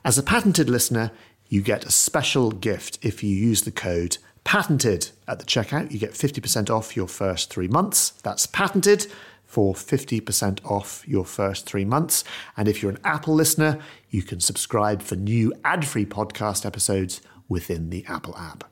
As 0.04 0.18
a 0.18 0.22
patented 0.22 0.68
listener, 0.68 1.12
you 1.48 1.62
get 1.62 1.86
a 1.86 1.90
special 1.90 2.50
gift 2.50 2.98
if 3.00 3.22
you 3.22 3.34
use 3.34 3.62
the 3.62 3.70
code 3.70 4.18
patented 4.44 5.10
at 5.28 5.38
the 5.38 5.44
checkout. 5.44 5.90
You 5.90 5.98
get 5.98 6.12
50% 6.12 6.68
off 6.68 6.96
your 6.96 7.08
first 7.08 7.50
three 7.50 7.68
months. 7.68 8.10
That's 8.22 8.46
patented 8.46 9.06
for 9.44 9.74
50% 9.74 10.64
off 10.64 11.06
your 11.08 11.24
first 11.24 11.66
three 11.66 11.84
months. 11.84 12.24
And 12.56 12.68
if 12.68 12.82
you're 12.82 12.92
an 12.92 13.00
Apple 13.04 13.34
listener, 13.34 13.78
you 14.10 14.22
can 14.22 14.40
subscribe 14.40 15.02
for 15.02 15.16
new 15.16 15.52
ad 15.64 15.86
free 15.86 16.06
podcast 16.06 16.66
episodes 16.66 17.20
within 17.48 17.90
the 17.90 18.04
Apple 18.06 18.36
app. 18.36 18.69